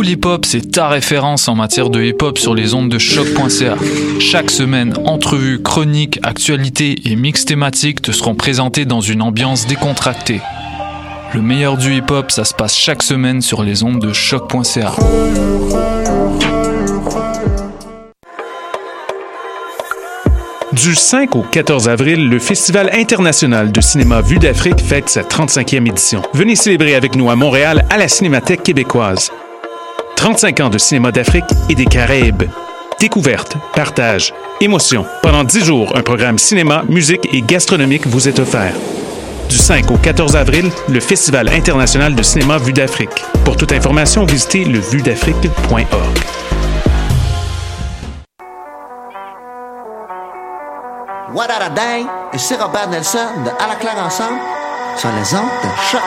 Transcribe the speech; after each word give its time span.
Pool 0.00 0.08
Hip 0.08 0.24
Hop, 0.24 0.46
c'est 0.46 0.70
ta 0.70 0.88
référence 0.88 1.46
en 1.46 1.54
matière 1.54 1.90
de 1.90 2.02
hip 2.02 2.22
hop 2.22 2.38
sur 2.38 2.54
les 2.54 2.72
ondes 2.72 2.88
de 2.88 2.96
choc.ca. 2.96 3.76
Chaque 4.18 4.50
semaine, 4.50 4.94
entrevues, 5.04 5.60
chroniques, 5.60 6.18
actualités 6.22 6.96
et 7.04 7.16
mix 7.16 7.44
thématiques 7.44 8.00
te 8.00 8.10
seront 8.10 8.34
présentés 8.34 8.86
dans 8.86 9.02
une 9.02 9.20
ambiance 9.20 9.66
décontractée. 9.66 10.40
Le 11.34 11.42
meilleur 11.42 11.76
du 11.76 11.96
hip 11.96 12.10
hop, 12.10 12.30
ça 12.30 12.46
se 12.46 12.54
passe 12.54 12.74
chaque 12.74 13.02
semaine 13.02 13.42
sur 13.42 13.62
les 13.62 13.82
ondes 13.82 14.00
de 14.00 14.14
choc.ca. 14.14 14.94
Du 20.72 20.94
5 20.94 21.36
au 21.36 21.42
14 21.42 21.90
avril, 21.90 22.30
le 22.30 22.38
Festival 22.38 22.88
international 22.94 23.70
de 23.70 23.82
cinéma 23.82 24.22
Vue 24.22 24.38
d'Afrique 24.38 24.80
fête 24.80 25.10
sa 25.10 25.20
35e 25.20 25.86
édition. 25.86 26.22
Venez 26.32 26.56
célébrer 26.56 26.94
avec 26.94 27.16
nous 27.16 27.28
à 27.28 27.36
Montréal 27.36 27.84
à 27.90 27.98
la 27.98 28.08
Cinémathèque 28.08 28.62
québécoise. 28.62 29.30
35 30.20 30.60
ans 30.60 30.68
de 30.68 30.76
cinéma 30.76 31.12
d'Afrique 31.12 31.46
et 31.70 31.74
des 31.74 31.86
Caraïbes. 31.86 32.42
Découverte, 33.00 33.56
partage, 33.74 34.34
émotion. 34.60 35.06
Pendant 35.22 35.44
10 35.44 35.64
jours, 35.64 35.96
un 35.96 36.02
programme 36.02 36.36
cinéma, 36.38 36.82
musique 36.90 37.26
et 37.32 37.40
gastronomique 37.40 38.06
vous 38.06 38.28
est 38.28 38.38
offert. 38.38 38.74
Du 39.48 39.56
5 39.56 39.90
au 39.90 39.96
14 39.96 40.36
avril, 40.36 40.70
le 40.90 41.00
Festival 41.00 41.48
international 41.48 42.14
de 42.14 42.22
cinéma 42.22 42.58
Vue 42.58 42.74
d'Afrique. 42.74 43.24
Pour 43.46 43.56
toute 43.56 43.72
information, 43.72 44.26
visitez 44.26 44.66
levuedafrique.org. 44.66 46.18
What 51.32 51.46
a 51.50 51.70
day? 51.70 52.04
Et 52.34 52.38
c'est 52.38 52.60
Robert 52.60 52.90
Nelson 52.90 53.26
de 53.42 53.48
À 53.58 53.68
la 53.68 53.76
claire 53.76 53.96
ensemble 54.04 54.38
sur 54.98 55.08
les 55.08 55.34
ondes 55.34 55.48
de 55.62 55.68
choc. 55.90 56.02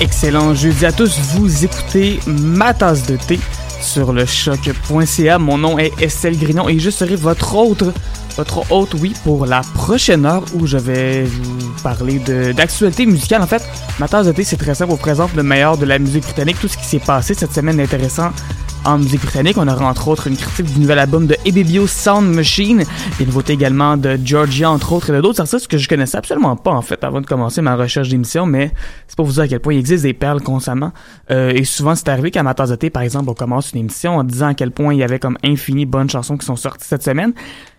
Excellent 0.00 0.54
jeudi 0.54 0.86
à 0.86 0.90
tous, 0.90 1.20
vous 1.20 1.64
écoutez 1.64 2.18
ma 2.26 2.74
tasse 2.74 3.06
de 3.06 3.16
thé 3.16 3.38
sur 3.80 4.12
le 4.12 4.26
choc.ca. 4.26 5.38
Mon 5.38 5.58
nom 5.58 5.78
est 5.78 5.92
Estelle 6.00 6.36
Grignon 6.36 6.68
et 6.68 6.80
je 6.80 6.90
serai 6.90 7.14
votre 7.14 7.54
autre, 7.54 7.92
votre 8.36 8.70
hôte, 8.72 8.94
oui, 9.00 9.12
pour 9.24 9.46
la 9.46 9.60
prochaine 9.74 10.24
heure 10.26 10.44
où 10.54 10.66
je 10.66 10.78
vais 10.78 11.24
vous 11.24 11.72
parler 11.82 12.18
de- 12.18 12.52
d'actualité 12.52 13.06
musicale. 13.06 13.42
En 13.42 13.46
fait, 13.46 13.62
ma 13.98 14.06
de 14.06 14.32
thé, 14.32 14.44
c'est 14.44 14.56
très 14.56 14.74
simple, 14.74 14.92
on 14.92 14.96
présente 14.96 15.34
le 15.34 15.42
meilleur 15.42 15.76
de 15.76 15.84
la 15.84 15.98
musique 15.98 16.22
britannique, 16.24 16.58
tout 16.60 16.68
ce 16.68 16.76
qui 16.76 16.84
s'est 16.84 16.98
passé 16.98 17.34
cette 17.34 17.52
semaine 17.52 17.80
intéressant 17.80 18.30
en 18.84 18.98
musique 18.98 19.20
britannique. 19.22 19.56
On 19.58 19.68
aura 19.68 19.86
entre 19.88 20.08
autres 20.08 20.26
une 20.26 20.36
critique 20.36 20.72
du 20.72 20.80
nouvel 20.80 20.98
album 20.98 21.26
de 21.26 21.36
Ebibio 21.44 21.86
Sound 21.86 22.34
Machine, 22.34 22.84
des 23.18 23.26
nouveautés 23.26 23.52
également 23.52 23.96
de 23.96 24.18
Georgia, 24.24 24.70
entre 24.70 24.92
autres, 24.92 25.14
et 25.14 25.22
d'autres 25.22 25.40
artistes 25.40 25.68
que 25.68 25.78
je 25.78 25.88
connaissais 25.88 26.18
absolument 26.18 26.56
pas, 26.56 26.72
en 26.72 26.82
fait, 26.82 27.04
avant 27.04 27.20
de 27.20 27.26
commencer 27.26 27.62
ma 27.62 27.76
recherche 27.76 28.08
d'émission, 28.08 28.46
mais 28.46 28.72
c'est 29.06 29.16
pour 29.16 29.26
vous 29.26 29.32
dire 29.32 29.42
à 29.44 29.48
quel 29.48 29.60
point 29.60 29.74
il 29.74 29.78
existe 29.78 30.02
des 30.02 30.14
perles 30.14 30.40
constamment. 30.40 30.92
Euh, 31.30 31.52
et 31.54 31.64
souvent, 31.64 31.94
c'est 31.94 32.08
arrivé 32.08 32.30
qu'à 32.30 32.42
ma 32.42 32.54
de 32.54 32.74
thé, 32.76 32.90
par 32.90 33.02
exemple, 33.02 33.28
on 33.30 33.34
commence 33.34 33.72
une 33.72 33.80
émission 33.80 34.16
en 34.16 34.24
disant 34.24 34.48
à 34.48 34.54
quel 34.54 34.70
point 34.70 34.94
il 34.94 35.00
y 35.00 35.02
avait 35.02 35.18
comme 35.18 35.36
infini 35.44 35.84
bonnes 35.86 36.10
chansons 36.10 36.36
qui 36.36 36.46
sont 36.46 36.56
sorties 36.56 36.86
cette 36.86 37.02
semaine. 37.02 37.32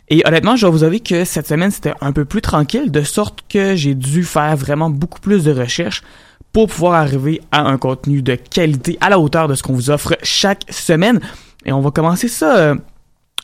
Et 0.09 0.21
honnêtement, 0.25 0.55
je 0.55 0.61
dois 0.61 0.69
vous 0.69 0.83
avouer 0.83 0.99
que 0.99 1.23
cette 1.23 1.47
semaine, 1.47 1.71
c'était 1.71 1.93
un 2.01 2.11
peu 2.11 2.25
plus 2.25 2.41
tranquille, 2.41 2.91
de 2.91 3.01
sorte 3.01 3.39
que 3.49 3.75
j'ai 3.75 3.95
dû 3.95 4.23
faire 4.23 4.55
vraiment 4.57 4.89
beaucoup 4.89 5.19
plus 5.19 5.43
de 5.43 5.51
recherches 5.51 6.03
pour 6.51 6.67
pouvoir 6.67 6.93
arriver 6.93 7.41
à 7.51 7.61
un 7.61 7.77
contenu 7.77 8.21
de 8.21 8.35
qualité 8.35 8.97
à 9.01 9.09
la 9.09 9.19
hauteur 9.19 9.47
de 9.47 9.55
ce 9.55 9.63
qu'on 9.63 9.73
vous 9.73 9.89
offre 9.89 10.15
chaque 10.21 10.65
semaine. 10.69 11.19
Et 11.65 11.71
on 11.71 11.81
va 11.81 11.91
commencer 11.91 12.27
ça. 12.27 12.57
euh, 12.57 12.75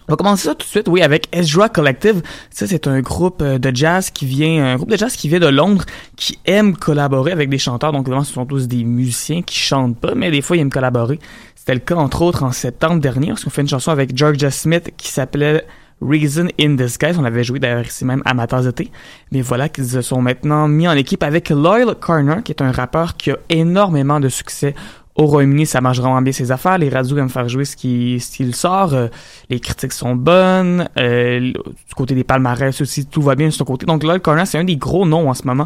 on 0.07 0.13
va 0.13 0.17
commencer 0.17 0.47
ça 0.47 0.55
tout 0.55 0.65
de 0.65 0.69
suite, 0.71 0.87
oui, 0.87 1.03
avec 1.03 1.27
Ezra 1.31 1.69
Collective. 1.69 2.23
Ça, 2.49 2.65
c'est 2.65 2.87
un 2.87 2.99
groupe 2.99 3.43
euh, 3.43 3.59
de 3.59 3.75
jazz 3.75 4.09
qui 4.09 4.25
vient, 4.25 4.65
un 4.65 4.75
groupe 4.75 4.89
de 4.89 4.97
jazz 4.97 5.15
qui 5.15 5.29
vient 5.29 5.39
de 5.39 5.47
Londres, 5.47 5.85
qui 6.15 6.39
aime 6.45 6.75
collaborer 6.75 7.31
avec 7.31 7.49
des 7.49 7.59
chanteurs. 7.59 7.91
Donc, 7.91 8.01
évidemment, 8.07 8.23
ce 8.23 8.33
sont 8.33 8.45
tous 8.45 8.67
des 8.67 8.83
musiciens 8.83 9.43
qui 9.43 9.57
chantent 9.57 9.97
pas, 9.97 10.15
mais 10.15 10.31
des 10.31 10.41
fois, 10.41 10.57
ils 10.57 10.61
aiment 10.61 10.71
collaborer. 10.71 11.19
C'était 11.55 11.75
le 11.75 11.79
cas, 11.79 11.95
entre 11.95 12.23
autres, 12.23 12.41
en 12.43 12.51
septembre 12.51 12.99
dernier, 12.99 13.27
parce 13.27 13.43
qu'on 13.43 13.51
fait 13.51 13.61
une 13.61 13.69
chanson 13.69 13.91
avec 13.91 14.17
Georgia 14.17 14.49
Smith 14.49 14.91
qui 14.97 15.09
s'appelait 15.09 15.63
Reason 16.01 16.47
in 16.59 16.71
Disguise. 16.71 17.17
On 17.17 17.21
l'avait 17.21 17.43
joué 17.43 17.59
d'ailleurs 17.59 17.85
ici 17.85 18.05
même 18.05 18.23
de 18.25 18.71
thé. 18.71 18.91
Mais 19.31 19.41
voilà 19.41 19.69
qu'ils 19.69 19.85
se 19.87 20.01
sont 20.01 20.21
maintenant 20.21 20.67
mis 20.67 20.87
en 20.87 20.93
équipe 20.93 21.23
avec 21.23 21.49
Loyal 21.49 21.95
Corner, 21.95 22.43
qui 22.43 22.51
est 22.51 22.61
un 22.61 22.71
rappeur 22.71 23.17
qui 23.17 23.31
a 23.31 23.37
énormément 23.49 24.19
de 24.19 24.29
succès 24.29 24.75
au 25.15 25.25
Royaume-Uni, 25.25 25.65
ça 25.65 25.81
marche 25.81 25.99
vraiment 25.99 26.21
bien 26.21 26.31
ses 26.31 26.49
affaires. 26.49 26.77
Les 26.77 26.87
radios 26.87 27.17
aiment 27.17 27.27
faire 27.27 27.49
jouer 27.49 27.65
ce 27.65 27.75
qui- 27.75 28.21
ce 28.21 28.37
qu'il 28.37 28.55
sort. 28.55 28.93
Euh, 28.93 29.07
les 29.49 29.59
critiques 29.59 29.91
sont 29.91 30.15
bonnes. 30.15 30.87
Euh, 30.97 31.39
du 31.41 31.93
côté 31.95 32.15
des 32.15 32.23
palmarès 32.23 32.79
aussi, 32.79 33.05
tout 33.05 33.21
va 33.21 33.35
bien 33.35 33.47
de 33.47 33.51
son 33.53 33.65
côté. 33.65 33.85
Donc 33.85 34.03
Lloyd 34.03 34.21
Corner, 34.21 34.47
c'est 34.47 34.57
un 34.59 34.63
des 34.63 34.77
gros 34.77 35.05
noms 35.05 35.29
en 35.29 35.33
ce 35.33 35.45
moment 35.45 35.65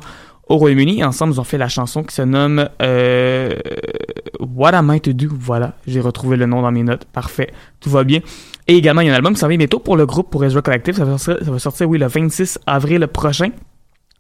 au 0.50 0.58
Royaume-Uni. 0.58 1.04
Ensemble, 1.04 1.34
ils 1.34 1.40
ont 1.40 1.44
fait 1.44 1.60
la 1.60 1.68
chanson 1.70 2.02
qui 2.04 2.16
se 2.16 2.24
nomme 2.24 2.68
euh, 2.82 3.56
What 4.40 4.70
Am 4.74 4.92
I 4.92 5.00
to 5.02 5.14
Do? 5.14 5.28
Voilà, 5.40 5.74
j'ai 5.86 6.00
retrouvé 6.02 6.36
le 6.36 6.48
nom 6.48 6.64
dans 6.64 6.72
mes 6.72 6.82
notes. 6.84 7.06
Parfait, 7.06 7.54
tout 7.80 7.92
va 7.92 8.04
bien. 8.04 8.22
Et 8.68 8.78
également, 8.78 9.02
il 9.02 9.08
y 9.08 9.10
a 9.10 9.14
un 9.14 9.16
album 9.16 9.34
qui 9.34 9.40
s'en 9.40 9.48
vient 9.48 9.58
bientôt 9.58 9.80
pour 9.80 9.98
le 9.98 10.06
groupe, 10.06 10.30
pour 10.30 10.44
Ezra 10.46 10.62
Collective. 10.62 10.96
Ça 10.96 11.06
va 11.06 11.60
sortir, 11.60 11.90
oui, 11.90 11.98
le 11.98 12.08
26 12.08 12.60
avril 12.66 13.08
prochain. 13.08 13.50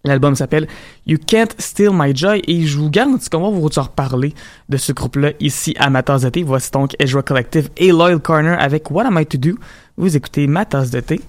L'album 0.05 0.35
s'appelle 0.35 0.67
You 1.07 1.17
Can't 1.25 1.55
Steal 1.57 1.91
My 1.93 2.13
Joy 2.13 2.41
et 2.45 2.65
je 2.65 2.77
vous 2.77 2.89
garantis 2.89 3.29
qu'on 3.29 3.39
va 3.39 3.49
vous 3.49 3.61
reparler 3.61 4.33
de 4.67 4.75
ce 4.75 4.91
groupe-là 4.91 5.31
ici 5.39 5.73
à 5.79 5.89
ma 5.89 6.03
tasse 6.03 6.23
de 6.23 6.29
thé. 6.29 6.43
Voici 6.43 6.71
donc 6.71 6.93
Ezra 6.99 7.21
Collective 7.21 7.69
et 7.77 7.91
Loyal 7.91 8.19
Corner 8.19 8.59
avec 8.59 8.91
What 8.91 9.05
Am 9.05 9.17
I 9.17 9.25
To 9.25 9.37
Do? 9.37 9.51
Vous 9.95 10.17
écoutez 10.17 10.45
ma 10.47 10.65
tasse 10.65 10.91
de 10.91 10.99
thé 10.99 11.21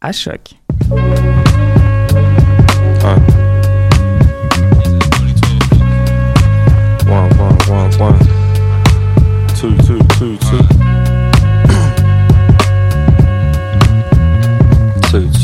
à 0.00 0.12
choc. 0.12 0.54
One, 7.06 7.28
one, 7.38 7.58
one, 7.68 8.00
one. 8.00 8.18
Two, 9.54 9.76
two. 9.86 10.03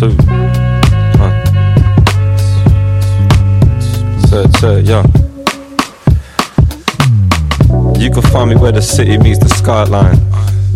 Two, 0.00 0.16
say, 4.60 4.80
yeah. 4.80 5.04
You 7.98 8.10
can 8.10 8.22
find 8.32 8.48
me 8.48 8.56
where 8.56 8.72
the 8.72 8.80
city 8.80 9.18
meets 9.18 9.40
the 9.40 9.50
skyline. 9.50 10.29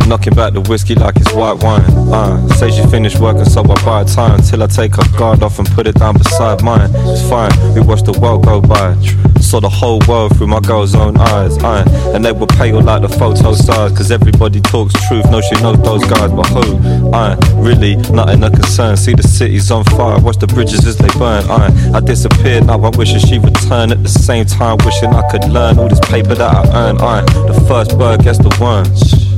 Knocking 0.07 0.35
back 0.35 0.53
the 0.53 0.61
whiskey 0.61 0.95
like 0.95 1.17
it's 1.17 1.33
white 1.33 1.63
wine. 1.63 1.83
Uh, 2.13 2.47
say 2.55 2.71
she 2.71 2.85
finished 2.89 3.19
working, 3.19 3.45
so 3.47 3.63
I 3.63 3.85
buy 3.85 4.05
time. 4.05 4.41
Till 4.43 4.63
I 4.63 4.67
take 4.67 4.97
her 4.97 5.19
guard 5.19 5.43
off 5.43 5.59
and 5.59 5.67
put 5.69 5.87
it 5.87 5.97
down 5.97 6.19
beside 6.19 6.63
mine. 6.63 6.91
It's 7.09 7.27
fine, 7.29 7.51
we 7.75 7.81
watch 7.81 8.03
the 8.03 8.13
world 8.21 8.45
go 8.45 8.61
by. 8.61 8.95
Saw 9.41 9.61
the 9.61 9.69
whole 9.69 10.01
world 10.07 10.37
through 10.37 10.49
my 10.49 10.61
girl's 10.61 10.95
own 10.95 11.17
eyes. 11.17 11.57
Uh, 11.59 11.85
and 12.15 12.25
they 12.25 12.33
were 12.33 12.47
pale 12.47 12.83
like 12.83 13.03
the 13.03 13.09
photo 13.09 13.55
stars. 13.55 13.93
Cause 13.93 14.11
everybody 14.11 14.61
talks 14.61 14.93
truth, 15.09 15.25
no, 15.31 15.41
she 15.41 15.55
knows 15.63 15.81
those 15.83 16.05
guys, 16.05 16.31
but 16.31 16.47
who? 16.49 16.79
Uh, 17.13 17.37
really, 17.57 17.97
nothing 18.13 18.43
a 18.45 18.51
concern. 18.51 18.97
See 18.97 19.15
the 19.15 19.23
city's 19.23 19.71
on 19.71 19.85
fire, 19.85 20.21
watch 20.21 20.37
the 20.37 20.47
bridges 20.47 20.87
as 20.87 20.97
they 20.99 21.09
burn. 21.19 21.45
Uh, 21.49 21.71
I 21.95 22.01
disappeared, 22.01 22.67
now 22.67 22.83
I'm 22.83 22.93
wishing 22.99 23.21
she 23.21 23.39
returned. 23.39 23.93
At 23.93 24.03
the 24.03 24.09
same 24.09 24.45
time, 24.45 24.77
wishing 24.85 25.11
I 25.11 25.29
could 25.31 25.45
learn 25.49 25.79
all 25.79 25.89
this 25.89 26.01
paper 26.01 26.35
that 26.35 26.55
I 26.55 26.89
earned. 26.89 27.01
Uh, 27.01 27.23
the 27.47 27.59
first 27.67 27.99
bird 27.99 28.23
gets 28.23 28.39
the 28.39 28.55
worm. 28.61 28.85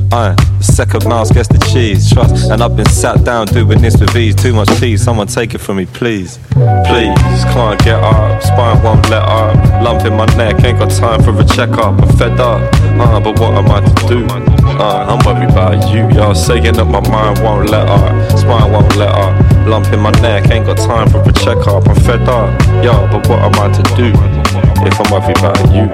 Uh, 0.09 0.33
the 0.57 0.63
second 0.63 1.05
mouse 1.05 1.31
gets 1.31 1.49
the 1.49 1.59
cheese, 1.71 2.11
trust. 2.11 2.49
And 2.49 2.63
I've 2.63 2.77
been 2.77 2.87
sat 2.87 3.25
down 3.25 3.47
doing 3.47 3.81
this 3.81 3.99
with 3.99 4.15
ease. 4.15 4.35
Too 4.35 4.53
much 4.53 4.69
peace, 4.79 5.03
someone 5.03 5.27
take 5.27 5.53
it 5.53 5.57
from 5.57 5.77
me, 5.77 5.85
please. 5.85 6.39
Please, 6.87 7.43
can't 7.51 7.77
get 7.83 7.99
up, 8.01 8.41
spine 8.41 8.81
won't 8.83 9.09
let 9.09 9.23
up. 9.23 9.55
Lump 9.83 10.05
in 10.05 10.15
my 10.15 10.25
neck, 10.37 10.63
ain't 10.63 10.79
got 10.79 10.91
time 10.91 11.21
for 11.23 11.37
a 11.37 11.43
checkup. 11.43 12.01
I'm 12.01 12.17
fed 12.17 12.39
up, 12.39 12.61
uh, 12.99 13.19
but 13.19 13.37
what 13.37 13.53
am 13.55 13.69
I 13.69 13.81
to 13.81 14.07
do? 14.07 14.25
Uh, 14.79 15.05
I'm 15.09 15.25
worried 15.25 15.49
about 15.49 15.91
you, 15.93 16.07
y'all 16.17 16.33
saying 16.33 16.75
that 16.75 16.85
my 16.85 17.01
mind 17.09 17.39
won't 17.43 17.69
let 17.69 17.87
up, 17.87 18.39
spine 18.39 18.71
won't 18.71 18.95
let 18.95 19.09
up. 19.09 19.67
Lump 19.67 19.87
in 19.87 19.99
my 19.99 20.11
neck, 20.21 20.49
ain't 20.51 20.65
got 20.65 20.77
time 20.77 21.09
for 21.09 21.19
a 21.21 21.33
checkup. 21.33 21.85
I'm 21.87 21.95
fed 21.95 22.21
up, 22.29 22.61
yo, 22.81 23.07
but 23.11 23.27
what 23.27 23.39
am 23.39 23.55
I 23.59 23.67
to 23.75 23.83
do 23.95 24.11
if 24.87 25.01
I'm 25.01 25.11
worried 25.11 25.37
about 25.37 25.59
you? 25.75 25.91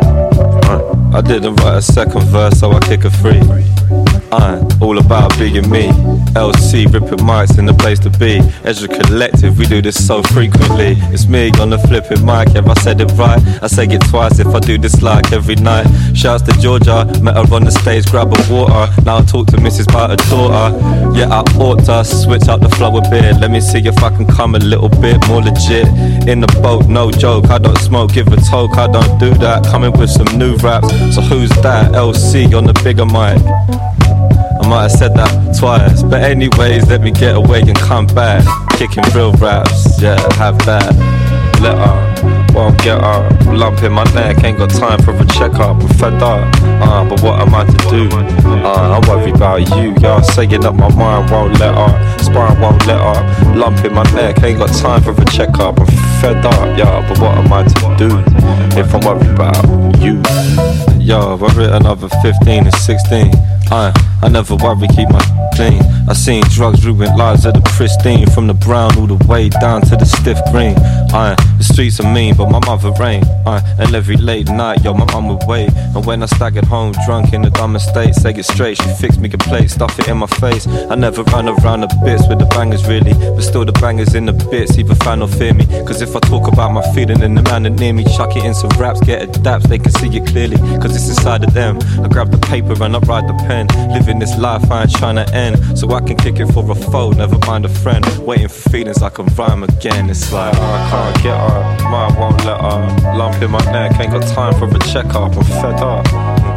Uh, 0.70 1.18
I 1.18 1.22
didn't 1.22 1.56
write 1.56 1.78
a 1.78 1.82
second 1.82 2.22
verse, 2.26 2.60
so 2.60 2.72
I 2.72 2.80
kick 2.80 3.06
a 3.06 3.10
free. 3.10 3.42
All 4.34 4.98
about 4.98 5.38
being 5.38 5.70
me. 5.70 5.90
LC 6.34 6.92
ripping 6.92 7.20
mics 7.20 7.60
in 7.60 7.68
the 7.68 7.74
place 7.74 8.00
to 8.00 8.10
be. 8.10 8.40
Ezra 8.64 8.88
Collective, 8.88 9.60
we 9.60 9.68
do 9.68 9.80
this 9.80 10.08
so 10.08 10.24
frequently. 10.24 10.96
It's 11.14 11.28
me 11.28 11.52
on 11.60 11.70
the 11.70 11.78
flipping 11.78 12.26
mic, 12.26 12.50
yeah, 12.56 12.66
I 12.66 12.74
said 12.82 13.00
it 13.00 13.12
right. 13.12 13.40
I 13.62 13.68
say 13.68 13.86
it 13.86 14.02
twice 14.10 14.40
if 14.40 14.48
I 14.48 14.60
do 14.60 14.80
this 14.80 15.04
like 15.04 15.32
every 15.32 15.56
night. 15.56 15.86
Shouts 16.16 16.42
to 16.44 16.52
Georgia, 16.60 17.06
met 17.22 17.36
her 17.36 17.54
on 17.54 17.66
the 17.66 17.72
stage, 17.72 18.10
grab 18.10 18.34
a 18.34 18.52
water. 18.52 18.92
Now 19.04 19.18
I 19.18 19.22
talk 19.22 19.48
to 19.48 19.58
Mrs. 19.58 19.88
about 19.90 20.10
her 20.10 20.30
daughter. 20.30 20.76
Yeah, 21.16 21.30
I 21.30 21.42
ought 21.62 21.86
to 21.86 22.04
switch 22.04 22.48
up 22.48 22.62
the 22.62 22.70
flow 22.70 22.98
a 22.98 23.02
bit. 23.12 23.40
Let 23.40 23.52
me 23.52 23.62
see 23.62 23.86
if 23.86 24.02
I 24.02 24.10
can 24.10 24.26
come 24.26 24.56
a 24.56 24.60
little 24.60 24.90
bit 24.90 25.28
more 25.28 25.44
legit. 25.44 25.88
In 26.28 26.40
the 26.40 26.60
boat, 26.64 26.88
no 26.88 27.12
joke. 27.12 27.52
I 27.52 27.60
don't 27.60 27.78
smoke, 27.78 28.14
give 28.14 28.28
a 28.30 28.38
toke, 28.38 28.78
I 28.78 28.88
don't 28.88 29.20
do 29.20 29.32
that. 29.46 29.64
Coming 29.66 29.92
with 29.92 30.10
some 30.10 30.40
new 30.40 30.56
raps. 30.56 30.90
So 31.14 31.22
who's 31.22 31.52
that? 31.62 31.92
LC 31.92 32.58
on 32.58 32.66
the 32.66 32.74
bigger 32.84 33.06
mic. 33.06 33.38
I 34.64 34.70
might 34.70 34.82
have 34.84 34.92
said 34.92 35.14
that 35.16 35.56
twice. 35.60 36.04
But 36.04 36.24
anyways, 36.24 36.88
let 36.88 37.02
me 37.02 37.12
get 37.12 37.36
away 37.36 37.62
and 37.62 37.76
come 37.76 38.08
back. 38.08 38.44
Kicking 38.78 39.04
real 39.14 39.34
raps, 39.34 40.02
yeah, 40.02 40.16
have 40.36 40.58
that. 40.66 40.88
Let 41.60 41.76
her, 41.76 42.54
won't 42.54 42.78
get 42.82 43.00
her. 43.02 43.54
Lump 43.54 43.84
in 43.84 43.92
my 43.92 44.06
neck, 44.16 44.44
ain't 44.44 44.58
got 44.58 44.70
time 44.70 45.02
for 45.04 45.12
a 45.12 45.26
checkup. 45.28 45.76
I'm 45.84 45.88
fed 46.00 46.24
up, 46.24 46.48
uh, 46.64 47.04
but 47.10 47.22
what 47.22 47.42
am 47.42 47.54
I 47.54 47.66
to 47.66 47.78
do? 47.92 48.08
Uh, 48.64 49.00
I'm 49.00 49.08
worried 49.10 49.36
about 49.36 49.68
you, 49.76 49.94
y'all 50.00 50.24
saying 50.24 50.66
up 50.66 50.76
my 50.76 50.88
mind 50.96 51.30
won't 51.30 51.60
let 51.60 51.76
up. 51.76 52.22
Spine 52.22 52.60
won't 52.62 52.86
let 52.88 53.02
up. 53.02 53.56
Lump 53.56 53.84
in 53.84 53.94
my 53.94 54.04
neck, 54.14 54.42
ain't 54.44 54.60
got 54.60 54.70
time 54.70 55.04
for 55.04 55.12
a 55.12 55.26
checkup. 55.26 55.80
I'm 55.80 55.88
fed 56.22 56.46
up, 56.46 56.78
yeah, 56.78 57.06
but 57.08 57.20
what 57.20 57.38
am 57.38 57.52
I 57.52 57.64
to 57.64 57.96
do 57.98 58.10
if 58.80 58.96
I'm 58.96 59.02
worried 59.02 59.30
about 59.30 60.00
you? 60.00 60.24
Yo, 61.04 61.36
I 61.36 61.54
writ 61.54 61.72
another 61.72 62.08
15 62.24 62.64
and 62.64 62.74
16. 62.74 63.53
I, 63.72 63.92
I 64.22 64.30
never 64.30 64.56
worry, 64.56 64.88
keep 64.90 65.10
my 65.10 65.22
clean. 65.56 65.82
I 66.08 66.14
seen 66.14 66.44
drugs 66.50 66.86
ruin 66.86 67.16
lives 67.16 67.46
of 67.46 67.54
the 67.54 67.62
pristine, 67.62 68.28
from 68.30 68.48
the 68.48 68.54
brown 68.54 68.98
all 68.98 69.08
the 69.08 69.20
way 69.28 69.50
down 69.50 69.82
to 69.84 69.96
the 69.96 70.06
stiff 70.06 70.40
green. 70.52 70.76
I, 71.14 71.36
the 71.58 71.64
streets 71.64 72.00
are 72.00 72.14
mean, 72.14 72.36
but 72.36 72.50
my 72.50 72.60
mother 72.66 72.92
ain't. 73.04 73.26
I, 73.46 73.62
and 73.80 73.96
every 73.96 74.18
late 74.18 74.50
night, 74.50 74.84
yo, 74.84 74.94
my 74.94 75.06
mum 75.14 75.30
would 75.30 75.48
wait. 75.48 75.72
And 75.96 76.06
when 76.06 76.24
I 76.24 76.26
staggered 76.26 76.66
home 76.66 76.94
drunk 77.06 77.34
in 77.34 77.42
the 77.42 77.50
dumbest 77.50 77.90
state, 77.90 78.16
say 78.16 78.32
it 78.32 78.46
straight, 78.46 78.78
she 78.78 78.90
fixed 78.94 79.20
me 79.20 79.30
a 79.32 79.38
plate, 79.38 79.70
stuff 79.70 79.98
it 80.00 80.08
in 80.08 80.18
my 80.18 80.28
face. 80.28 80.68
I 80.68 80.96
never 80.96 81.24
run 81.24 81.48
around 81.48 81.82
the 81.82 81.88
bits 82.04 82.28
with 82.28 82.40
the 82.40 82.46
bangers 82.46 82.86
really, 82.88 83.14
but 83.14 83.42
still 83.42 83.66
the 83.66 83.72
bangers 83.74 84.16
in 84.16 84.26
the 84.26 84.34
bits, 84.34 84.78
either 84.78 84.96
fan 84.96 85.22
or 85.22 85.28
fear 85.28 85.54
me. 85.54 85.66
Cause 85.86 86.02
if 86.02 86.16
I 86.16 86.20
talk 86.20 86.52
about 86.52 86.74
my 86.74 86.82
feeling 86.94 87.22
and 87.22 87.38
the 87.38 87.44
man 87.44 87.64
that 87.64 87.72
near 87.72 87.94
me, 87.94 88.04
chuck 88.04 88.36
it 88.36 88.44
in 88.44 88.54
some 88.54 88.72
raps, 88.80 89.00
get 89.02 89.24
a 89.24 89.28
daps, 89.40 89.64
they 89.64 89.80
can 89.80 89.92
see 89.92 90.08
it 90.18 90.26
clearly. 90.28 90.58
Cause 90.82 90.96
it's 90.96 91.08
inside 91.08 91.44
of 91.44 91.54
them. 91.54 91.80
I 92.04 92.08
grab 92.08 92.32
the 92.32 92.38
paper 92.38 92.74
and 92.84 92.96
I 92.96 93.00
write 93.00 93.28
the 93.28 93.34
pen. 93.46 93.53
Living 93.94 94.18
this 94.18 94.36
life 94.38 94.72
I 94.72 94.82
ain't 94.82 94.96
trying 94.96 95.16
to 95.16 95.28
end. 95.34 95.78
So 95.78 95.92
I 95.92 96.02
can 96.02 96.18
kick 96.18 96.40
it 96.40 96.48
for 96.48 96.70
a 96.70 96.76
foe, 96.76 97.12
never 97.12 97.38
mind 97.46 97.66
a 97.66 97.70
friend. 97.70 98.04
Waiting 98.26 98.48
for 98.48 98.70
feelings 98.70 99.02
I 99.04 99.10
can 99.10 99.26
rhyme 99.36 99.64
again. 99.64 100.10
It's 100.10 100.34
like, 100.34 100.56
I 100.56 100.90
can't 100.90 101.24
get 101.24 101.38
her, 101.38 101.90
mind 101.90 102.18
won't 102.18 102.44
let 102.46 102.60
her. 102.60 103.16
Lump 103.18 103.42
in 103.42 103.52
my 103.52 103.64
neck, 103.72 104.00
ain't 104.00 104.12
got 104.12 104.26
time 104.34 104.54
for 104.56 104.68
a 104.76 104.80
checkup. 104.92 105.36
I'm 105.36 105.44
fed 105.44 105.80
up, 105.82 106.04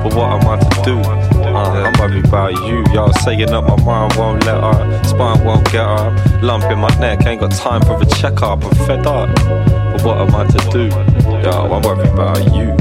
but 0.03 0.15
what 0.15 0.29
am 0.33 0.49
I 0.49 0.57
to 0.59 0.83
do? 0.85 0.99
Uh, 1.41 1.85
I'm 1.85 1.93
worried 2.01 2.25
about 2.25 2.53
you, 2.67 2.85
y'all 2.95 3.13
saying 3.13 3.51
up 3.51 3.65
my 3.65 3.77
mind 3.85 4.15
won't 4.17 4.45
let 4.47 4.63
her. 4.63 5.05
Spine 5.05 5.45
won't 5.45 5.65
get 5.67 5.87
her. 5.87 6.41
Lump 6.43 6.65
in 6.65 6.79
my 6.79 6.89
neck, 6.99 7.27
ain't 7.27 7.41
got 7.41 7.53
time 7.53 7.83
for 7.83 8.01
a 8.01 8.07
checkup. 8.07 8.65
I'm 8.65 8.75
fed 8.87 9.07
up, 9.07 9.35
but 9.37 10.03
what 10.03 10.17
am 10.19 10.35
I 10.35 10.47
to 10.47 10.71
do? 10.71 10.87
Yo, 11.45 11.51
I'm 11.73 11.83
worried 11.83 12.09
about 12.09 12.39
you. 12.55 12.75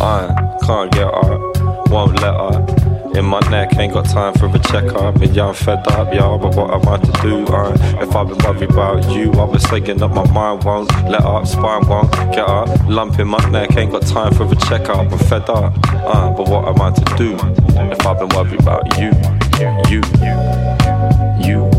I 0.00 0.58
can't 0.66 0.92
get 0.92 1.06
her, 1.06 1.38
won't 1.88 2.20
let 2.20 2.34
her. 2.34 2.95
In 3.16 3.24
my 3.24 3.40
neck, 3.48 3.74
ain't 3.78 3.94
got 3.94 4.04
time 4.04 4.34
for 4.34 4.44
a 4.44 4.58
checkup. 4.58 5.16
And 5.16 5.34
yeah, 5.34 5.46
I'm 5.46 5.54
fed 5.54 5.88
up, 5.88 6.12
y'all, 6.12 6.38
but 6.38 6.54
what 6.54 6.70
am 6.70 6.86
I 6.86 6.98
to 6.98 7.22
do? 7.22 7.46
Uh, 7.46 7.72
if 8.02 8.14
I've 8.14 8.28
been 8.28 8.36
worried 8.44 8.70
about 8.70 9.10
you, 9.10 9.32
I 9.32 9.44
was 9.44 9.64
thinking 9.64 10.02
up 10.02 10.10
my 10.12 10.30
mind 10.30 10.64
won't 10.64 10.92
let 11.08 11.22
up, 11.22 11.46
spine 11.46 11.88
won't 11.88 12.12
get 12.12 12.46
up. 12.46 12.68
Lump 12.86 13.18
in 13.18 13.26
my 13.26 13.38
neck, 13.48 13.74
ain't 13.78 13.92
got 13.92 14.02
time 14.02 14.34
for 14.34 14.44
a 14.44 14.54
checkup. 14.68 14.98
I'm 14.98 15.18
fed 15.18 15.48
up, 15.48 15.72
uh, 15.94 16.30
but 16.30 16.46
what 16.50 16.68
am 16.68 16.78
I 16.78 16.90
to 16.90 17.16
do? 17.16 17.36
If 17.90 18.06
I've 18.06 18.18
been 18.18 18.28
worried 18.36 18.60
about 18.60 18.84
you, 18.98 19.10
you, 19.88 20.02
you, 21.40 21.70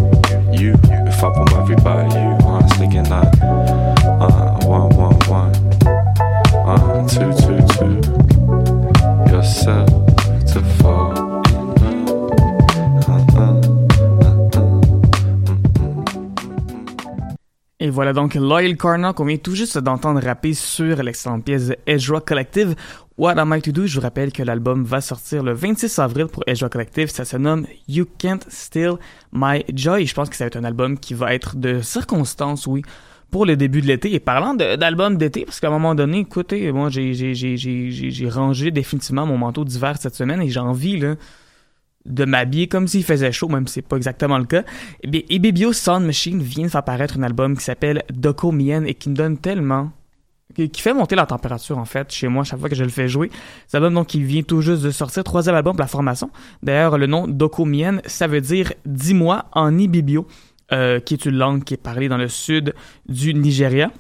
you. 0.51 0.73
If 0.89 1.23
I've 1.23 1.35
been 1.35 1.45
worried 1.53 1.79
about 1.79 2.13
you, 2.13 2.47
I 2.47 2.63
was 2.63 2.73
thinking 2.73 3.07
like, 3.09 3.41
uh, 3.43 4.65
one, 4.65 4.89
one, 4.95 5.19
one, 5.27 5.53
uh, 6.65 7.07
two, 7.07 7.31
two, 7.43 7.61
two. 7.77 9.31
Yourself 9.31 9.96
Et 17.87 17.89
voilà 17.89 18.11
donc 18.11 18.35
Loyal 18.35 18.75
Corner 18.75 19.13
qu'on 19.15 19.23
vient 19.23 19.37
tout 19.37 19.55
juste 19.55 19.77
d'entendre 19.77 20.21
rapper 20.21 20.53
sur 20.53 21.01
l'excellente 21.01 21.45
pièce 21.45 21.67
de 21.67 21.77
Ezra 21.87 22.19
Collective. 22.19 22.75
What 23.17 23.39
Am 23.39 23.55
I 23.55 23.61
To 23.61 23.71
Do? 23.71 23.87
Je 23.87 23.95
vous 23.95 24.01
rappelle 24.01 24.33
que 24.33 24.43
l'album 24.43 24.83
va 24.83 24.99
sortir 24.99 25.41
le 25.41 25.53
26 25.53 25.97
avril 25.99 26.25
pour 26.27 26.43
Ezra 26.47 26.67
Collective. 26.67 27.07
Ça 27.07 27.23
se 27.23 27.37
nomme 27.37 27.65
You 27.87 28.05
Can't 28.17 28.41
Steal 28.49 28.95
My 29.31 29.63
Joy. 29.73 30.05
Je 30.05 30.13
pense 30.13 30.27
que 30.29 30.35
ça 30.35 30.43
va 30.43 30.47
être 30.47 30.57
un 30.57 30.65
album 30.65 30.99
qui 30.99 31.13
va 31.13 31.33
être 31.33 31.55
de 31.55 31.79
circonstance, 31.79 32.67
oui, 32.67 32.81
pour 33.31 33.45
le 33.45 33.55
début 33.55 33.79
de 33.79 33.87
l'été. 33.87 34.13
Et 34.13 34.19
parlant 34.19 34.53
d'album 34.53 35.15
d'été, 35.15 35.45
parce 35.45 35.61
qu'à 35.61 35.67
un 35.67 35.71
moment 35.71 35.95
donné, 35.95 36.19
écoutez, 36.19 36.69
moi 36.73 36.89
j'ai 36.89 38.29
rangé 38.29 38.69
définitivement 38.71 39.25
mon 39.25 39.37
manteau 39.37 39.63
d'hiver 39.63 39.95
cette 39.97 40.15
semaine 40.15 40.41
et 40.41 40.49
j'ai 40.49 40.59
envie 40.59 40.99
là, 40.99 41.15
de 42.07 42.25
m'habiller 42.25 42.67
comme 42.67 42.87
s'il 42.87 43.03
faisait 43.03 43.31
chaud, 43.31 43.49
même 43.49 43.67
si 43.67 43.75
c'est 43.75 43.81
pas 43.81 43.97
exactement 43.97 44.37
le 44.37 44.45
cas. 44.45 44.63
Eh 45.03 45.07
bien, 45.07 45.21
Ebibio 45.29 45.73
Sound 45.73 46.05
Machine 46.05 46.41
vient 46.41 46.65
de 46.65 46.71
faire 46.71 46.83
paraître 46.83 47.17
un 47.17 47.23
album 47.23 47.57
qui 47.57 47.63
s'appelle 47.63 48.03
Doko 48.11 48.51
Mien 48.51 48.83
et 48.85 48.93
qui 48.93 49.09
me 49.09 49.15
donne 49.15 49.37
tellement 49.37 49.91
qui 50.65 50.81
fait 50.81 50.93
monter 50.93 51.15
la 51.15 51.25
température 51.25 51.77
en 51.77 51.85
fait 51.85 52.11
chez 52.11 52.27
moi 52.27 52.43
chaque 52.43 52.59
fois 52.59 52.69
que 52.69 52.75
je 52.75 52.83
le 52.83 52.89
fais 52.89 53.07
jouer. 53.07 53.29
Cet 53.67 53.75
album 53.75 53.93
donc 53.93 54.07
qui 54.07 54.23
vient 54.23 54.41
tout 54.41 54.61
juste 54.61 54.81
de 54.81 54.91
sortir, 54.91 55.23
troisième 55.23 55.55
album 55.55 55.73
pour 55.75 55.81
la 55.81 55.87
formation. 55.87 56.31
D'ailleurs, 56.63 56.97
le 56.97 57.05
nom 57.05 57.27
Doko 57.27 57.65
Mien, 57.65 57.99
ça 58.05 58.27
veut 58.27 58.41
dire 58.41 58.73
dis-moi 58.85 59.45
en 59.51 59.77
Ibibio, 59.77 60.27
euh, 60.71 60.99
qui 60.99 61.13
est 61.13 61.25
une 61.25 61.35
langue 61.35 61.63
qui 61.63 61.75
est 61.75 61.81
parlée 61.81 62.09
dans 62.09 62.17
le 62.17 62.27
sud 62.27 62.73
du 63.07 63.33
Nigeria. 63.33 63.91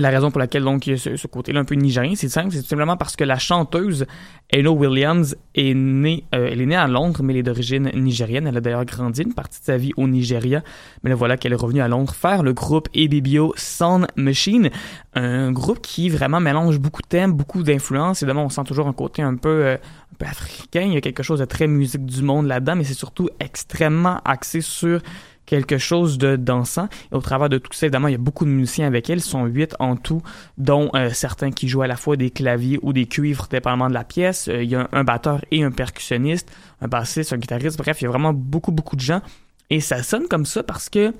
Et 0.00 0.02
la 0.02 0.08
raison 0.08 0.30
pour 0.30 0.38
laquelle 0.38 0.64
donc 0.64 0.86
il 0.86 0.92
y 0.92 0.94
a 0.94 0.96
ce, 0.96 1.26
côté-là 1.26 1.60
un 1.60 1.64
peu 1.66 1.74
nigérien, 1.74 2.14
c'est 2.14 2.30
simple, 2.30 2.52
c'est 2.52 2.62
tout 2.62 2.68
simplement 2.68 2.96
parce 2.96 3.16
que 3.16 3.24
la 3.24 3.38
chanteuse 3.38 4.06
Eno 4.50 4.70
Williams 4.72 5.36
est 5.54 5.74
née, 5.74 6.24
euh, 6.34 6.48
elle 6.50 6.62
est 6.62 6.66
née 6.66 6.76
à 6.76 6.86
Londres, 6.86 7.20
mais 7.22 7.34
elle 7.34 7.40
est 7.40 7.42
d'origine 7.42 7.90
nigérienne. 7.94 8.46
Elle 8.46 8.56
a 8.56 8.62
d'ailleurs 8.62 8.86
grandi 8.86 9.20
une 9.20 9.34
partie 9.34 9.60
de 9.60 9.64
sa 9.66 9.76
vie 9.76 9.92
au 9.98 10.08
Nigeria, 10.08 10.62
mais 11.02 11.10
là 11.10 11.16
voilà 11.16 11.36
qu'elle 11.36 11.52
est 11.52 11.56
revenue 11.56 11.82
à 11.82 11.88
Londres 11.88 12.14
faire 12.14 12.42
le 12.42 12.54
groupe 12.54 12.88
ABBO 12.96 13.52
Sound 13.56 14.06
Machine, 14.16 14.70
un 15.12 15.52
groupe 15.52 15.82
qui 15.82 16.08
vraiment 16.08 16.40
mélange 16.40 16.78
beaucoup 16.78 17.02
de 17.02 17.08
thèmes, 17.08 17.32
beaucoup 17.32 17.62
d'influences. 17.62 18.22
Évidemment, 18.22 18.46
on 18.46 18.48
sent 18.48 18.64
toujours 18.64 18.88
un 18.88 18.94
côté 18.94 19.20
un 19.20 19.36
peu, 19.36 19.50
euh, 19.50 19.74
un 19.74 20.16
peu 20.18 20.24
africain. 20.24 20.84
Il 20.86 20.94
y 20.94 20.96
a 20.96 21.02
quelque 21.02 21.22
chose 21.22 21.40
de 21.40 21.44
très 21.44 21.66
musique 21.66 22.06
du 22.06 22.22
monde 22.22 22.46
là-dedans, 22.46 22.76
mais 22.76 22.84
c'est 22.84 22.94
surtout 22.94 23.28
extrêmement 23.38 24.22
axé 24.24 24.62
sur 24.62 25.02
quelque 25.50 25.78
chose 25.78 26.16
de 26.16 26.36
dansant. 26.36 26.88
Et 27.10 27.16
au 27.16 27.20
travers 27.20 27.48
de 27.48 27.58
tout 27.58 27.72
ça, 27.72 27.86
évidemment, 27.86 28.06
il 28.06 28.12
y 28.12 28.14
a 28.14 28.18
beaucoup 28.18 28.44
de 28.44 28.50
musiciens 28.50 28.86
avec 28.86 29.10
elle. 29.10 29.18
Ils 29.18 29.22
sont 29.22 29.46
huit 29.46 29.74
en 29.80 29.96
tout, 29.96 30.22
dont 30.58 30.90
euh, 30.94 31.10
certains 31.12 31.50
qui 31.50 31.66
jouent 31.66 31.82
à 31.82 31.88
la 31.88 31.96
fois 31.96 32.16
des 32.16 32.30
claviers 32.30 32.78
ou 32.82 32.92
des 32.92 33.06
cuivres, 33.06 33.48
dépendamment 33.50 33.88
de 33.88 33.94
la 33.94 34.04
pièce. 34.04 34.46
Euh, 34.46 34.62
il 34.62 34.70
y 34.70 34.76
a 34.76 34.88
un, 34.92 35.02
batteur 35.02 35.44
et 35.50 35.64
un 35.64 35.72
percussionniste, 35.72 36.48
un 36.80 36.86
bassiste, 36.86 37.32
un 37.32 37.38
guitariste. 37.38 37.78
Bref, 37.78 38.00
il 38.00 38.04
y 38.04 38.06
a 38.06 38.10
vraiment 38.10 38.32
beaucoup, 38.32 38.70
beaucoup 38.70 38.94
de 38.94 39.00
gens. 39.00 39.22
Et 39.70 39.80
ça 39.80 40.04
sonne 40.04 40.28
comme 40.28 40.46
ça 40.46 40.62
parce 40.62 40.88
que 40.88 41.12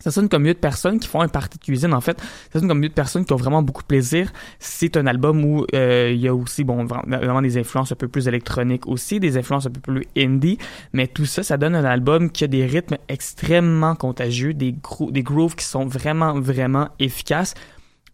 ça 0.00 0.12
sonne 0.12 0.28
comme 0.28 0.44
mieux 0.44 0.54
de 0.54 0.58
personnes 0.58 1.00
qui 1.00 1.08
font 1.08 1.20
un 1.20 1.28
party 1.28 1.58
de 1.58 1.64
cuisine, 1.64 1.92
en 1.92 2.00
fait. 2.00 2.20
Ça 2.52 2.60
sonne 2.60 2.68
comme 2.68 2.78
mieux 2.78 2.88
de 2.88 2.94
personnes 2.94 3.24
qui 3.24 3.32
ont 3.32 3.36
vraiment 3.36 3.62
beaucoup 3.62 3.82
de 3.82 3.88
plaisir. 3.88 4.32
C'est 4.60 4.96
un 4.96 5.06
album 5.06 5.44
où 5.44 5.66
euh, 5.74 6.12
il 6.12 6.20
y 6.20 6.28
a 6.28 6.34
aussi, 6.34 6.62
bon, 6.62 6.84
vraiment 6.84 7.42
des 7.42 7.58
influences 7.58 7.90
un 7.90 7.96
peu 7.96 8.06
plus 8.06 8.28
électroniques 8.28 8.86
aussi, 8.86 9.18
des 9.18 9.36
influences 9.36 9.66
un 9.66 9.70
peu 9.70 9.80
plus 9.80 10.06
indie, 10.16 10.58
mais 10.92 11.08
tout 11.08 11.26
ça, 11.26 11.42
ça 11.42 11.56
donne 11.56 11.74
un 11.74 11.84
album 11.84 12.30
qui 12.30 12.44
a 12.44 12.46
des 12.46 12.64
rythmes 12.64 12.96
extrêmement 13.08 13.96
contagieux, 13.96 14.54
des, 14.54 14.74
des 15.10 15.22
grooves 15.22 15.56
qui 15.56 15.64
sont 15.64 15.86
vraiment, 15.86 16.38
vraiment 16.38 16.88
efficaces. 17.00 17.54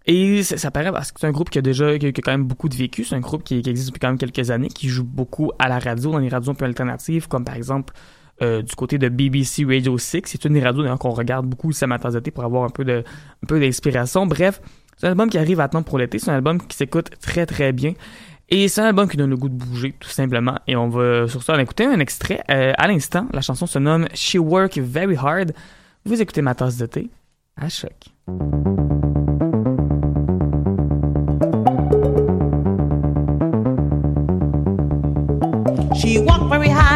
Et 0.07 0.43
ça, 0.43 0.71
paraît 0.71 0.93
parce 0.93 1.13
que 1.13 1.21
c'est 1.21 1.27
un 1.27 1.33
groupe 1.33 1.49
qui 1.49 1.59
a 1.59 1.63
déjà 1.63 1.99
qui 1.99 2.07
a, 2.07 2.13
quand 2.13 2.33
même 2.33 2.45
beaucoup 2.45 2.69
de 2.69 2.77
vécu. 2.77 3.05
C'est 3.05 3.15
un 3.15 3.21
groupe 3.21 3.43
qui, 3.43 3.63
qui, 3.63 3.71
existe 3.71 3.89
depuis 3.89 4.01
quand 4.01 4.09
même 4.09 4.19
quelques 4.19 4.51
années, 4.51 4.69
qui 4.69 4.89
joue 4.89 5.05
beaucoup 5.05 5.53
à 5.59 5.69
la 5.69 5.79
radio, 5.79 6.13
dans 6.13 6.19
les 6.19 6.29
radios 6.29 6.53
un 6.53 6.55
peu 6.55 6.67
alternatives, 6.67 7.27
comme 7.29 7.45
par 7.45 7.57
exemple 7.57 7.95
euh, 8.43 8.63
du 8.63 8.75
côté 8.75 8.99
de 8.99 9.09
BBC 9.09 9.65
Radio 9.65 9.97
6. 9.97 10.23
C'est 10.27 10.45
une 10.45 10.55
des 10.55 10.63
radios 10.63 10.85
qu'on 10.97 11.11
regarde 11.11 11.47
beaucoup 11.47 11.71
ici 11.71 11.85
à 11.85 12.11
d'été 12.11 12.31
pour 12.31 12.45
avoir 12.45 12.65
un 12.65 12.71
peu 12.71 12.85
de 12.85 13.05
un 13.43 13.47
peu 13.47 13.61
d'inspiration. 13.61 14.27
Bref, 14.27 14.61
c'est 14.97 15.07
un 15.07 15.11
album 15.11 15.31
qui 15.31 15.39
arrive 15.39 15.61
à 15.61 15.69
temps 15.69 15.83
pour 15.83 15.99
l'été. 15.99 16.19
C'est 16.19 16.31
un 16.31 16.35
album 16.35 16.61
qui 16.61 16.77
s'écoute 16.77 17.11
très 17.21 17.47
très 17.47 17.73
bien. 17.73 17.95
Et 18.51 18.69
c'est 18.69 18.83
un 18.83 18.87
album 18.87 19.09
qui 19.09 19.17
donne 19.17 19.31
le 19.31 19.37
goût 19.37 19.49
de 19.49 19.55
bouger, 19.55 19.95
tout 19.99 20.09
simplement. 20.09 20.59
Et 20.67 20.77
on 20.77 20.89
va 20.89 21.27
sur 21.29 21.43
ça 21.43 21.55
en 21.55 21.59
écouter 21.59 21.87
un 21.87 21.99
extrait. 21.99 22.43
Euh, 22.51 22.73
à 22.77 22.89
l'instant, 22.89 23.27
la 23.33 23.41
chanson 23.41 23.67
se 23.67 23.79
nomme 23.79 24.07
She 24.15 24.37
Work 24.37 24.79
Very 24.79 25.17
Hard. 25.17 25.53
Vous 26.05 26.21
écoutez 26.21 26.43
ma 26.43 26.55
tasse 26.55 26.77
de 26.77 26.87
thé 26.87 27.11
à 27.57 27.69
choc. 27.69 27.93
She 35.97 36.19
very 36.51 36.69
hard. 36.69 36.94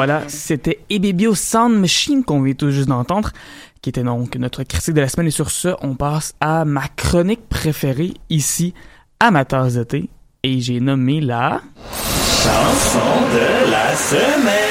Voilà, 0.00 0.22
c'était 0.28 0.80
Ebibio 0.88 1.34
Sound 1.34 1.78
Machine 1.78 2.24
qu'on 2.24 2.40
vient 2.40 2.54
tout 2.54 2.70
juste 2.70 2.88
d'entendre, 2.88 3.32
qui 3.82 3.90
était 3.90 4.02
donc 4.02 4.34
notre 4.36 4.62
critique 4.62 4.94
de 4.94 5.02
la 5.02 5.10
semaine. 5.10 5.26
Et 5.26 5.30
sur 5.30 5.50
ce, 5.50 5.76
on 5.82 5.94
passe 5.94 6.32
à 6.40 6.64
ma 6.64 6.88
chronique 6.88 7.46
préférée 7.50 8.14
ici, 8.30 8.72
à 9.20 9.30
ma 9.30 9.44
de 9.44 9.82
thé. 9.84 10.08
Et 10.42 10.58
j'ai 10.62 10.80
nommé 10.80 11.20
la... 11.20 11.60
Chanson 12.42 12.98
de 13.34 13.70
la 13.70 13.94
semaine. 13.94 14.70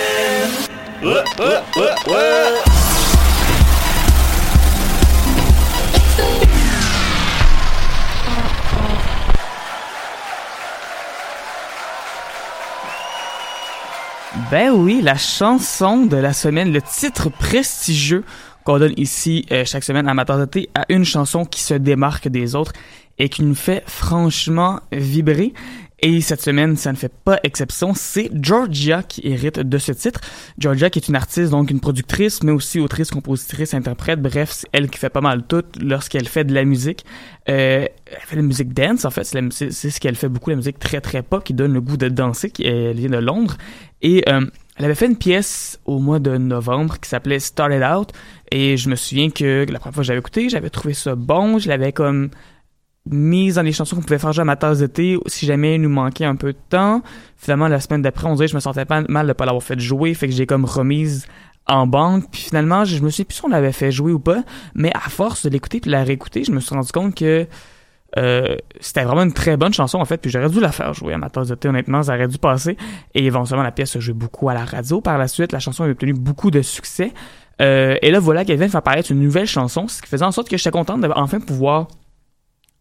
Ben 14.51 14.71
oui, 14.71 15.01
la 15.03 15.15
chanson 15.15 16.07
de 16.07 16.17
la 16.17 16.33
semaine, 16.33 16.73
le 16.73 16.81
titre 16.81 17.29
prestigieux 17.29 18.23
qu'on 18.63 18.79
donne 18.79 18.95
ici 18.97 19.45
euh, 19.51 19.63
chaque 19.63 19.83
semaine 19.83 20.07
à 20.07 20.15
Matin 20.15 20.43
à 20.73 20.85
une 20.89 21.05
chanson 21.05 21.45
qui 21.45 21.61
se 21.61 21.75
démarque 21.75 22.27
des 22.29 22.55
autres 22.55 22.73
et 23.19 23.29
qui 23.29 23.43
nous 23.43 23.53
fait 23.53 23.83
franchement 23.85 24.79
vibrer. 24.91 25.53
Et 26.01 26.21
cette 26.21 26.41
semaine, 26.41 26.77
ça 26.77 26.91
ne 26.93 26.97
fait 26.97 27.11
pas 27.11 27.39
exception, 27.43 27.93
c'est 27.93 28.31
Georgia 28.33 29.03
qui 29.03 29.21
hérite 29.25 29.59
de 29.59 29.77
ce 29.77 29.91
titre. 29.91 30.21
Georgia 30.57 30.89
qui 30.89 30.99
est 30.99 31.07
une 31.09 31.15
artiste, 31.15 31.51
donc 31.51 31.71
une 31.71 31.81
productrice, 31.81 32.41
mais 32.41 32.53
aussi 32.53 32.79
autrice, 32.79 33.11
compositrice, 33.11 33.73
interprète, 33.73 34.21
bref, 34.21 34.49
c'est 34.51 34.67
elle 34.71 34.89
qui 34.89 34.97
fait 34.97 35.09
pas 35.09 35.19
mal 35.19 35.43
tout 35.45 35.65
lorsqu'elle 35.81 36.27
fait 36.27 36.45
de 36.45 36.53
la 36.53 36.63
musique. 36.63 37.05
Euh, 37.49 37.85
elle 38.05 38.21
fait 38.21 38.37
de 38.37 38.41
la 38.41 38.47
musique 38.47 38.73
dance, 38.73 39.03
en 39.03 39.09
fait, 39.09 39.25
c'est 39.25 39.71
ce 39.71 39.99
qu'elle 39.99 40.15
fait 40.15 40.29
beaucoup, 40.29 40.51
la 40.51 40.55
musique 40.55 40.79
très 40.79 41.01
très 41.01 41.21
pop, 41.21 41.43
qui 41.43 41.53
donne 41.53 41.73
le 41.73 41.81
goût 41.81 41.97
de 41.97 42.07
danser, 42.07 42.49
qui, 42.49 42.63
elle 42.65 42.95
vient 42.95 43.09
de 43.09 43.17
Londres. 43.17 43.57
Et 44.01 44.23
euh, 44.29 44.45
elle 44.77 44.85
avait 44.85 44.95
fait 44.95 45.07
une 45.07 45.17
pièce 45.17 45.81
au 45.83 45.99
mois 45.99 46.19
de 46.19 46.37
novembre 46.37 46.97
qui 47.01 47.09
s'appelait 47.09 47.39
Started 47.39 47.83
Out, 47.83 48.13
et 48.51 48.77
je 48.77 48.89
me 48.89 48.95
souviens 48.95 49.29
que 49.29 49.65
la 49.69 49.79
première 49.79 49.93
fois 49.95 50.03
que 50.03 50.07
j'avais 50.07 50.19
écouté, 50.19 50.47
j'avais 50.47 50.69
trouvé 50.69 50.93
ça 50.93 51.15
bon, 51.15 51.59
je 51.59 51.67
l'avais 51.67 51.91
comme 51.91 52.29
mise 53.05 53.55
dans 53.55 53.61
les 53.61 53.71
chansons 53.71 53.95
qu'on 53.95 54.01
pouvait 54.01 54.19
faire 54.19 54.33
jouer 54.33 54.41
à 54.41 54.45
ma 54.45 54.55
tasse 54.55 54.79
de 54.79 54.87
thé 54.87 55.17
si 55.25 55.45
jamais 55.45 55.75
il 55.75 55.81
nous 55.81 55.89
manquait 55.89 56.25
un 56.25 56.35
peu 56.35 56.53
de 56.53 56.59
temps. 56.69 57.01
Finalement, 57.37 57.67
la 57.67 57.79
semaine 57.79 58.01
d'après, 58.01 58.27
on 58.27 58.35
dirait 58.35 58.45
que 58.45 58.51
je 58.51 58.55
me 58.55 58.61
sentais 58.61 58.85
pas 58.85 59.01
mal 59.07 59.27
de 59.27 59.33
pas 59.33 59.45
l'avoir 59.45 59.63
fait 59.63 59.79
jouer, 59.79 60.13
fait 60.13 60.27
que 60.27 60.33
j'ai 60.33 60.45
comme 60.45 60.65
remise 60.65 61.27
en 61.67 61.87
banque. 61.87 62.25
Puis 62.31 62.41
finalement, 62.41 62.85
je 62.85 63.01
me 63.01 63.09
suis 63.09 63.23
plus 63.23 63.35
si 63.35 63.45
on 63.45 63.49
l'avait 63.49 63.71
fait 63.71 63.91
jouer 63.91 64.11
ou 64.11 64.19
pas, 64.19 64.43
mais 64.75 64.91
à 64.93 65.09
force 65.09 65.45
de 65.45 65.49
l'écouter 65.49 65.79
puis 65.79 65.89
de 65.89 65.95
la 65.95 66.03
réécouter, 66.03 66.43
je 66.43 66.51
me 66.51 66.59
suis 66.59 66.75
rendu 66.75 66.91
compte 66.91 67.15
que 67.15 67.47
euh, 68.17 68.55
c'était 68.79 69.03
vraiment 69.03 69.21
une 69.21 69.33
très 69.33 69.55
bonne 69.55 69.73
chanson 69.73 69.99
en 69.99 70.05
fait, 70.05 70.17
puis 70.17 70.31
j'aurais 70.31 70.49
dû 70.49 70.59
la 70.59 70.71
faire 70.71 70.93
jouer 70.95 71.13
à 71.13 71.19
ma 71.19 71.29
tasse 71.29 71.51
honnêtement, 71.63 72.03
ça 72.03 72.15
aurait 72.15 72.27
dû 72.27 72.37
passer. 72.37 72.75
Et 73.13 73.25
éventuellement, 73.25 73.63
la 73.63 73.71
pièce 73.71 73.95
a 73.95 73.99
joué 73.99 74.13
beaucoup 74.13 74.49
à 74.49 74.53
la 74.53 74.65
radio 74.65 74.99
par 74.99 75.17
la 75.17 75.27
suite. 75.27 75.51
La 75.51 75.59
chanson 75.59 75.83
a 75.83 75.89
obtenu 75.89 76.13
beaucoup 76.13 76.51
de 76.51 76.61
succès. 76.61 77.13
Euh, 77.61 77.97
et 78.01 78.11
là, 78.11 78.19
voilà 78.19 78.45
qu'elle 78.45 78.57
vient 78.57 78.67
de 78.67 78.71
faire 78.71 78.79
apparaître 78.79 79.11
une 79.11 79.19
nouvelle 79.19 79.45
chanson, 79.45 79.87
ce 79.87 80.01
qui 80.01 80.07
faisait 80.07 80.25
en 80.25 80.31
sorte 80.31 80.49
que 80.49 80.57
j'étais 80.57 80.71
contente 80.71 81.01
d'enfin 81.01 81.39
pouvoir 81.39 81.87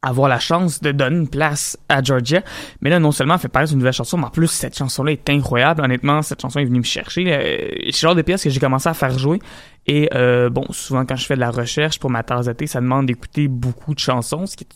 avoir 0.02 0.28
la 0.28 0.38
chance 0.38 0.80
de 0.80 0.92
donner 0.92 1.16
une 1.16 1.28
place 1.28 1.76
à 1.88 2.02
Georgia. 2.02 2.42
Mais 2.80 2.90
là, 2.90 2.98
non 3.00 3.10
seulement 3.12 3.34
elle 3.34 3.40
fait 3.40 3.48
paraître 3.48 3.72
une 3.72 3.78
nouvelle 3.78 3.92
chanson, 3.92 4.16
mais 4.16 4.26
en 4.26 4.30
plus, 4.30 4.48
cette 4.48 4.76
chanson-là 4.76 5.12
est 5.12 5.30
incroyable. 5.30 5.82
Honnêtement, 5.82 6.22
cette 6.22 6.40
chanson 6.40 6.60
est 6.60 6.64
venue 6.64 6.78
me 6.78 6.84
chercher. 6.84 7.24
C'est 7.24 7.86
le 7.86 7.92
genre 7.92 8.14
de 8.14 8.22
pièces 8.22 8.44
que 8.44 8.50
j'ai 8.50 8.60
commencé 8.60 8.88
à 8.88 8.94
faire 8.94 9.18
jouer. 9.18 9.40
Et 9.86 10.08
euh, 10.14 10.50
bon, 10.50 10.66
souvent 10.70 11.04
quand 11.06 11.16
je 11.16 11.24
fais 11.24 11.34
de 11.34 11.40
la 11.40 11.50
recherche 11.50 11.98
pour 11.98 12.10
ma 12.10 12.22
tasse 12.22 12.48
ça 12.66 12.80
demande 12.80 13.06
d'écouter 13.06 13.48
beaucoup 13.48 13.94
de 13.94 13.98
chansons, 13.98 14.44
qui 14.44 14.66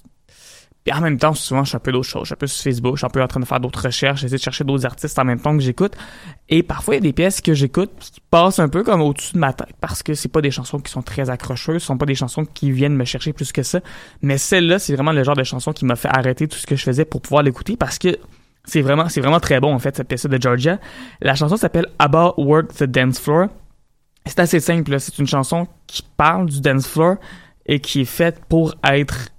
puis 0.85 0.93
en 0.93 1.01
même 1.01 1.19
temps, 1.19 1.33
souvent, 1.33 1.63
je 1.63 1.71
suis 1.71 1.77
un 1.77 1.81
peu 1.81 1.93
d'autres 1.93 2.09
choses. 2.09 2.23
Je 2.23 2.27
suis 2.27 2.35
un 2.35 2.37
peu 2.37 2.47
sur 2.47 2.63
Facebook, 2.63 2.97
je 2.97 2.99
suis 2.99 3.07
un 3.07 3.11
peu 3.11 3.23
en 3.23 3.29
train 3.29 3.41
de 3.41 3.45
faire 3.45 3.61
d'autres 3.61 3.85
recherches, 3.85 4.21
j'essaie 4.21 4.37
de 4.37 4.41
chercher 4.41 4.65
d'autres 4.65 4.85
artistes 4.85 5.17
en 5.19 5.25
même 5.25 5.41
temps 5.41 5.57
que 5.57 5.63
j'écoute. 5.63 5.95
Et 6.49 6.63
parfois, 6.63 6.95
il 6.95 6.99
y 6.99 6.99
a 6.99 7.03
des 7.03 7.13
pièces 7.13 7.41
que 7.41 7.55
j'écoute 7.55 7.93
qui 8.01 8.21
passent 8.31 8.59
un 8.59 8.69
peu 8.69 8.83
comme 8.83 9.01
au-dessus 9.01 9.35
de 9.35 9.39
ma 9.39 9.53
tête 9.53 9.75
parce 9.81 10.03
que 10.03 10.15
c'est 10.15 10.29
pas 10.29 10.41
des 10.41 10.51
chansons 10.51 10.81
qui 10.81 10.91
sont 10.91 11.03
très 11.03 11.31
accrocheuses, 11.31 11.83
ce 11.83 11.87
sont 11.87 11.99
pas 11.99 12.07
des 12.07 12.17
chansons 12.17 12.45
qui 12.45 12.73
viennent 12.73 12.97
me 12.97 13.05
chercher 13.05 13.33
plus 13.33 13.53
que 13.53 13.63
ça. 13.63 13.81
Mais 14.23 14.39
celle-là, 14.39 14.81
c'est 14.81 14.95
vraiment 14.95 15.13
le 15.13 15.23
genre 15.23 15.37
de 15.37 15.45
chanson 15.45 15.73
qui 15.73 15.85
m'a 15.85 15.97
fait 15.97 16.09
arrêter 16.09 16.49
tout 16.49 16.59
ce 16.59 16.67
que 16.67 16.75
je 16.75 16.83
faisais 16.83 17.05
pour 17.05 17.23
pouvoir 17.23 17.45
l'écouter 17.45 17.77
parce 17.77 17.99
que 17.99 18.19
c'est 18.65 18.83
vraiment, 18.83 19.09
c'est 19.09 19.21
vraiment 19.21 19.41
très 19.41 19.61
bon, 19.61 19.75
en 19.75 19.79
fait, 19.79 19.97
cette 19.97 20.09
pièce 20.09 20.27
de 20.27 20.41
Georgia. 20.41 20.79
La 21.21 21.35
chanson 21.35 21.57
s'appelle 21.57 21.87
About 21.99 22.35
Work 22.39 22.75
the 22.75 22.85
Dance 22.85 23.19
Floor. 23.21 23.49
C'est 24.27 24.39
assez 24.39 24.61
simple, 24.61 24.99
c'est 25.01 25.19
une 25.19 25.27
chanson 25.27 25.67
qui 25.87 26.03
parle 26.17 26.47
du 26.47 26.61
dance 26.61 26.87
floor 26.87 27.17
et 27.67 27.81
qui 27.81 28.03
est 28.03 28.07
faite 28.07 28.41
pour 28.49 28.75
être 28.85 29.31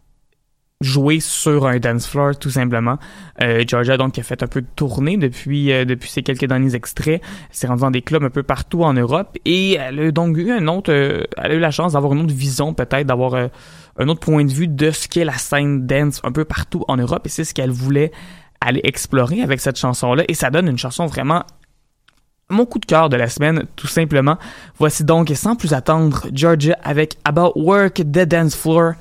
jouer 0.83 1.19
sur 1.19 1.65
un 1.65 1.79
dance 1.79 2.07
floor 2.07 2.37
tout 2.37 2.49
simplement. 2.49 2.97
Euh, 3.41 3.63
Georgia 3.67 3.97
donc 3.97 4.17
a 4.19 4.23
fait 4.23 4.43
un 4.43 4.47
peu 4.47 4.61
de 4.61 4.67
tournée 4.75 5.17
depuis 5.17 5.71
euh, 5.71 5.85
ces 6.01 6.23
quelques 6.23 6.45
derniers 6.45 6.75
extraits, 6.75 7.21
s'est 7.51 7.67
rendue 7.67 7.81
dans 7.81 7.91
des 7.91 8.01
clubs 8.01 8.23
un 8.23 8.29
peu 8.29 8.43
partout 8.43 8.83
en 8.83 8.93
Europe 8.93 9.37
et 9.45 9.73
elle 9.73 9.99
a 9.99 10.11
donc 10.11 10.37
eu 10.37 10.51
un 10.51 10.67
autre 10.67 10.91
euh, 10.91 11.23
elle 11.37 11.51
a 11.51 11.55
eu 11.55 11.59
la 11.59 11.71
chance 11.71 11.93
d'avoir 11.93 12.13
une 12.13 12.21
autre 12.21 12.33
vision 12.33 12.73
peut-être 12.73 13.07
d'avoir 13.07 13.35
un 13.35 14.07
autre 14.07 14.19
point 14.19 14.45
de 14.45 14.51
vue 14.51 14.67
de 14.67 14.91
ce 14.91 15.07
qu'est 15.07 15.25
la 15.25 15.33
scène 15.33 15.87
dance 15.87 16.21
un 16.23 16.31
peu 16.31 16.45
partout 16.45 16.83
en 16.87 16.97
Europe 16.97 17.25
et 17.25 17.29
c'est 17.29 17.43
ce 17.43 17.53
qu'elle 17.53 17.71
voulait 17.71 18.11
aller 18.61 18.81
explorer 18.83 19.41
avec 19.41 19.59
cette 19.59 19.77
chanson 19.77 20.13
là 20.13 20.23
et 20.27 20.33
ça 20.33 20.49
donne 20.49 20.67
une 20.67 20.77
chanson 20.77 21.05
vraiment 21.05 21.43
mon 22.49 22.65
coup 22.65 22.79
de 22.79 22.85
cœur 22.85 23.09
de 23.09 23.15
la 23.15 23.29
semaine, 23.29 23.65
tout 23.75 23.87
simplement. 23.87 24.37
Voici 24.77 25.03
donc, 25.03 25.31
sans 25.33 25.55
plus 25.55 25.73
attendre, 25.73 26.27
Georgia 26.31 26.77
avec 26.83 27.17
About 27.23 27.53
Work 27.55 27.95
the 27.95 28.25
Dance 28.25 28.55
Floor 28.55 28.93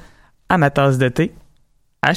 à 0.48 0.58
ma 0.58 0.70
tasse 0.70 0.96
de 0.96 1.08
thé 1.08 1.32
à 2.04 2.14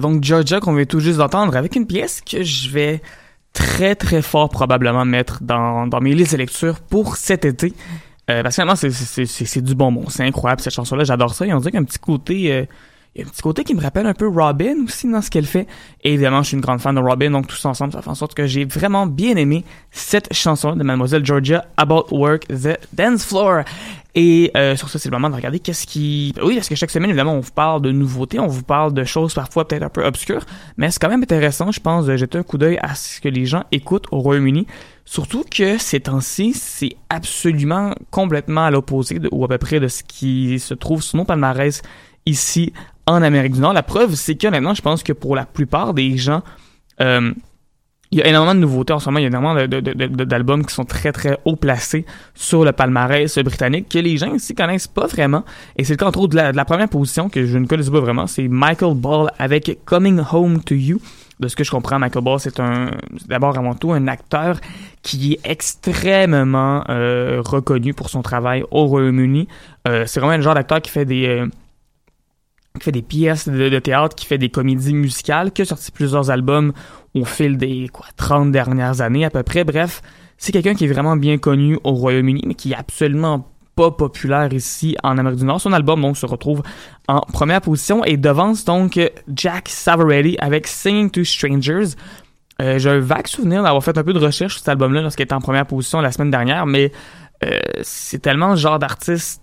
donc 0.00 0.22
Georgia 0.24 0.60
qu'on 0.60 0.74
vient 0.74 0.84
tout 0.84 1.00
juste 1.00 1.18
d'entendre 1.18 1.56
avec 1.56 1.74
une 1.76 1.86
pièce 1.86 2.20
que 2.20 2.42
je 2.42 2.70
vais 2.70 3.02
très 3.52 3.94
très 3.94 4.22
fort 4.22 4.48
probablement 4.50 5.04
mettre 5.04 5.42
dans, 5.42 5.86
dans 5.86 6.00
mes 6.00 6.14
listes 6.14 6.32
de 6.32 6.38
lecture 6.38 6.80
pour 6.80 7.16
cet 7.16 7.44
été. 7.44 7.72
Euh, 8.30 8.42
parce 8.42 8.56
que 8.56 8.62
finalement, 8.62 8.76
c'est- 8.76 9.60
du 9.62 9.74
bonbon. 9.74 10.04
C'est 10.08 10.22
incroyable 10.24 10.60
cette 10.60 10.74
chanson-là. 10.74 11.04
J'adore 11.04 11.34
ça. 11.34 11.46
Et 11.46 11.52
on 11.54 11.58
dirait 11.58 11.70
qu'il 11.70 11.78
y 11.78 11.80
a 11.80 11.82
un 11.82 11.84
petit 11.86 11.98
côté... 11.98 12.52
euh, 12.52 12.64
y 13.16 13.22
a 13.22 13.26
un 13.26 13.30
petit 13.30 13.40
côté 13.42 13.64
qui 13.64 13.74
me 13.74 13.80
rappelle 13.80 14.06
un 14.06 14.12
peu 14.12 14.28
Robin 14.28 14.84
aussi 14.84 15.10
dans 15.10 15.22
ce 15.22 15.30
qu'elle 15.30 15.46
fait. 15.46 15.66
Et 16.04 16.12
évidemment, 16.12 16.42
je 16.42 16.48
suis 16.48 16.54
une 16.54 16.60
grande 16.60 16.78
fan 16.80 16.94
de 16.94 17.00
Robin, 17.00 17.30
donc 17.30 17.46
tous 17.46 17.64
ensemble, 17.64 17.92
ça 17.94 18.02
fait 18.02 18.10
en 18.10 18.14
sorte 18.14 18.34
que 18.34 18.46
j'ai 18.46 18.64
vraiment 18.66 19.06
bien 19.06 19.34
aimé 19.36 19.64
cette 19.90 20.32
chanson 20.34 20.76
de 20.76 20.84
Mademoiselle 20.84 21.24
Georgia, 21.24 21.64
About 21.78 22.08
Work, 22.12 22.46
The 22.48 22.78
Dance 22.92 23.24
Floor. 23.24 23.62
Et 24.14 24.50
euh, 24.56 24.74
sur 24.74 24.88
ça, 24.88 24.98
c'est 24.98 25.10
le 25.10 25.16
moment 25.16 25.30
de 25.30 25.34
regarder 25.34 25.60
qu'est-ce 25.60 25.86
qui... 25.86 26.34
Oui, 26.42 26.54
parce 26.54 26.68
que 26.68 26.74
chaque 26.74 26.90
semaine, 26.90 27.10
évidemment, 27.10 27.34
on 27.34 27.40
vous 27.40 27.52
parle 27.52 27.82
de 27.82 27.92
nouveautés, 27.92 28.38
on 28.40 28.46
vous 28.46 28.62
parle 28.62 28.94
de 28.94 29.04
choses 29.04 29.34
parfois 29.34 29.68
peut-être 29.68 29.82
un 29.82 29.90
peu 29.90 30.04
obscures, 30.04 30.44
mais 30.76 30.90
c'est 30.90 30.98
quand 30.98 31.10
même 31.10 31.22
intéressant, 31.22 31.70
je 31.70 31.80
pense, 31.80 32.06
de 32.06 32.16
jeter 32.16 32.38
un 32.38 32.42
coup 32.42 32.58
d'œil 32.58 32.78
à 32.82 32.94
ce 32.94 33.20
que 33.20 33.28
les 33.28 33.44
gens 33.44 33.64
écoutent 33.70 34.06
au 34.10 34.18
Royaume-Uni. 34.18 34.66
Surtout 35.04 35.44
que 35.50 35.78
ces 35.78 36.00
temps-ci, 36.00 36.52
c'est 36.54 36.96
absolument 37.10 37.94
complètement 38.10 38.64
à 38.64 38.70
l'opposé 38.70 39.20
ou 39.30 39.44
à 39.44 39.48
peu 39.48 39.58
près 39.58 39.78
de 39.78 39.88
ce 39.88 40.02
qui 40.02 40.58
se 40.58 40.74
trouve 40.74 41.02
sur 41.02 41.18
nos 41.18 41.24
palmarès 41.24 41.82
ici 42.26 42.72
en 43.06 43.22
Amérique 43.22 43.52
du 43.52 43.60
Nord. 43.60 43.72
La 43.72 43.82
preuve, 43.82 44.14
c'est 44.14 44.36
que 44.36 44.46
honnêtement, 44.46 44.74
je 44.74 44.82
pense 44.82 45.02
que 45.02 45.12
pour 45.12 45.36
la 45.36 45.46
plupart 45.46 45.94
des 45.94 46.16
gens, 46.16 46.42
euh, 47.00 47.32
il 48.10 48.18
y 48.18 48.22
a 48.22 48.26
énormément 48.26 48.54
de 48.54 48.60
nouveautés 48.60 48.92
en 48.92 48.98
ce 48.98 49.08
moment. 49.08 49.18
Il 49.18 49.22
y 49.22 49.24
a 49.26 49.28
énormément 49.28 49.54
d'albums 50.24 50.64
qui 50.64 50.74
sont 50.74 50.84
très 50.84 51.12
très 51.12 51.38
haut 51.44 51.56
placés 51.56 52.06
sur 52.34 52.64
le 52.64 52.72
palmarès 52.72 53.38
britannique 53.38 53.88
que 53.88 53.98
les 53.98 54.16
gens 54.16 54.32
ici 54.34 54.54
connaissent 54.54 54.86
pas 54.86 55.06
vraiment. 55.06 55.44
Et 55.76 55.84
c'est 55.84 55.92
le 55.92 55.98
cas 55.98 56.06
entre 56.06 56.20
autres 56.20 56.34
de 56.34 56.56
la, 56.56 56.64
première 56.64 56.88
position 56.88 57.28
que 57.28 57.44
je 57.44 57.58
ne 57.58 57.66
connais 57.66 57.88
pas 57.88 58.00
vraiment. 58.00 58.26
C'est 58.26 58.48
Michael 58.48 58.94
Ball 58.94 59.30
avec 59.38 59.78
Coming 59.84 60.20
Home 60.32 60.62
to 60.62 60.74
You. 60.74 61.00
De 61.38 61.46
ce 61.46 61.54
que 61.54 61.62
je 61.62 61.70
comprends, 61.70 62.00
Michael 62.00 62.24
Ball, 62.24 62.40
c'est 62.40 62.58
un 62.58 62.90
d'abord 63.28 63.56
avant 63.56 63.74
tout 63.74 63.92
un 63.92 64.08
acteur 64.08 64.58
qui 65.02 65.34
est 65.34 65.40
extrêmement 65.44 66.82
euh, 66.88 67.40
reconnu 67.44 67.94
pour 67.94 68.10
son 68.10 68.22
travail 68.22 68.64
au 68.72 68.86
Royaume-Uni. 68.86 69.46
Euh, 69.86 70.04
c'est 70.06 70.18
vraiment 70.18 70.36
le 70.36 70.42
genre 70.42 70.54
d'acteur 70.54 70.82
qui 70.82 70.90
fait 70.90 71.04
des 71.04 71.26
euh, 71.26 71.46
qui 72.76 72.84
fait 72.84 72.92
des 72.92 73.02
pièces 73.02 73.48
de, 73.48 73.78
théâtre, 73.78 74.14
qui 74.14 74.26
fait 74.26 74.38
des 74.38 74.50
comédies 74.50 74.94
musicales, 74.94 75.52
qui 75.52 75.62
a 75.62 75.64
sorti 75.64 75.90
plusieurs 75.90 76.30
albums 76.30 76.72
au 77.14 77.24
fil 77.24 77.56
des 77.56 77.88
quoi 77.92 78.06
30 78.16 78.52
dernières 78.52 79.00
années 79.00 79.24
à 79.24 79.30
peu 79.30 79.42
près. 79.42 79.64
Bref, 79.64 80.02
c'est 80.36 80.52
quelqu'un 80.52 80.74
qui 80.74 80.84
est 80.84 80.88
vraiment 80.88 81.16
bien 81.16 81.38
connu 81.38 81.78
au 81.84 81.92
Royaume-Uni, 81.92 82.42
mais 82.46 82.54
qui 82.54 82.72
est 82.72 82.76
absolument 82.76 83.50
pas 83.74 83.90
populaire 83.92 84.52
ici 84.52 84.96
en 85.04 85.18
Amérique 85.18 85.38
du 85.38 85.44
Nord. 85.44 85.60
Son 85.60 85.72
album 85.72 86.00
donc 86.00 86.16
se 86.16 86.26
retrouve 86.26 86.62
en 87.06 87.20
première 87.20 87.60
position 87.60 88.04
et 88.04 88.16
devance 88.16 88.64
donc 88.64 88.98
Jack 89.32 89.68
Savaretti 89.68 90.36
avec 90.40 90.66
Singing 90.66 91.10
to 91.10 91.22
Strangers. 91.24 91.94
Euh, 92.60 92.78
J'ai 92.78 92.90
un 92.90 92.98
vague 92.98 93.28
souvenir 93.28 93.62
d'avoir 93.62 93.82
fait 93.84 93.96
un 93.96 94.02
peu 94.02 94.12
de 94.12 94.18
recherche 94.18 94.54
sur 94.54 94.60
cet 94.60 94.68
album-là 94.70 95.02
lorsqu'il 95.02 95.22
était 95.22 95.34
en 95.34 95.40
première 95.40 95.66
position 95.66 96.00
la 96.00 96.10
semaine 96.10 96.32
dernière, 96.32 96.66
mais 96.66 96.90
euh, 97.44 97.60
c'est 97.82 98.20
tellement 98.20 98.50
le 98.50 98.56
genre 98.56 98.80
d'artiste 98.80 99.42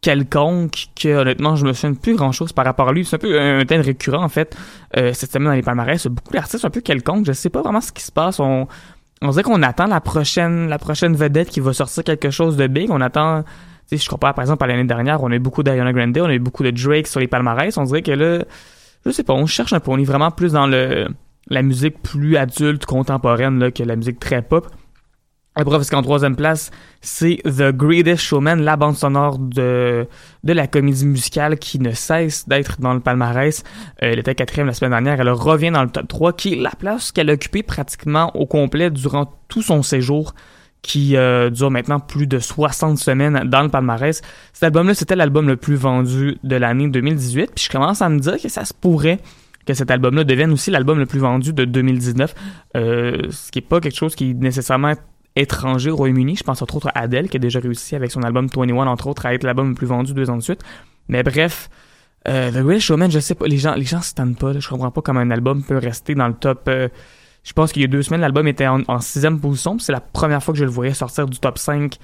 quelconque 0.00 0.86
que 1.00 1.08
honnêtement 1.08 1.56
je 1.56 1.66
me 1.66 1.72
souviens 1.72 1.94
plus 1.94 2.16
grand 2.16 2.32
chose 2.32 2.52
par 2.52 2.64
rapport 2.64 2.88
à 2.88 2.92
lui. 2.92 3.04
C'est 3.04 3.16
un 3.16 3.18
peu 3.18 3.40
un 3.40 3.64
thème 3.64 3.82
récurrent 3.82 4.22
en 4.22 4.28
fait 4.28 4.56
euh, 4.96 5.12
cette 5.12 5.32
semaine 5.32 5.48
dans 5.48 5.54
les 5.54 5.62
palmarès. 5.62 6.06
Beaucoup 6.06 6.32
d'artistes 6.32 6.64
un 6.64 6.70
peu 6.70 6.80
quelconques. 6.80 7.26
Je 7.26 7.32
sais 7.32 7.50
pas 7.50 7.62
vraiment 7.62 7.80
ce 7.80 7.92
qui 7.92 8.02
se 8.02 8.12
passe. 8.12 8.40
On 8.40 8.66
on 9.22 9.30
dirait 9.30 9.42
qu'on 9.42 9.62
attend 9.62 9.86
la 9.86 10.00
prochaine 10.00 10.68
la 10.68 10.78
prochaine 10.78 11.14
vedette 11.14 11.50
qui 11.50 11.60
va 11.60 11.72
sortir 11.72 12.04
quelque 12.04 12.30
chose 12.30 12.56
de 12.56 12.66
big. 12.66 12.90
On 12.90 13.00
attend 13.00 13.44
sais 13.86 13.96
je 13.98 14.08
compare 14.08 14.34
par 14.34 14.42
exemple 14.42 14.64
à 14.64 14.66
l'année 14.68 14.84
dernière 14.84 15.22
on 15.22 15.30
a 15.30 15.34
eu 15.34 15.40
beaucoup 15.40 15.62
d'Ariana 15.62 15.92
Grande 15.92 16.16
on 16.18 16.26
a 16.26 16.34
eu 16.34 16.38
beaucoup 16.38 16.62
de 16.62 16.70
Drake 16.70 17.06
sur 17.06 17.20
les 17.20 17.28
palmarès. 17.28 17.76
On 17.76 17.84
dirait 17.84 18.02
que 18.02 18.12
là 18.12 18.44
je 19.04 19.10
sais 19.10 19.24
pas 19.24 19.34
on 19.34 19.46
cherche 19.46 19.72
un 19.72 19.80
peu. 19.80 19.90
On 19.90 19.98
est 19.98 20.04
vraiment 20.04 20.30
plus 20.30 20.52
dans 20.52 20.66
le 20.66 21.08
la 21.48 21.62
musique 21.62 22.00
plus 22.00 22.36
adulte 22.36 22.86
contemporaine 22.86 23.58
là, 23.58 23.70
que 23.70 23.82
la 23.82 23.96
musique 23.96 24.20
très 24.20 24.40
pop 24.40 24.68
après, 25.56 25.76
parce 25.76 25.90
qu'en 25.90 26.02
troisième 26.02 26.36
place, 26.36 26.70
c'est 27.00 27.40
The 27.44 27.72
Greatest 27.72 28.22
Showman, 28.22 28.56
la 28.56 28.76
bande 28.76 28.96
sonore 28.96 29.38
de, 29.38 30.06
de 30.44 30.52
la 30.52 30.68
comédie 30.68 31.06
musicale 31.06 31.58
qui 31.58 31.80
ne 31.80 31.90
cesse 31.90 32.48
d'être 32.48 32.80
dans 32.80 32.94
le 32.94 33.00
palmarès. 33.00 33.64
Euh, 34.02 34.12
elle 34.12 34.20
était 34.20 34.36
quatrième 34.36 34.68
la 34.68 34.74
semaine 34.74 34.92
dernière. 34.92 35.20
Elle 35.20 35.28
revient 35.30 35.72
dans 35.72 35.82
le 35.82 35.90
top 35.90 36.06
3, 36.06 36.32
qui 36.34 36.52
est 36.52 36.56
la 36.56 36.70
place 36.70 37.10
qu'elle 37.10 37.30
a 37.30 37.32
occupée 37.32 37.64
pratiquement 37.64 38.34
au 38.36 38.46
complet 38.46 38.90
durant 38.90 39.34
tout 39.48 39.62
son 39.62 39.82
séjour, 39.82 40.34
qui 40.82 41.16
euh, 41.16 41.50
dure 41.50 41.70
maintenant 41.72 41.98
plus 41.98 42.28
de 42.28 42.38
60 42.38 42.96
semaines 42.96 43.42
dans 43.48 43.62
le 43.62 43.68
palmarès. 43.68 44.22
Cet 44.52 44.62
album-là, 44.62 44.94
c'était 44.94 45.16
l'album 45.16 45.48
le 45.48 45.56
plus 45.56 45.74
vendu 45.74 46.38
de 46.44 46.56
l'année 46.56 46.88
2018. 46.88 47.50
Puis 47.56 47.64
je 47.64 47.70
commence 47.70 48.02
à 48.02 48.08
me 48.08 48.20
dire 48.20 48.40
que 48.40 48.48
ça 48.48 48.64
se 48.64 48.72
pourrait 48.72 49.18
que 49.66 49.74
cet 49.74 49.90
album-là 49.90 50.24
devienne 50.24 50.52
aussi 50.52 50.70
l'album 50.70 50.98
le 50.98 51.06
plus 51.06 51.18
vendu 51.18 51.52
de 51.52 51.64
2019. 51.64 52.34
Euh, 52.76 53.26
ce 53.30 53.50
qui 53.50 53.58
est 53.58 53.62
pas 53.62 53.80
quelque 53.80 53.96
chose 53.96 54.14
qui 54.14 54.30
est 54.30 54.34
nécessairement 54.34 54.94
étranger 55.36 55.90
au 55.90 55.96
Royaume-Uni. 55.96 56.36
Je 56.36 56.42
pense 56.44 56.60
entre 56.62 56.76
autres 56.76 56.88
à 56.94 57.00
Adele, 57.00 57.28
qui 57.28 57.36
a 57.36 57.40
déjà 57.40 57.60
réussi 57.60 57.94
avec 57.96 58.10
son 58.10 58.22
album 58.22 58.48
21, 58.54 58.86
entre 58.86 59.06
autres, 59.06 59.26
à 59.26 59.34
être 59.34 59.44
l'album 59.44 59.68
le 59.70 59.74
plus 59.74 59.86
vendu 59.86 60.12
deux 60.14 60.28
ans 60.30 60.36
de 60.36 60.42
suite. 60.42 60.60
Mais 61.08 61.22
bref, 61.22 61.70
euh, 62.28 62.50
The 62.50 62.62
Greatest 62.64 62.86
Showman, 62.86 63.10
je 63.10 63.18
sais 63.20 63.34
pas, 63.34 63.46
les 63.46 63.58
gens, 63.58 63.74
les 63.74 63.84
gens 63.84 64.02
se 64.02 64.14
tannent 64.14 64.36
pas. 64.36 64.52
là. 64.52 64.60
je 64.60 64.68
comprends 64.68 64.90
pas 64.90 65.00
comment 65.02 65.20
un 65.20 65.30
album 65.30 65.62
peut 65.62 65.78
rester 65.78 66.14
dans 66.14 66.28
le 66.28 66.34
top. 66.34 66.62
euh, 66.68 66.88
je 67.42 67.52
pense 67.54 67.72
qu'il 67.72 67.80
y 67.82 67.84
a 67.84 67.88
deux 67.88 68.02
semaines, 68.02 68.20
l'album 68.20 68.46
était 68.48 68.66
en, 68.66 68.82
en 68.86 69.00
sixième 69.00 69.40
position. 69.40 69.78
C'est 69.78 69.92
la 69.92 70.00
première 70.00 70.42
fois 70.42 70.52
que 70.52 70.58
je 70.60 70.64
le 70.64 70.70
voyais 70.70 70.92
sortir 70.94 71.26
du 71.26 71.38
top 71.38 71.58
5 71.58 71.96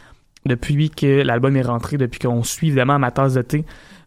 depuis 0.47 0.89
que 0.91 1.23
l'album 1.23 1.57
est 1.57 1.63
rentré, 1.63 1.99
depuis 1.99 2.21
qu'on 2.21 2.43
suit 2.43 2.69
évidemment 2.69 2.99
ma 2.99 3.11
tasse 3.11 3.35
de 3.35 3.43
thé. 3.43 3.65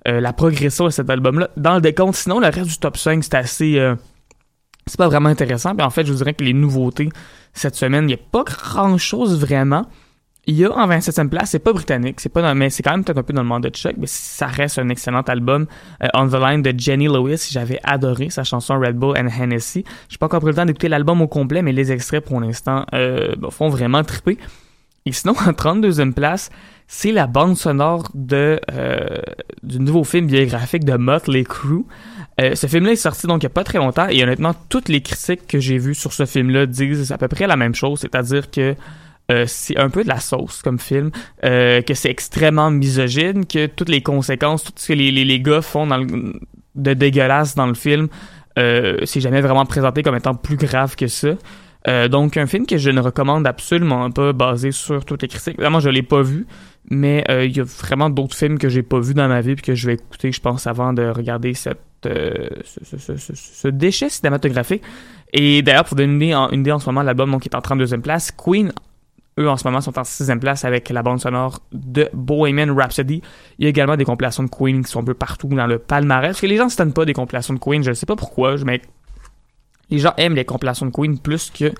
euh, 0.07 0.21
la 0.21 0.33
progression 0.33 0.85
de 0.85 0.89
cet 0.89 1.09
album-là. 1.09 1.49
Dans 1.57 1.75
le 1.75 1.81
décompte, 1.81 2.15
sinon, 2.15 2.39
le 2.39 2.47
reste 2.47 2.69
du 2.69 2.77
top 2.77 2.97
5, 2.97 3.23
c'est 3.23 3.35
assez... 3.35 3.77
c'est 4.89 4.97
pas 4.97 5.07
vraiment 5.07 5.29
intéressant. 5.29 5.75
Puis 5.75 5.85
en 5.85 5.89
fait, 5.89 6.05
je 6.05 6.11
vous 6.11 6.17
dirais 6.17 6.33
que 6.33 6.43
les 6.43 6.53
nouveautés 6.53 7.09
cette 7.53 7.75
semaine, 7.75 8.03
il 8.05 8.07
n'y 8.07 8.13
a 8.13 8.17
pas 8.31 8.43
grand-chose 8.43 9.39
vraiment. 9.39 9.85
Il 10.47 10.55
y 10.55 10.65
a 10.65 10.71
en 10.71 10.87
27e 10.87 11.29
place, 11.29 11.51
c'est 11.51 11.59
pas 11.59 11.73
britannique, 11.73 12.19
c'est 12.19 12.29
pas 12.29 12.41
dans- 12.41 12.55
mais 12.55 12.69
c'est 12.71 12.81
quand 12.81 12.91
même 12.91 13.03
peut-être 13.03 13.19
un 13.19 13.23
peu 13.23 13.33
dans 13.33 13.43
le 13.43 13.47
monde 13.47 13.63
de 13.63 13.69
Chuck, 13.69 13.93
mais 13.97 14.07
ça 14.07 14.47
reste 14.47 14.79
un 14.79 14.89
excellent 14.89 15.21
album. 15.21 15.67
Euh, 16.03 16.07
On 16.15 16.27
the 16.27 16.33
Line 16.35 16.61
de 16.63 16.73
Jenny 16.75 17.05
Lewis, 17.07 17.49
j'avais 17.51 17.79
adoré 17.83 18.29
sa 18.31 18.43
chanson 18.43 18.79
Red 18.79 18.95
Bull 18.95 19.15
and 19.17 19.27
Hennessy. 19.27 19.83
J'ai 20.07 20.17
pas 20.17 20.25
encore 20.25 20.39
pris 20.39 20.49
le 20.49 20.55
temps 20.55 20.65
d'écouter 20.65 20.89
l'album 20.89 21.21
au 21.21 21.27
complet, 21.27 21.61
mais 21.61 21.71
les 21.71 21.91
extraits 21.91 22.23
pour 22.25 22.39
l'instant 22.39 22.85
euh, 22.95 23.35
font 23.51 23.69
vraiment 23.69 24.03
triper. 24.03 24.37
Et 25.05 25.11
sinon, 25.11 25.33
en 25.45 25.51
32e 25.51 26.13
place, 26.13 26.49
c'est 26.91 27.11
la 27.11 27.27
bande 27.27 27.55
sonore 27.55 28.09
de 28.15 28.59
euh, 28.71 29.19
du 29.61 29.79
nouveau 29.79 30.03
film 30.03 30.25
biographique 30.25 30.83
de 30.83 30.97
Motley 30.97 31.43
Crue. 31.43 31.85
Euh, 32.41 32.55
ce 32.55 32.65
film-là 32.65 32.93
est 32.93 32.95
sorti 32.95 33.27
donc 33.27 33.43
il 33.43 33.45
n'y 33.45 33.51
a 33.51 33.53
pas 33.53 33.63
très 33.63 33.77
longtemps 33.77 34.07
et 34.09 34.23
honnêtement, 34.23 34.55
toutes 34.69 34.89
les 34.89 34.99
critiques 34.99 35.45
que 35.47 35.59
j'ai 35.59 35.77
vues 35.77 35.93
sur 35.93 36.13
ce 36.13 36.25
film-là 36.25 36.65
disent 36.65 37.11
à 37.11 37.19
peu 37.19 37.27
près 37.27 37.45
la 37.45 37.57
même 37.57 37.75
chose, 37.75 37.99
c'est-à-dire 37.99 38.49
que 38.49 38.73
euh, 39.31 39.43
c'est 39.45 39.77
un 39.77 39.91
peu 39.91 40.03
de 40.03 40.07
la 40.07 40.19
sauce 40.19 40.63
comme 40.63 40.79
film, 40.79 41.11
euh, 41.45 41.83
que 41.83 41.93
c'est 41.93 42.09
extrêmement 42.09 42.71
misogyne, 42.71 43.45
que 43.45 43.67
toutes 43.67 43.89
les 43.89 44.01
conséquences, 44.01 44.63
tout 44.63 44.73
ce 44.75 44.87
que 44.87 44.93
les, 44.93 45.11
les, 45.11 45.25
les 45.25 45.39
gars 45.39 45.61
font 45.61 45.87
de 46.73 46.93
dégueulasse 46.95 47.53
dans 47.53 47.67
le 47.67 47.75
film, 47.75 48.07
c'est 48.57 49.21
jamais 49.21 49.39
vraiment 49.39 49.65
présenté 49.65 50.01
comme 50.01 50.15
étant 50.15 50.33
plus 50.33 50.57
grave 50.57 50.95
que 50.95 51.07
ça. 51.07 51.29
Euh, 51.87 52.09
donc 52.09 52.35
un 52.35 52.45
film 52.45 52.65
que 52.65 52.77
je 52.77 52.89
ne 52.89 52.99
recommande 52.99 53.47
absolument 53.47 54.11
pas, 54.11 54.33
basé 54.33 54.71
sur 54.71 55.05
toutes 55.05 55.21
les 55.21 55.27
critiques. 55.29 55.57
Vraiment, 55.57 55.79
je 55.79 55.89
l'ai 55.89 56.03
pas 56.03 56.21
vu, 56.21 56.45
mais 56.89 57.23
euh, 57.29 57.45
il 57.45 57.55
y 57.55 57.61
a 57.61 57.63
vraiment 57.63 58.09
d'autres 58.09 58.35
films 58.35 58.57
que 58.59 58.67
j'ai 58.67 58.83
pas 58.83 58.99
vus 58.99 59.13
dans 59.13 59.27
ma 59.29 59.39
vie 59.41 59.55
puis 59.55 59.63
que 59.63 59.75
je 59.75 59.87
vais 59.87 59.93
écouter, 59.93 60.31
je 60.31 60.41
pense, 60.41 60.67
avant 60.67 60.91
de 60.91 61.03
regarder 61.07 61.53
cette, 61.53 61.79
euh, 62.05 62.49
ce, 62.65 62.97
ce- 62.97 63.15
ce- 63.17 63.33
ce- 63.35 63.67
déchet 63.69 64.09
cinématographique. 64.09 64.83
Et 65.31 65.61
d'ailleurs, 65.61 65.85
pour 65.85 65.95
donner 65.95 66.11
une 66.13 66.21
idée, 66.21 66.35
en, 66.35 66.49
une 66.49 66.61
idée 66.61 66.71
en 66.73 66.79
ce 66.79 66.85
moment, 66.87 67.01
l'album 67.01 67.31
donc, 67.31 67.45
est 67.45 67.55
en 67.55 67.59
32e 67.61 68.01
place. 68.01 68.31
Queen, 68.31 68.73
eux, 69.39 69.47
en 69.49 69.55
ce 69.55 69.65
moment, 69.65 69.79
sont 69.79 69.97
en 69.97 70.03
6e 70.03 70.39
place 70.39 70.65
avec 70.65 70.89
la 70.89 71.01
bande 71.01 71.21
sonore 71.21 71.61
de 71.71 72.09
Bohemian 72.11 72.75
Rhapsody. 72.75 73.21
Il 73.57 73.63
y 73.63 73.67
a 73.67 73.69
également 73.69 73.95
des 73.95 74.03
compilations 74.05 74.43
de 74.43 74.49
Queen 74.49 74.83
qui 74.83 74.91
sont 74.91 74.99
un 74.99 75.05
peu 75.05 75.13
partout 75.13 75.47
dans 75.47 75.67
le 75.67 75.79
palmarès. 75.79 76.29
Parce 76.31 76.41
que 76.41 76.47
les 76.47 76.57
gens 76.57 76.65
ne 76.65 76.69
se 76.71 76.75
tannent 76.75 76.91
pas 76.93 77.05
des 77.05 77.13
compilations 77.13 77.53
de 77.53 77.59
Queen, 77.59 77.83
je 77.83 77.91
ne 77.91 77.93
sais 77.95 78.05
pas 78.05 78.17
pourquoi, 78.17 78.55
mais 78.65 78.81
les 79.89 79.99
gens 79.99 80.13
aiment 80.17 80.35
les 80.35 80.45
compilations 80.45 80.85
de 80.85 80.91
Queen 80.91 81.17
plus 81.19 81.51
que 81.51 81.71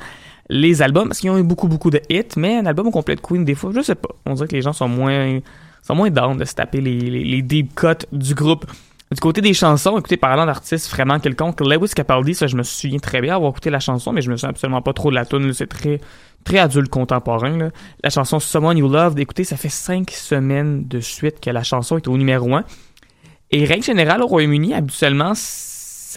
les 0.49 0.81
albums 0.81 1.07
parce 1.07 1.19
qu'ils 1.19 1.29
ont 1.29 1.37
eu 1.37 1.43
beaucoup 1.43 1.67
beaucoup 1.67 1.91
de 1.91 2.01
hits 2.09 2.35
mais 2.35 2.57
un 2.57 2.65
album 2.65 2.87
au 2.87 2.91
complet 2.91 3.15
de 3.15 3.21
Queen 3.21 3.45
des 3.45 3.55
fois 3.55 3.71
je 3.73 3.81
sais 3.81 3.95
pas. 3.95 4.09
On 4.25 4.33
dirait 4.33 4.47
que 4.47 4.55
les 4.55 4.61
gens 4.61 4.73
sont 4.73 4.87
moins 4.87 5.39
sont 5.83 5.95
moins 5.95 6.09
down 6.09 6.37
de 6.37 6.45
se 6.45 6.55
taper 6.55 6.81
les, 6.81 6.99
les, 6.99 7.41
deep 7.41 7.73
cuts 7.73 8.05
du 8.11 8.33
groupe. 8.33 8.65
Du 9.11 9.19
côté 9.19 9.41
des 9.41 9.53
chansons 9.53 9.97
écoutez 9.97 10.17
parlant 10.17 10.45
d'artistes 10.45 10.89
vraiment 10.89 11.19
quelconques 11.19 11.61
Lewis 11.61 11.89
Capaldi 11.95 12.33
ça 12.33 12.47
je 12.47 12.55
me 12.55 12.63
souviens 12.63 12.99
très 12.99 13.21
bien 13.21 13.35
avoir 13.35 13.51
écouté 13.51 13.69
la 13.69 13.79
chanson 13.79 14.11
mais 14.11 14.21
je 14.21 14.29
me 14.29 14.37
souviens 14.37 14.49
absolument 14.49 14.81
pas 14.81 14.93
trop 14.93 15.09
de 15.09 15.15
la 15.15 15.25
tune 15.25 15.53
c'est 15.53 15.67
très 15.67 15.99
très 16.43 16.59
adulte 16.59 16.89
contemporain 16.89 17.69
la 18.03 18.09
chanson 18.09 18.39
Someone 18.39 18.77
You 18.77 18.87
Loved 18.87 19.19
écoutez 19.19 19.43
ça 19.43 19.57
fait 19.57 19.69
cinq 19.69 20.11
semaines 20.11 20.87
de 20.87 20.99
suite 20.99 21.39
que 21.39 21.49
la 21.49 21.63
chanson 21.63 21.97
est 21.97 22.07
au 22.07 22.17
numéro 22.17 22.53
1 22.55 22.63
et 23.51 23.65
règle 23.65 23.83
générale 23.83 24.21
au 24.21 24.27
Royaume-Uni 24.27 24.73
habituellement 24.73 25.33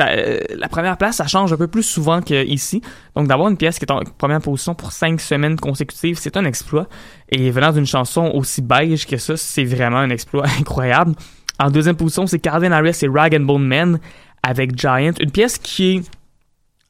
euh, 0.00 0.40
la 0.56 0.68
première 0.68 0.96
place, 0.96 1.16
ça 1.16 1.26
change 1.26 1.52
un 1.52 1.56
peu 1.56 1.66
plus 1.66 1.82
souvent 1.82 2.20
qu'ici. 2.22 2.82
Donc, 3.14 3.28
d'avoir 3.28 3.48
une 3.48 3.56
pièce 3.56 3.78
qui 3.78 3.84
est 3.84 3.92
en 3.92 4.00
première 4.18 4.40
position 4.40 4.74
pour 4.74 4.92
cinq 4.92 5.20
semaines 5.20 5.58
consécutives, 5.58 6.18
c'est 6.18 6.36
un 6.36 6.44
exploit. 6.44 6.86
Et 7.28 7.50
venant 7.50 7.72
d'une 7.72 7.86
chanson 7.86 8.30
aussi 8.34 8.62
beige 8.62 9.06
que 9.06 9.16
ça, 9.16 9.36
c'est 9.36 9.64
vraiment 9.64 9.98
un 9.98 10.10
exploit 10.10 10.46
incroyable. 10.58 11.14
En 11.58 11.70
deuxième 11.70 11.96
position, 11.96 12.26
c'est 12.26 12.38
Calvin 12.38 12.72
Harris 12.72 12.98
et 13.02 13.08
Rag 13.08 13.34
and 13.34 13.44
Bone 13.44 13.66
Man 13.66 14.00
avec 14.42 14.78
Giant. 14.78 15.12
Une 15.20 15.30
pièce 15.30 15.58
qui 15.58 15.96
est 15.96 16.02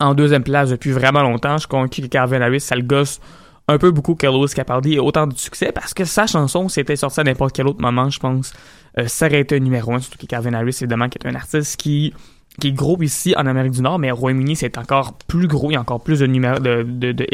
en 0.00 0.14
deuxième 0.14 0.42
place 0.42 0.70
depuis 0.70 0.90
vraiment 0.90 1.22
longtemps. 1.22 1.58
Je 1.58 1.66
suis 1.92 2.02
que 2.02 2.08
Calvin 2.08 2.40
Harris, 2.40 2.60
ça 2.60 2.76
le 2.76 2.82
gosse 2.82 3.20
un 3.68 3.78
peu 3.78 3.90
beaucoup 3.90 4.14
que 4.14 4.26
Lewis 4.26 4.52
Capaldi 4.54 4.94
ait 4.94 4.98
autant 4.98 5.26
de 5.26 5.36
succès 5.36 5.72
parce 5.72 5.94
que 5.94 6.04
sa 6.04 6.26
chanson, 6.26 6.68
c'était 6.68 6.96
sorti 6.96 7.20
à 7.20 7.24
n'importe 7.24 7.54
quel 7.54 7.66
autre 7.66 7.80
moment, 7.80 8.10
je 8.10 8.18
pense, 8.18 8.52
euh, 8.98 9.06
ça 9.06 9.26
aurait 9.26 9.40
été 9.40 9.58
numéro 9.60 9.94
un, 9.94 10.00
surtout 10.00 10.18
que 10.18 10.26
Calvin 10.26 10.52
Harris, 10.52 10.78
évidemment, 10.80 11.08
qui 11.08 11.18
est 11.18 11.28
un 11.28 11.34
artiste 11.34 11.76
qui 11.76 12.12
qui 12.60 12.68
est 12.68 12.72
gros 12.72 13.00
ici 13.02 13.34
en 13.36 13.46
Amérique 13.46 13.72
du 13.72 13.82
Nord, 13.82 13.98
mais 13.98 14.10
au 14.10 14.16
Royaume-Uni, 14.16 14.56
c'est 14.56 14.76
encore 14.76 15.14
plus 15.26 15.46
gros. 15.46 15.70
Il 15.70 15.74
y 15.74 15.76
a 15.76 15.80
encore 15.80 16.02
plus 16.02 16.20
de, 16.20 16.26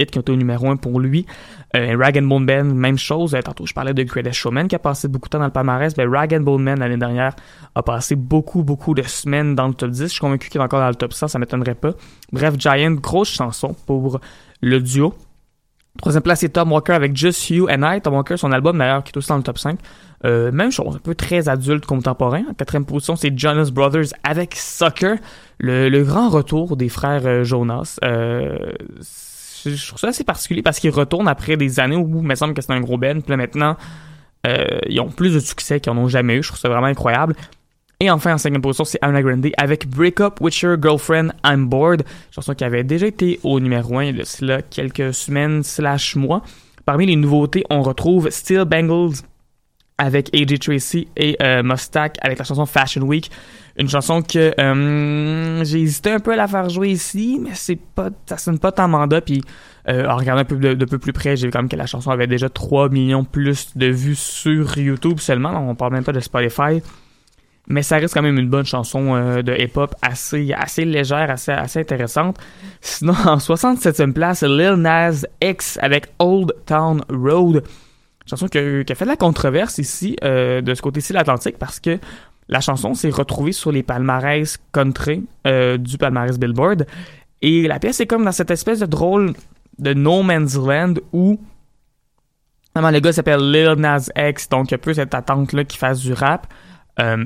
hits 0.00 0.06
qui 0.06 0.18
ont 0.18 0.20
été 0.20 0.32
au 0.32 0.36
numéro 0.36 0.68
1 0.68 0.76
pour 0.76 1.00
lui. 1.00 1.26
Euh, 1.76 1.96
Rag 1.98 2.18
and 2.18 2.22
Bone 2.22 2.46
Band, 2.46 2.64
même 2.64 2.96
chose. 2.98 3.34
Euh, 3.34 3.42
tantôt, 3.42 3.66
je 3.66 3.74
parlais 3.74 3.94
de 3.94 4.02
Greatest 4.02 4.36
Showman 4.36 4.68
qui 4.68 4.76
a 4.76 4.78
passé 4.78 5.08
beaucoup 5.08 5.28
de 5.28 5.32
temps 5.32 5.38
dans 5.38 5.46
le 5.46 5.50
palmarès. 5.50 5.94
Ben, 5.94 6.08
Rag 6.08 6.34
and 6.34 6.40
Bone 6.40 6.62
Man, 6.62 6.78
l'année 6.78 6.96
dernière, 6.96 7.34
a 7.74 7.82
passé 7.82 8.14
beaucoup, 8.14 8.62
beaucoup 8.62 8.94
de 8.94 9.02
semaines 9.02 9.54
dans 9.54 9.68
le 9.68 9.74
top 9.74 9.90
10. 9.90 10.02
Je 10.02 10.06
suis 10.06 10.20
convaincu 10.20 10.48
qu'il 10.48 10.60
est 10.60 10.64
encore 10.64 10.80
dans 10.80 10.88
le 10.88 10.94
top 10.94 11.12
100, 11.12 11.28
ça 11.28 11.38
m'étonnerait 11.38 11.74
pas. 11.74 11.92
Bref, 12.32 12.54
Giant, 12.56 12.92
grosse 12.92 13.30
chanson 13.30 13.74
pour 13.86 14.20
le 14.60 14.80
duo. 14.80 15.14
Troisième 15.98 16.22
place, 16.22 16.40
c'est 16.40 16.48
Tom 16.48 16.72
Walker 16.72 16.92
avec 16.92 17.16
Just 17.16 17.50
You 17.50 17.68
and 17.68 17.82
I. 17.82 18.00
Tom 18.00 18.14
Walker, 18.14 18.36
son 18.36 18.52
album 18.52 18.78
d'ailleurs, 18.78 19.04
qui 19.04 19.10
est 19.10 19.16
aussi 19.16 19.28
dans 19.28 19.36
le 19.36 19.42
top 19.42 19.58
5. 19.58 19.78
Euh, 20.24 20.50
même 20.52 20.72
chose, 20.72 20.96
un 20.96 21.00
peu 21.00 21.14
très 21.14 21.48
adulte 21.48 21.86
contemporain. 21.86 22.42
En 22.50 22.54
quatrième 22.54 22.84
position, 22.84 23.16
c'est 23.16 23.36
Jonas 23.36 23.70
Brothers 23.72 24.06
avec 24.22 24.54
Sucker, 24.54 25.16
le, 25.58 25.88
le 25.88 26.02
grand 26.04 26.28
retour 26.28 26.76
des 26.76 26.88
frères 26.88 27.26
euh, 27.26 27.44
Jonas. 27.44 27.98
Euh, 28.04 28.72
je 29.64 29.88
trouve 29.88 29.98
ça 29.98 30.08
assez 30.08 30.24
particulier 30.24 30.62
parce 30.62 30.78
qu'ils 30.78 30.90
retournent 30.90 31.28
après 31.28 31.56
des 31.56 31.80
années 31.80 31.96
où 31.96 32.18
il 32.18 32.26
me 32.26 32.34
semble 32.34 32.54
que 32.54 32.62
c'est 32.62 32.72
un 32.72 32.80
gros 32.80 32.96
band. 32.96 33.20
Puis 33.20 33.30
là 33.30 33.36
maintenant, 33.36 33.76
euh, 34.46 34.78
ils 34.88 35.00
ont 35.00 35.10
plus 35.10 35.34
de 35.34 35.40
succès 35.40 35.80
qu'ils 35.80 35.92
en 35.92 35.98
ont 35.98 36.08
jamais 36.08 36.36
eu. 36.36 36.42
Je 36.42 36.48
trouve 36.48 36.60
ça 36.60 36.68
vraiment 36.68 36.86
incroyable. 36.86 37.34
Et 38.00 38.12
enfin, 38.12 38.34
en 38.34 38.38
cinquième 38.38 38.62
position, 38.62 38.84
c'est 38.84 39.00
Anna 39.02 39.20
Grande 39.22 39.48
avec 39.56 39.88
Break 39.88 40.20
Up 40.20 40.40
With 40.40 40.60
Your 40.60 40.76
Girlfriend, 40.80 41.30
I'm 41.44 41.66
Bored. 41.66 42.04
Chanson 42.30 42.54
qui 42.54 42.62
avait 42.62 42.84
déjà 42.84 43.08
été 43.08 43.40
au 43.42 43.58
numéro 43.58 43.98
1 43.98 44.04
il 44.04 44.18
y 44.18 44.20
a 44.20 44.24
cela 44.24 44.62
quelques 44.62 45.12
semaines 45.12 45.64
slash 45.64 46.14
mois. 46.14 46.42
Parmi 46.84 47.06
les 47.06 47.16
nouveautés, 47.16 47.64
on 47.70 47.82
retrouve 47.82 48.30
Still 48.30 48.66
Bangles 48.66 49.16
avec 49.98 50.32
AJ 50.32 50.60
Tracy 50.60 51.08
et 51.16 51.36
euh, 51.42 51.64
Mustak 51.64 52.18
avec 52.22 52.38
la 52.38 52.44
chanson 52.44 52.66
Fashion 52.66 53.02
Week. 53.02 53.32
Une 53.76 53.88
chanson 53.88 54.22
que 54.22 54.54
euh, 54.60 55.64
j'ai 55.64 55.80
hésité 55.80 56.12
un 56.12 56.20
peu 56.20 56.34
à 56.34 56.36
la 56.36 56.46
faire 56.46 56.68
jouer 56.68 56.90
ici, 56.90 57.40
mais 57.42 57.50
c'est 57.54 57.80
pas, 57.96 58.10
ça 58.26 58.38
sonne 58.38 58.60
pas 58.60 58.70
tant 58.70 58.86
mandat. 58.86 59.22
Puis 59.22 59.42
euh, 59.88 60.06
en 60.06 60.16
regardant 60.16 60.42
un 60.42 60.44
peu 60.44 60.56
de, 60.56 60.74
de 60.74 60.84
peu 60.84 60.98
plus 60.98 61.12
près, 61.12 61.36
j'ai 61.36 61.48
vu 61.48 61.50
quand 61.50 61.58
même 61.58 61.68
que 61.68 61.74
la 61.74 61.86
chanson 61.86 62.12
avait 62.12 62.28
déjà 62.28 62.48
3 62.48 62.90
millions 62.90 63.24
plus 63.24 63.76
de 63.76 63.86
vues 63.86 64.14
sur 64.14 64.78
YouTube 64.78 65.18
seulement. 65.18 65.68
On 65.68 65.74
parle 65.74 65.94
même 65.94 66.04
pas 66.04 66.12
de 66.12 66.20
Spotify. 66.20 66.80
Mais 67.68 67.82
ça 67.82 67.98
reste 67.98 68.14
quand 68.14 68.22
même 68.22 68.38
une 68.38 68.48
bonne 68.48 68.64
chanson 68.64 69.14
euh, 69.14 69.42
de 69.42 69.54
hip-hop 69.54 69.94
assez, 70.02 70.52
assez 70.52 70.84
légère, 70.84 71.30
assez, 71.30 71.52
assez 71.52 71.80
intéressante. 71.80 72.38
Sinon, 72.80 73.14
en 73.26 73.36
67e 73.36 74.12
place, 74.12 74.42
Lil 74.42 74.74
Nas 74.74 75.24
X 75.42 75.78
avec 75.82 76.06
Old 76.18 76.54
Town 76.66 77.02
Road 77.10 77.62
chanson 78.28 78.46
qui 78.46 78.58
a, 78.58 78.94
fait 78.94 79.04
de 79.04 79.10
la 79.10 79.16
controverse 79.16 79.78
ici, 79.78 80.16
euh, 80.22 80.60
de 80.60 80.74
ce 80.74 80.82
côté-ci 80.82 81.12
de 81.12 81.18
l'Atlantique, 81.18 81.58
parce 81.58 81.80
que 81.80 81.98
la 82.48 82.60
chanson 82.60 82.94
s'est 82.94 83.10
retrouvée 83.10 83.52
sur 83.52 83.72
les 83.72 83.82
palmarès 83.82 84.58
country 84.72 85.24
euh, 85.46 85.76
du 85.76 85.98
palmarès 85.98 86.38
Billboard. 86.38 86.86
Et 87.42 87.66
la 87.68 87.78
pièce 87.78 88.00
est 88.00 88.06
comme 88.06 88.24
dans 88.24 88.32
cette 88.32 88.50
espèce 88.50 88.80
de 88.80 88.86
drôle 88.86 89.32
de 89.78 89.94
No 89.94 90.22
Man's 90.22 90.56
Land 90.56 90.94
où 91.12 91.40
vraiment, 92.74 92.90
le 92.90 93.00
gars 93.00 93.12
s'appelle 93.12 93.50
Lil 93.50 93.74
Nas 93.78 94.08
X, 94.16 94.48
donc 94.48 94.70
il 94.70 94.72
y 94.72 94.74
a 94.74 94.78
peu 94.78 94.94
cette 94.94 95.14
attente-là 95.14 95.64
qu'il 95.64 95.78
fasse 95.78 96.00
du 96.00 96.12
rap. 96.12 96.52
Euh, 97.00 97.24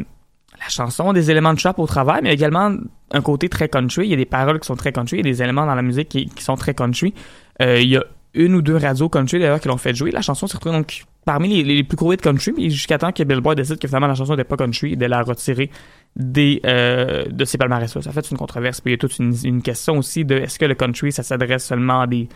la 0.62 0.68
chanson 0.68 1.10
a 1.10 1.12
des 1.12 1.30
éléments 1.30 1.52
de 1.52 1.58
trap 1.58 1.78
au 1.78 1.86
travail, 1.86 2.20
mais 2.22 2.32
également 2.32 2.74
un 3.10 3.20
côté 3.20 3.48
très 3.48 3.68
country. 3.68 4.06
Il 4.06 4.10
y 4.10 4.14
a 4.14 4.16
des 4.16 4.26
paroles 4.26 4.60
qui 4.60 4.66
sont 4.66 4.76
très 4.76 4.92
country, 4.92 5.18
il 5.18 5.26
y 5.26 5.28
a 5.28 5.32
des 5.32 5.42
éléments 5.42 5.66
dans 5.66 5.74
la 5.74 5.82
musique 5.82 6.08
qui, 6.08 6.30
sont 6.38 6.54
très 6.54 6.74
country. 6.74 7.14
Euh, 7.60 7.80
il 7.80 7.88
y 7.88 7.96
a 7.96 8.04
une 8.34 8.54
ou 8.54 8.62
deux 8.62 8.76
radios 8.76 9.08
country 9.08 9.40
d'ailleurs 9.40 9.60
qui 9.60 9.68
l'ont 9.68 9.76
fait 9.76 9.94
jouer. 9.94 10.10
La 10.10 10.22
chanson 10.22 10.46
s'est 10.46 10.56
retrouvée 10.56 10.84
parmi 11.24 11.62
les, 11.62 11.84
plus 11.84 11.96
gros 11.96 12.12
hits 12.12 12.18
country, 12.18 12.70
jusqu'à 12.70 12.98
temps 12.98 13.12
que 13.12 13.22
Billboard 13.22 13.56
décide 13.56 13.78
que 13.78 13.88
finalement 13.88 14.06
la 14.06 14.14
chanson 14.14 14.32
n'était 14.32 14.44
pas 14.44 14.56
country 14.56 14.92
et 14.92 14.96
de 14.96 15.06
la 15.06 15.22
retirer 15.22 15.70
des, 16.16 16.60
euh, 16.64 17.24
de 17.28 17.44
ses 17.44 17.58
palmarès. 17.58 17.98
Ça 18.00 18.12
fait 18.12 18.30
une 18.30 18.38
controverse. 18.38 18.80
Puis 18.80 18.92
il 18.92 18.94
y 18.94 18.96
a 18.96 18.98
toute 18.98 19.18
une, 19.18 19.34
une 19.44 19.62
question 19.62 19.98
aussi 19.98 20.24
de 20.24 20.36
est-ce 20.36 20.58
que 20.58 20.64
le 20.64 20.74
country 20.74 21.12
ça 21.12 21.22
s'adresse 21.22 21.66
seulement 21.66 22.02
à 22.02 22.06
des, 22.06 22.28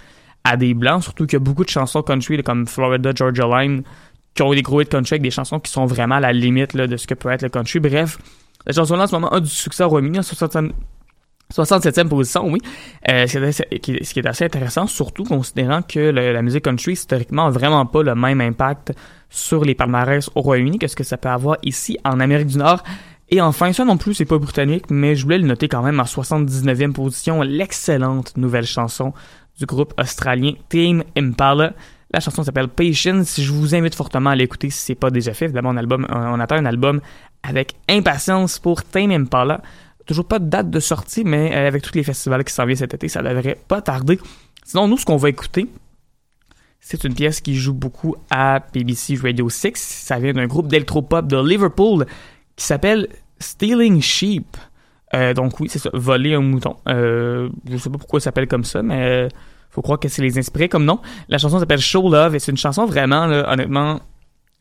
à 0.44 0.56
des 0.56 0.74
blancs, 0.74 1.04
surtout 1.04 1.26
qu'il 1.26 1.34
y 1.34 1.42
a 1.42 1.44
beaucoup 1.44 1.64
de 1.64 1.70
chansons 1.70 2.02
country 2.02 2.42
comme 2.42 2.66
Florida 2.66 3.12
Georgia 3.14 3.46
Line 3.46 3.82
qui 4.36 4.42
ont 4.42 4.52
des 4.52 4.62
gros 4.62 4.80
hits 4.80 4.86
country 4.86 5.14
avec 5.14 5.22
des 5.22 5.30
chansons 5.30 5.58
qui 5.58 5.72
sont 5.72 5.86
vraiment 5.86 6.16
à 6.16 6.20
la 6.20 6.32
limite 6.32 6.76
de 6.76 6.96
ce 6.96 7.06
que 7.06 7.14
peut 7.14 7.30
être 7.30 7.42
le 7.42 7.48
country. 7.48 7.80
Bref, 7.80 8.18
la 8.66 8.72
chanson-là 8.72 9.04
en 9.04 9.06
ce 9.06 9.14
moment 9.14 9.30
a 9.30 9.40
du 9.40 9.48
succès 9.48 9.82
au 9.82 9.88
Royaume-Uni, 9.88 10.20
67e 11.54 12.08
position, 12.08 12.50
oui. 12.50 12.60
Euh, 13.08 13.26
ce 13.26 13.62
qui 14.12 14.18
est 14.18 14.26
assez 14.26 14.44
intéressant, 14.44 14.86
surtout 14.86 15.24
considérant 15.24 15.82
que 15.82 16.00
la 16.00 16.42
musique 16.42 16.64
country, 16.64 16.92
historiquement, 16.92 17.46
a 17.46 17.50
vraiment 17.50 17.86
pas 17.86 18.02
le 18.02 18.14
même 18.14 18.40
impact 18.40 18.92
sur 19.30 19.64
les 19.64 19.74
palmarès 19.74 20.28
au 20.34 20.42
Royaume-Uni 20.42 20.78
que 20.78 20.88
ce 20.88 20.96
que 20.96 21.04
ça 21.04 21.16
peut 21.16 21.28
avoir 21.28 21.56
ici 21.62 21.98
en 22.04 22.20
Amérique 22.20 22.48
du 22.48 22.58
Nord. 22.58 22.82
Et 23.28 23.40
enfin, 23.40 23.72
ça 23.72 23.84
non 23.84 23.96
plus, 23.96 24.14
c'est 24.14 24.24
pas 24.24 24.38
britannique, 24.38 24.84
mais 24.90 25.16
je 25.16 25.24
voulais 25.24 25.38
le 25.38 25.46
noter 25.46 25.68
quand 25.68 25.82
même 25.82 25.98
en 25.98 26.04
79e 26.04 26.92
position, 26.92 27.42
l'excellente 27.42 28.36
nouvelle 28.36 28.66
chanson 28.66 29.12
du 29.58 29.66
groupe 29.66 29.94
australien 29.98 30.52
Team 30.68 31.02
Impala. 31.16 31.72
La 32.16 32.20
chanson 32.20 32.42
s'appelle 32.42 32.68
Patience. 32.68 33.38
Je 33.38 33.52
vous 33.52 33.74
invite 33.74 33.94
fortement 33.94 34.30
à 34.30 34.34
l'écouter 34.34 34.70
si 34.70 34.78
c'est 34.78 34.94
pas 34.94 35.10
déjà 35.10 35.34
fait. 35.34 35.44
Évidemment, 35.44 35.68
on, 35.68 35.76
album, 35.76 36.06
attend 36.40 36.56
un 36.56 36.64
album 36.64 37.02
avec 37.42 37.74
impatience 37.90 38.58
pour 38.58 38.82
Tame 38.84 39.10
Impala. 39.10 39.60
Toujours 40.06 40.24
pas 40.24 40.38
de 40.38 40.48
date 40.48 40.70
de 40.70 40.80
sortie, 40.80 41.24
mais 41.24 41.54
euh, 41.54 41.68
avec 41.68 41.82
tous 41.82 41.92
les 41.94 42.02
festivals 42.02 42.42
qui 42.42 42.54
s'en 42.54 42.64
viennent 42.64 42.78
cet 42.78 42.94
été, 42.94 43.08
ça 43.08 43.20
devrait 43.20 43.58
pas 43.68 43.82
tarder. 43.82 44.18
Sinon, 44.64 44.88
nous, 44.88 44.96
ce 44.96 45.04
qu'on 45.04 45.18
va 45.18 45.28
écouter, 45.28 45.68
c'est 46.80 47.04
une 47.04 47.12
pièce 47.12 47.42
qui 47.42 47.54
joue 47.54 47.74
beaucoup 47.74 48.16
à 48.30 48.60
BBC 48.72 49.16
Radio 49.22 49.50
6. 49.50 49.72
Ça 49.74 50.18
vient 50.18 50.32
d'un 50.32 50.46
groupe 50.46 50.68
d'électropop 50.68 51.26
de 51.26 51.36
Liverpool 51.46 52.06
qui 52.56 52.64
s'appelle 52.64 53.08
Stealing 53.40 54.00
Sheep. 54.00 54.56
Euh, 55.12 55.34
donc 55.34 55.60
oui, 55.60 55.68
c'est 55.68 55.80
ça, 55.80 55.90
voler 55.92 56.32
un 56.32 56.40
mouton. 56.40 56.76
Euh, 56.88 57.50
je 57.68 57.76
sais 57.76 57.90
pas 57.90 57.98
pourquoi 57.98 58.20
ça 58.20 58.24
s'appelle 58.24 58.48
comme 58.48 58.64
ça, 58.64 58.82
mais 58.82 59.28
faut 59.70 59.82
croire 59.82 59.98
que 59.98 60.08
c'est 60.08 60.22
les 60.22 60.38
inspirés 60.38 60.68
comme 60.68 60.84
nom. 60.84 61.00
La 61.28 61.38
chanson 61.38 61.58
s'appelle 61.58 61.80
Show 61.80 62.08
Love 62.10 62.34
et 62.34 62.38
c'est 62.38 62.50
une 62.50 62.56
chanson 62.56 62.86
vraiment, 62.86 63.24
honnêtement, 63.24 64.00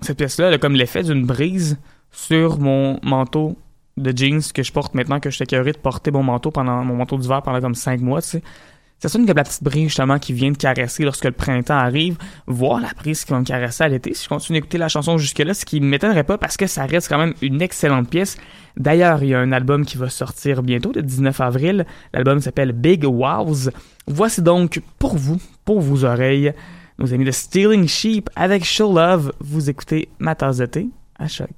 cette 0.02 0.18
pièce-là, 0.18 0.48
elle 0.48 0.54
a 0.56 0.58
comme 0.58 0.76
l'effet 0.76 1.04
d'une 1.04 1.26
brise 1.26 1.78
sur 2.12 2.60
mon 2.60 3.00
manteau 3.04 3.58
de 3.98 4.16
jeans 4.16 4.42
que 4.54 4.64
je 4.64 4.72
porte 4.72 4.94
maintenant 4.94 5.20
que 5.20 5.30
je 5.30 5.36
suis 5.36 5.46
de 5.46 5.78
porter 5.78 6.12
mon 6.12 6.24
manteau 6.24 6.52
pendant 6.52 6.84
mon 6.84 6.96
manteau 6.96 7.18
d'hiver 7.18 7.42
pendant 7.42 7.62
comme 7.62 7.76
cinq 7.76 8.02
mois, 8.02 8.22
tu 8.22 8.30
sais. 8.30 8.44
Ça 9.00 9.10
sonne 9.10 9.26
comme 9.26 9.36
la 9.36 9.44
petite 9.44 9.64
brise 9.64 9.90
justement 9.90 10.20
qui 10.20 10.34
vient 10.34 10.52
de 10.52 10.58
caresser 10.58 11.04
lorsque 11.04 11.26
le 11.26 11.32
printemps 11.32 11.76
arrive, 11.76 12.18
voir 12.48 12.80
la 12.80 12.90
brise 12.96 13.26
qui 13.26 13.32
va 13.32 13.40
me 13.40 13.46
caresser 13.46 13.84
à 13.84 13.88
l'été. 13.90 14.14
Si 14.14 14.24
je 14.24 14.30
continue 14.30 14.60
d'écouter 14.60 14.78
la 14.78 14.88
chanson 14.88 15.18
jusque-là, 15.18 15.54
ce 15.54 15.66
qui 15.66 15.82
ne 15.82 15.86
m'étonnerait 15.86 16.24
pas 16.24 16.38
parce 16.38 16.58
que 16.58 16.66
ça 16.66 16.86
reste 16.86 17.10
quand 17.10 17.18
même 17.18 17.34
une 17.42 17.62
excellente 17.62 18.10
pièce. 18.10 18.38
D'ailleurs, 18.78 19.22
il 19.22 19.30
y 19.30 19.34
a 19.36 19.40
un 19.40 19.52
album 19.52 19.86
qui 19.86 19.98
va 19.98 20.10
sortir 20.10 20.64
bientôt, 20.64 20.92
le 20.94 21.02
19 21.02 21.40
avril. 21.42 21.86
L'album 22.14 22.40
s'appelle 22.40 22.72
Big 22.72 23.04
Wows. 23.06 23.70
Voici 24.08 24.42
donc 24.42 24.82
pour 24.98 25.18
vous, 25.18 25.42
pour 25.66 25.82
vos 25.82 26.06
oreilles, 26.06 26.54
nos 26.98 27.14
amis 27.14 27.26
de 27.26 27.32
Stealing 27.32 27.88
Sheep 27.88 28.30
avec 28.36 28.64
Show 28.64 28.94
Love. 28.94 29.34
Vous 29.40 29.70
écoutez 29.70 30.10
ma 30.20 30.36
tasse 30.36 30.58
de 30.58 30.66
thé 30.66 30.90
à 31.20 31.28
choc. 31.28 31.50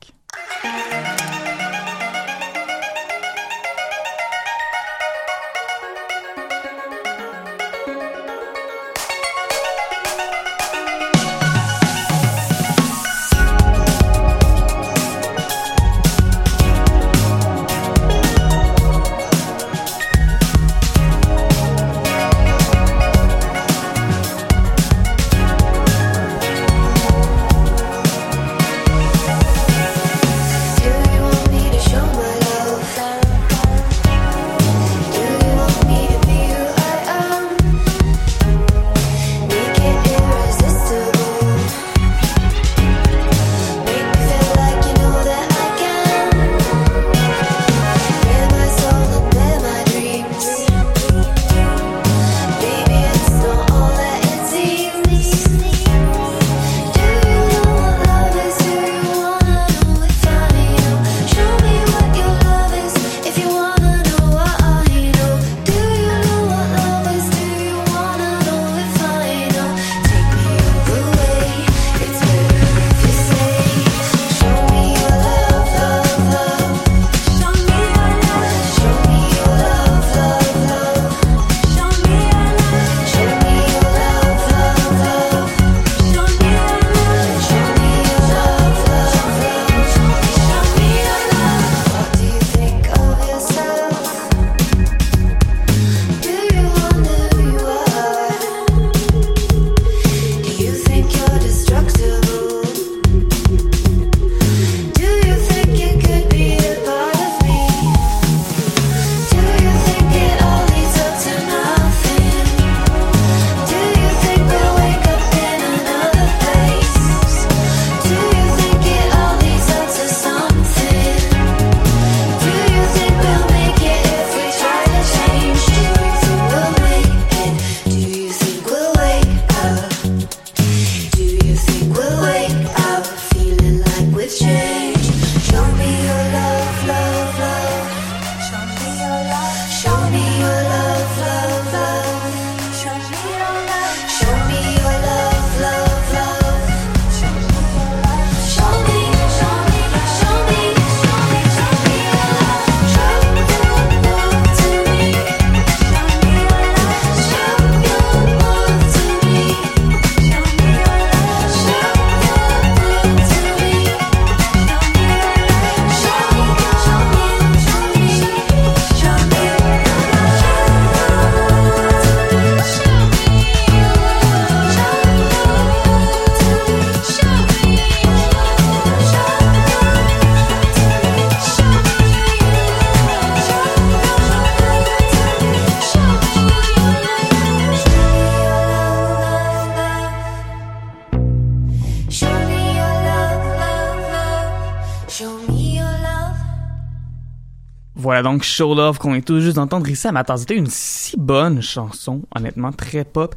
Show 198.43 198.75
Love 198.75 198.97
qu'on 198.99 199.13
est 199.15 199.25
tout 199.25 199.39
juste 199.39 199.55
d'entendre 199.55 199.87
ici 199.89 200.07
à 200.07 200.11
ma. 200.11 200.23
Une 200.49 200.67
si 200.67 201.17
bonne 201.17 201.61
chanson, 201.61 202.21
honnêtement, 202.35 202.71
très 202.71 203.03
pop 203.03 203.35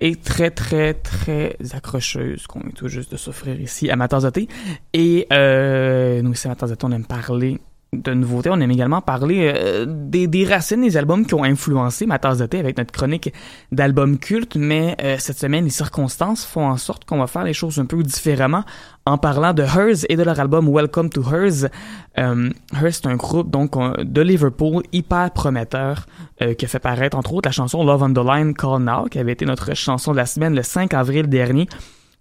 et 0.00 0.16
très 0.16 0.50
très 0.50 0.94
très 0.94 1.56
accrocheuse 1.72 2.46
qu'on 2.46 2.60
est 2.60 2.74
tout 2.74 2.88
juste 2.88 3.12
de 3.12 3.16
s'offrir 3.16 3.60
ici 3.60 3.90
à 3.90 3.96
ma 3.96 4.08
tasse 4.08 4.24
de 4.24 4.30
thé. 4.30 4.48
Et 4.92 5.26
euh, 5.32 6.22
nous 6.22 6.32
ici 6.32 6.46
à 6.46 6.50
ma 6.50 6.56
tasse 6.56 6.70
de 6.70 6.74
thé, 6.74 6.86
on 6.86 6.92
aime 6.92 7.06
parler 7.06 7.60
de 7.94 8.14
nouveautés. 8.14 8.50
On 8.50 8.60
aime 8.60 8.70
également 8.70 9.00
parler 9.00 9.52
euh, 9.54 9.86
des, 9.88 10.46
racines 10.46 10.82
des 10.82 10.96
albums 10.96 11.26
qui 11.26 11.34
ont 11.34 11.44
influencé 11.44 12.06
ma 12.06 12.18
tasse 12.18 12.38
de 12.38 12.44
avec 12.56 12.78
notre 12.78 12.92
chronique 12.92 13.32
d'albums 13.72 14.18
cultes. 14.18 14.56
Mais 14.56 14.96
euh, 15.02 15.16
cette 15.18 15.38
semaine, 15.38 15.64
les 15.64 15.70
circonstances 15.70 16.44
font 16.44 16.66
en 16.66 16.76
sorte 16.76 17.04
qu'on 17.04 17.18
va 17.18 17.26
faire 17.26 17.44
les 17.44 17.54
choses 17.54 17.78
un 17.78 17.86
peu 17.86 18.02
différemment 18.02 18.64
en 19.06 19.18
parlant 19.18 19.52
de 19.52 19.62
Hers 19.62 20.06
et 20.08 20.16
de 20.16 20.22
leur 20.22 20.38
album 20.40 20.68
Welcome 20.68 21.10
to 21.10 21.22
Hers. 21.22 21.68
Euh, 22.18 22.50
Hers, 22.72 23.00
un 23.04 23.16
groupe 23.16 23.50
donc 23.50 23.74
de 24.00 24.22
Liverpool 24.22 24.82
hyper 24.92 25.30
prometteur 25.32 26.06
euh, 26.42 26.54
qui 26.54 26.64
a 26.64 26.68
fait 26.68 26.78
paraître 26.78 27.16
entre 27.16 27.34
autres 27.34 27.48
la 27.48 27.52
chanson 27.52 27.84
Love 27.84 28.02
on 28.02 28.12
the 28.12 28.26
Line 28.26 28.54
Call 28.54 28.82
Now, 28.82 29.06
qui 29.10 29.18
avait 29.18 29.32
été 29.32 29.44
notre 29.44 29.74
chanson 29.74 30.12
de 30.12 30.16
la 30.16 30.26
semaine 30.26 30.54
le 30.54 30.62
5 30.62 30.94
avril 30.94 31.28
dernier. 31.28 31.68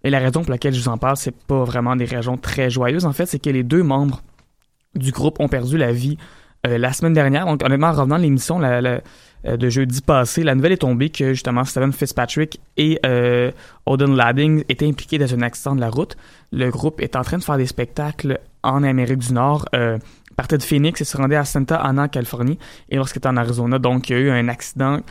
Et 0.04 0.10
la 0.10 0.20
raison 0.20 0.42
pour 0.42 0.52
laquelle 0.52 0.74
je 0.74 0.82
vous 0.82 0.90
en 0.90 0.98
parle, 0.98 1.16
c'est 1.16 1.36
pas 1.36 1.64
vraiment 1.64 1.96
des 1.96 2.06
raisons 2.06 2.36
très 2.36 2.70
joyeuses. 2.70 3.06
En 3.06 3.14
fait, 3.14 3.26
c'est 3.26 3.40
que 3.40 3.50
les 3.50 3.64
deux 3.64 3.84
membres 3.84 4.22
du 4.96 5.12
groupe 5.12 5.40
ont 5.40 5.48
perdu 5.48 5.78
la 5.78 5.92
vie 5.92 6.18
euh, 6.66 6.78
la 6.78 6.94
semaine 6.94 7.14
dernière. 7.14 7.46
Donc, 7.46 7.64
honnêtement, 7.64 7.88
en 7.88 7.94
revenant 7.94 8.18
de 8.18 8.24
l'émission 8.24 8.60
la, 8.60 9.02
euh, 9.46 9.58
de 9.58 9.70
jeudi 9.70 10.02
passé, 10.02 10.44
la 10.44 10.56
nouvelle 10.56 10.72
est 10.72 10.78
tombée 10.78 11.10
que 11.10 11.34
justement 11.34 11.66
Steven 11.66 11.92
Fitzpatrick 11.92 12.62
et 12.78 13.00
euh, 13.06 13.52
Odin 13.86 14.16
Ladding 14.16 14.64
étaient 14.70 14.88
impliqués 14.88 15.18
dans 15.18 15.34
un 15.34 15.42
accident 15.42 15.76
de 15.76 15.82
la 15.82 15.90
route. 15.90 16.16
Le 16.52 16.70
groupe 16.70 17.02
est 17.02 17.16
en 17.18 17.24
train 17.24 17.38
de 17.38 17.44
faire 17.44 17.58
des 17.58 17.66
spectacles 17.66 18.40
en 18.64 18.84
Amérique 18.84 19.20
du 19.20 19.34
Nord. 19.34 19.66
Euh, 19.76 19.98
partait 20.38 20.58
de 20.58 20.64
Phoenix 20.64 21.02
et 21.02 21.04
se 21.04 21.18
rendait 21.18 21.36
à 21.36 21.44
Santa 21.44 21.76
Ana, 21.76 22.08
Californie. 22.08 22.58
Et 22.90 22.96
lorsqu'il 22.96 23.20
était 23.20 23.28
en 23.28 23.36
Arizona, 23.36 23.80
donc 23.80 24.10
il 24.10 24.14
y 24.14 24.16
a 24.16 24.20
eu 24.20 24.30
un 24.30 24.48
accident 24.48 25.02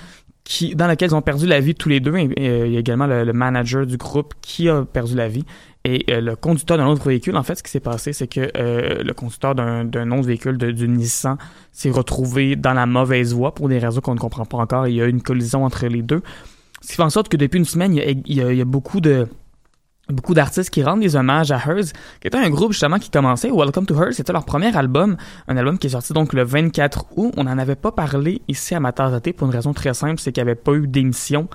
qui, 0.45 0.75
dans 0.75 0.89
lequel 0.89 1.11
ils 1.11 1.15
ont 1.15 1.23
perdu 1.23 1.47
la 1.47 1.61
vie 1.61 1.75
tous 1.75 1.91
les 1.91 2.01
deux. 2.01 2.17
Et, 2.17 2.31
il 2.39 2.73
y 2.73 2.77
a 2.77 2.81
également 2.81 3.07
le, 3.07 3.25
le 3.25 3.33
manager 3.35 3.87
du 3.87 3.99
groupe 3.99 4.33
qui 4.41 4.71
a 4.71 4.85
perdu 4.87 5.15
la 5.15 5.29
vie. 5.29 5.45
Et 5.85 6.05
euh, 6.11 6.21
le 6.21 6.37
conducteur 6.37 6.77
d'un 6.79 6.87
autre 6.87 7.05
véhicule, 7.05 7.37
en 7.37 7.43
fait, 7.43 7.57
ce 7.57 7.63
qui 7.63 7.71
s'est 7.71 7.81
passé, 7.81 8.13
c'est 8.13 8.29
que 8.29 8.53
euh, 8.57 9.03
le 9.03 9.13
conducteur 9.15 9.55
d'un 9.57 10.11
autre 10.13 10.27
véhicule, 10.29 10.57
du 10.57 10.89
Nissan, 10.89 11.37
s'est 11.73 11.91
retrouvé 11.91 12.55
dans 12.55 12.73
la 12.73 12.87
mauvaise 12.87 13.35
voie 13.35 13.53
pour 13.55 13.69
des 13.69 13.79
raisons 13.81 14.01
qu'on 14.01 14.15
ne 14.15 14.21
comprend 14.21 14.45
pas 14.45 14.59
encore. 14.59 14.87
Il 14.87 14.95
y 14.95 15.03
a 15.03 15.07
eu 15.07 15.11
une 15.11 15.23
collision 15.23 15.65
entre 15.65 15.87
les 15.87 16.03
deux. 16.03 16.23
Ce 16.83 16.89
qui 16.89 16.95
fait 16.95 17.03
en 17.03 17.11
sorte 17.11 17.29
que 17.29 17.37
depuis 17.37 17.59
une 17.59 17.65
semaine, 17.65 17.95
il 17.95 17.99
y 17.99 18.41
a, 18.41 18.45
il 18.51 18.57
y 18.57 18.61
a- 18.61 18.65
beaucoup 18.65 19.01
de 19.01 19.27
beaucoup 20.09 20.35
d'artistes 20.35 20.69
qui 20.71 20.83
rendent 20.83 21.01
des 21.01 21.17
hommages 21.17 21.53
à 21.53 21.57
Hers, 21.57 21.85
qui 22.21 22.27
était 22.27 22.37
un 22.37 22.51
groupe 22.51 22.73
justement 22.73 22.99
qui 22.99 23.09
commençait. 23.09 23.51
Welcome 23.51 23.87
to 23.87 23.95
Hers, 23.95 24.13
c'était 24.13 24.33
leur 24.33 24.45
premier 24.45 24.77
album, 24.77 25.17
un 25.49 25.57
album 25.57 25.79
qui 25.79 25.87
est 25.87 25.91
sorti 25.91 26.13
donc 26.13 26.33
le 26.33 26.43
24 26.43 27.07
août. 27.17 27.33
On 27.37 27.45
n'en 27.45 27.57
avait 27.57 27.77
pas 27.77 27.93
parlé 27.93 28.43
ici 28.49 28.75
à 28.75 28.81
ma 28.81 28.93
tasse 28.93 29.13
de 29.13 29.19
thé 29.21 29.33
pour 29.33 29.47
une 29.47 29.55
raison 29.55 29.73
très 29.73 29.95
simple, 29.95 30.21
c'est 30.21 30.33
qu'il 30.33 30.43
n'y 30.45 30.51
avait 30.51 30.61
pas 30.61 30.73
eu 30.75 30.87
d'émission 30.87 31.49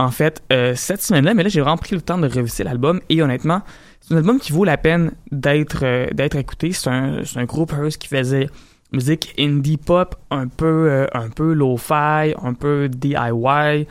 en 0.00 0.10
fait 0.10 0.42
euh, 0.50 0.74
cette 0.74 1.02
semaine-là, 1.02 1.34
mais 1.34 1.42
là 1.42 1.50
j'ai 1.50 1.60
vraiment 1.60 1.76
pris 1.76 1.94
le 1.94 2.00
temps 2.00 2.16
de 2.16 2.26
réviser 2.26 2.64
l'album 2.64 3.00
et 3.10 3.22
honnêtement, 3.22 3.60
c'est 4.00 4.14
un 4.14 4.16
album 4.16 4.38
qui 4.40 4.52
vaut 4.52 4.64
la 4.64 4.78
peine 4.78 5.12
d'être 5.30 5.84
euh, 5.84 6.06
écouté. 6.34 6.72
C'est 6.72 6.88
un, 6.88 7.44
groupe 7.44 7.72
Hers 7.72 7.98
qui 7.98 8.08
faisait 8.08 8.48
musique 8.92 9.34
indie 9.38 9.76
pop, 9.76 10.16
un 10.30 10.48
peu 10.48 10.66
euh, 10.66 11.06
un 11.12 11.28
peu 11.28 11.52
lo-fi, 11.52 12.34
un 12.42 12.54
peu 12.58 12.88
DIY. 12.88 13.86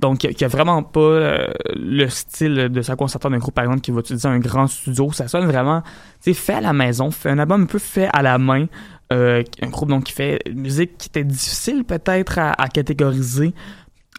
Donc, 0.00 0.18
qui 0.18 0.44
a- 0.44 0.48
vraiment 0.48 0.82
pas 0.82 1.48
le 1.74 2.08
style 2.08 2.68
de 2.68 2.82
ça 2.82 2.94
qu'on 2.94 3.06
s'attend 3.06 3.30
d'un 3.30 3.38
groupe, 3.38 3.54
par 3.54 3.64
exemple, 3.64 3.80
qui 3.80 3.90
va 3.90 4.00
utiliser 4.00 4.28
un 4.28 4.40
grand 4.40 4.66
studio. 4.66 5.12
Ça 5.12 5.28
sonne 5.28 5.46
vraiment, 5.46 5.80
tu 5.80 5.88
sais, 6.20 6.34
fait 6.34 6.54
à 6.54 6.60
la 6.60 6.72
maison, 6.74 7.10
fait 7.10 7.30
un 7.30 7.38
album 7.38 7.62
un 7.62 7.66
peu 7.66 7.78
fait 7.78 8.10
à 8.12 8.20
la 8.20 8.36
main. 8.36 8.66
Un 9.10 9.44
groupe 9.70 9.88
donc 9.88 10.04
qui 10.04 10.12
fait 10.12 10.40
musique 10.52 10.98
qui 10.98 11.08
était 11.08 11.24
difficile 11.24 11.84
peut-être 11.84 12.38
à 12.38 12.68
catégoriser. 12.68 13.54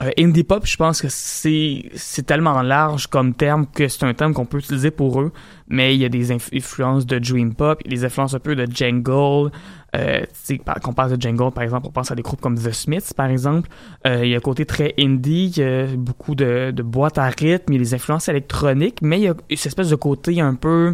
Euh, 0.04 0.12
indie 0.20 0.44
pop, 0.44 0.66
je 0.66 0.76
pense 0.76 1.02
que 1.02 1.08
c'est 1.10 1.90
c'est 1.96 2.24
tellement 2.24 2.62
large 2.62 3.08
comme 3.08 3.34
terme 3.34 3.66
que 3.66 3.88
c'est 3.88 4.04
un 4.04 4.14
terme 4.14 4.34
qu'on 4.34 4.46
peut 4.46 4.58
utiliser 4.58 4.92
pour 4.92 5.22
eux, 5.22 5.32
mais 5.70 5.96
il 5.96 6.02
y 6.02 6.06
a 6.06 6.10
des 6.10 6.34
inf- 6.34 6.50
influences 6.54 7.06
de 7.06 7.18
dream 7.18 7.56
pop, 7.56 7.82
il 7.86 7.92
y 7.92 7.96
a 7.96 8.00
des 8.00 8.06
influences 8.06 8.34
un 8.34 8.40
peu 8.40 8.58
de 8.58 8.68
jungle. 8.70 9.52
Euh, 9.96 10.26
par- 10.66 10.82
qu'on 10.82 10.92
parle 10.92 11.16
de 11.16 11.22
jungle, 11.22 11.50
par 11.54 11.64
exemple, 11.64 11.88
on 11.88 11.92
pense 11.92 12.12
à 12.12 12.16
des 12.16 12.24
groupes 12.24 12.42
comme 12.42 12.58
The 12.58 12.74
Smiths, 12.74 13.14
par 13.16 13.28
exemple. 13.28 13.70
Euh, 14.06 14.26
il 14.26 14.32
y 14.32 14.34
a 14.34 14.38
un 14.38 14.42
côté 14.42 14.66
très 14.66 14.94
indie, 15.00 15.54
il 15.56 15.58
y 15.60 15.64
a 15.64 15.86
beaucoup 15.96 16.36
de, 16.36 16.72
de 16.72 16.84
boîtes 16.84 17.18
à 17.18 17.30
rythme, 17.30 17.72
il 17.72 17.76
y 17.76 17.80
a 17.80 17.84
des 17.84 17.94
influences 17.94 18.28
électroniques, 18.28 19.02
mais 19.02 19.18
il 19.20 19.24
y 19.24 19.30
a 19.30 19.36
cette 19.52 19.68
espèce 19.68 19.90
de 19.90 19.96
côté 19.96 20.42
un 20.42 20.56
peu 20.56 20.94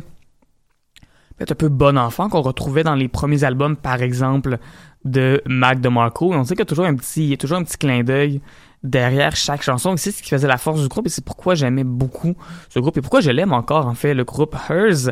peut-être 1.37 1.53
un 1.53 1.55
peu 1.55 1.69
bon 1.69 1.97
enfant 1.97 2.29
qu'on 2.29 2.41
retrouvait 2.41 2.83
dans 2.83 2.93
les 2.93 3.07
premiers 3.07 3.43
albums, 3.43 3.75
par 3.75 4.03
exemple, 4.03 4.59
de 5.05 5.41
Mac 5.47 5.81
DeMarco. 5.81 6.33
Et 6.33 6.35
on 6.35 6.43
sait 6.43 6.53
qu'il 6.53 6.59
y 6.59 6.61
a 6.61 6.65
toujours 6.65 6.85
un 6.85 6.93
petit, 6.95 7.23
il 7.23 7.29
y 7.29 7.33
a 7.33 7.37
toujours 7.37 7.57
un 7.57 7.63
petit 7.63 7.77
clin 7.77 8.03
d'œil 8.03 8.41
derrière 8.83 9.35
chaque 9.35 9.61
chanson. 9.61 9.95
C'est 9.97 10.11
ce 10.11 10.23
qui 10.23 10.29
faisait 10.29 10.47
la 10.47 10.57
force 10.57 10.81
du 10.81 10.87
groupe 10.87 11.07
et 11.07 11.09
c'est 11.09 11.23
pourquoi 11.23 11.55
j'aimais 11.55 11.83
beaucoup 11.83 12.35
ce 12.69 12.79
groupe 12.79 12.97
et 12.97 13.01
pourquoi 13.01 13.21
je 13.21 13.31
l'aime 13.31 13.53
encore, 13.53 13.87
en 13.87 13.95
fait, 13.95 14.13
le 14.13 14.23
groupe 14.23 14.55
Hers. 14.69 15.11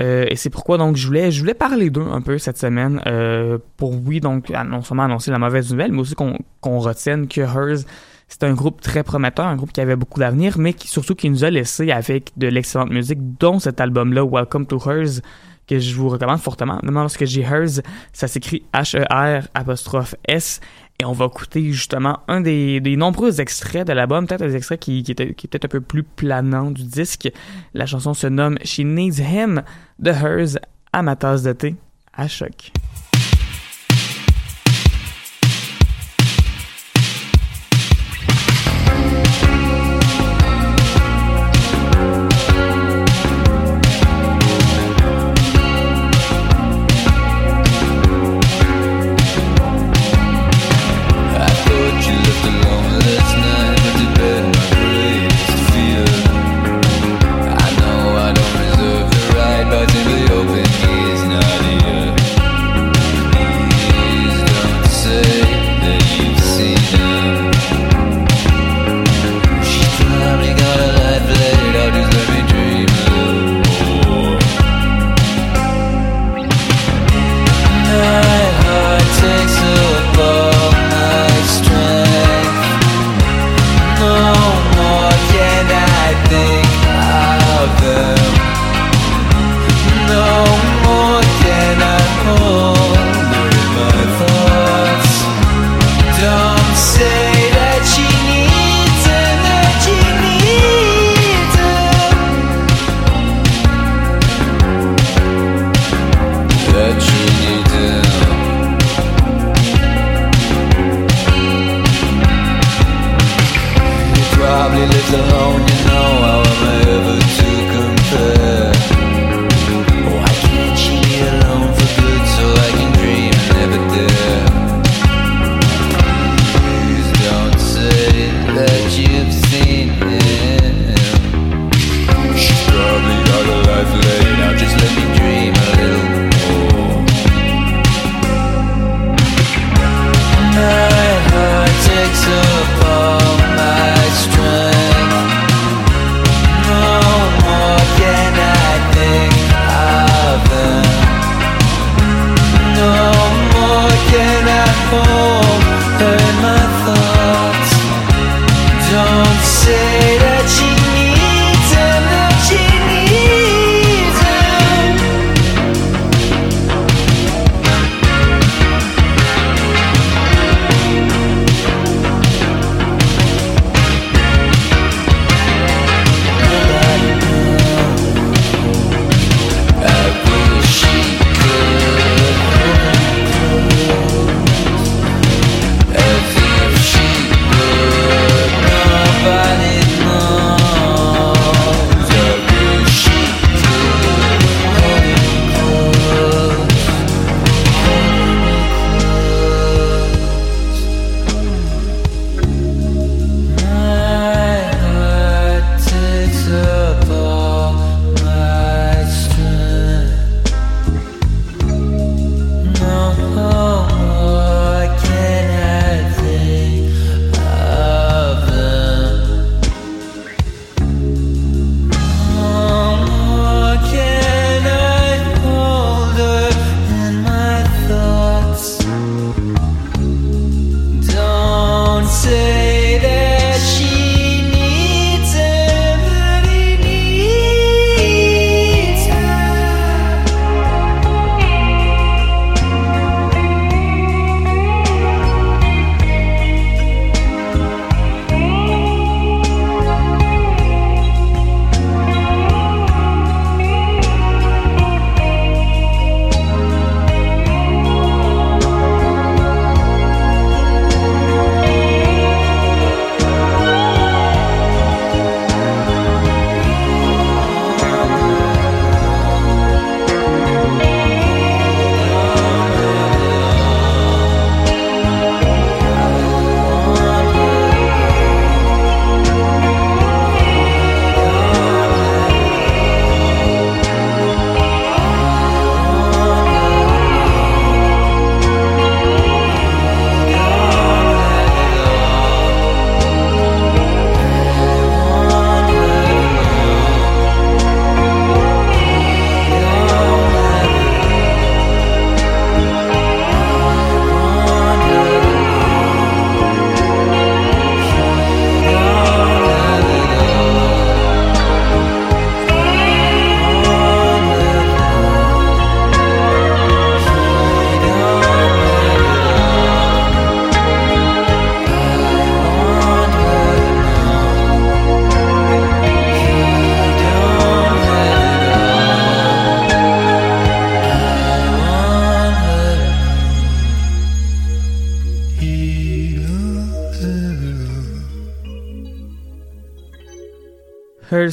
Euh, 0.00 0.24
et 0.28 0.36
c'est 0.36 0.50
pourquoi 0.50 0.78
donc 0.78 0.96
je 0.96 1.06
voulais 1.06 1.30
je 1.30 1.40
voulais 1.40 1.52
parler 1.52 1.90
d'eux 1.90 2.06
un 2.10 2.22
peu 2.22 2.38
cette 2.38 2.56
semaine 2.56 3.02
euh, 3.06 3.58
pour 3.76 3.92
oui 4.06 4.20
donc 4.20 4.48
non 4.48 4.80
seulement 4.80 5.02
annoncer 5.02 5.30
la 5.30 5.38
mauvaise 5.38 5.70
nouvelle 5.70 5.92
mais 5.92 5.98
aussi 5.98 6.14
qu'on 6.14 6.38
qu'on 6.62 6.78
retienne 6.78 7.28
que 7.28 7.42
Hers 7.42 7.84
c'est 8.30 8.44
un 8.44 8.54
groupe 8.54 8.80
très 8.80 9.02
prometteur, 9.02 9.44
un 9.46 9.56
groupe 9.56 9.72
qui 9.72 9.80
avait 9.80 9.96
beaucoup 9.96 10.20
d'avenir, 10.20 10.56
mais 10.56 10.72
qui 10.72 10.86
surtout 10.86 11.16
qui 11.16 11.28
nous 11.28 11.44
a 11.44 11.50
laissé 11.50 11.90
avec 11.90 12.30
de 12.36 12.46
l'excellente 12.46 12.90
musique, 12.90 13.18
dont 13.38 13.58
cet 13.58 13.80
album-là, 13.80 14.24
Welcome 14.24 14.66
to 14.66 14.78
Hers, 14.78 15.20
que 15.66 15.80
je 15.80 15.94
vous 15.96 16.08
recommande 16.08 16.38
fortement. 16.38 16.74
Normalement, 16.74 17.00
lorsque 17.00 17.24
j'ai 17.24 17.42
Hers, 17.42 17.82
ça 18.12 18.28
s'écrit 18.28 18.62
H-E-R 18.72 19.48
apostrophe 19.52 20.14
S. 20.28 20.60
Et 21.00 21.04
on 21.06 21.12
va 21.12 21.24
écouter 21.24 21.72
justement 21.72 22.18
un 22.28 22.42
des, 22.42 22.78
des 22.80 22.94
nombreux 22.94 23.40
extraits 23.40 23.86
de 23.86 23.94
l'album, 23.94 24.26
peut-être 24.26 24.42
des 24.44 24.54
extraits 24.54 24.78
qui, 24.78 25.02
qui, 25.02 25.12
étaient- 25.12 25.32
qui 25.32 25.46
est 25.46 25.48
peut-être 25.48 25.64
un 25.64 25.68
peu 25.68 25.80
plus 25.80 26.02
planant 26.02 26.70
du 26.70 26.82
disque. 26.84 27.30
La 27.72 27.86
chanson 27.86 28.12
se 28.12 28.26
nomme 28.26 28.58
She 28.64 28.80
Needs 28.80 29.18
Him 29.22 29.62
de 29.98 30.10
Hers 30.10 30.58
à 30.92 31.02
ma 31.02 31.16
tasse 31.16 31.42
de 31.42 31.52
thé 31.52 31.74
à 32.12 32.28
choc. 32.28 32.70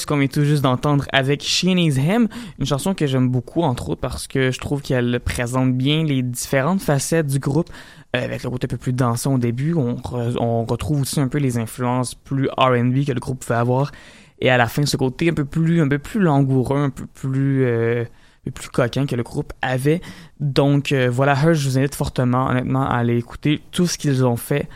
Qu'on 0.08 0.18
vient 0.18 0.28
tout 0.28 0.44
juste 0.44 0.64
d'entendre 0.64 1.06
avec 1.14 1.44
She 1.44 1.66
Needs 1.66 2.00
Him, 2.00 2.28
une 2.58 2.66
chanson 2.66 2.96
que 2.96 3.06
j'aime 3.06 3.30
beaucoup 3.30 3.62
entre 3.62 3.90
autres 3.90 4.02
parce 4.02 4.28
que 4.28 4.50
je 4.52 4.60
trouve 4.60 4.82
qu'elle 4.82 5.20
présente 5.20 5.74
bien 5.76 6.04
les 6.04 6.24
différentes 6.24 6.82
facettes 6.82 7.28
du 7.28 7.40
groupe 7.40 7.70
euh, 8.16 8.24
avec 8.24 8.44
le 8.44 8.50
côté 8.50 8.66
un 8.66 8.70
peu 8.70 8.78
plus 8.78 8.94
dansant 8.94 9.36
au 9.36 9.38
début, 9.38 9.74
on, 9.76 9.96
re- 9.96 10.38
on 10.40 10.66
retrouve 10.66 11.02
aussi 11.02 11.20
un 11.20 11.28
peu 11.28 11.38
les 11.38 11.58
influences 11.60 12.16
plus 12.16 12.48
R&B 12.58 13.06
que 13.06 13.12
le 13.12 13.20
groupe 13.20 13.42
pouvait 13.46 13.60
avoir 13.60 13.92
et 14.40 14.50
à 14.50 14.58
la 14.58 14.68
fin 14.68 14.86
ce 14.86 14.98
côté 14.98 15.30
un 15.30 15.34
peu 15.34 15.46
plus 15.46 15.82
un 15.82 15.88
peu 15.88 16.00
plus 16.00 16.20
langoureux, 16.20 16.80
un 16.80 16.90
peu 16.90 17.06
plus 17.06 17.66
euh, 17.66 18.06
coquin 18.72 19.06
que 19.06 19.16
le 19.16 19.24
groupe 19.24 19.52
avait. 19.62 20.02
Donc 20.40 20.92
euh, 20.92 21.10
voilà, 21.12 21.34
Hers, 21.34 21.54
je 21.56 21.68
vous 21.70 21.78
invite 21.78 21.96
fortement 21.96 22.48
honnêtement 22.48 22.88
à 22.90 22.96
aller 22.96 23.18
écouter 23.18 23.62
tout 23.72 23.88
ce 23.88 23.98
qu'ils 23.98 24.26
ont 24.26 24.38
fait 24.38 24.68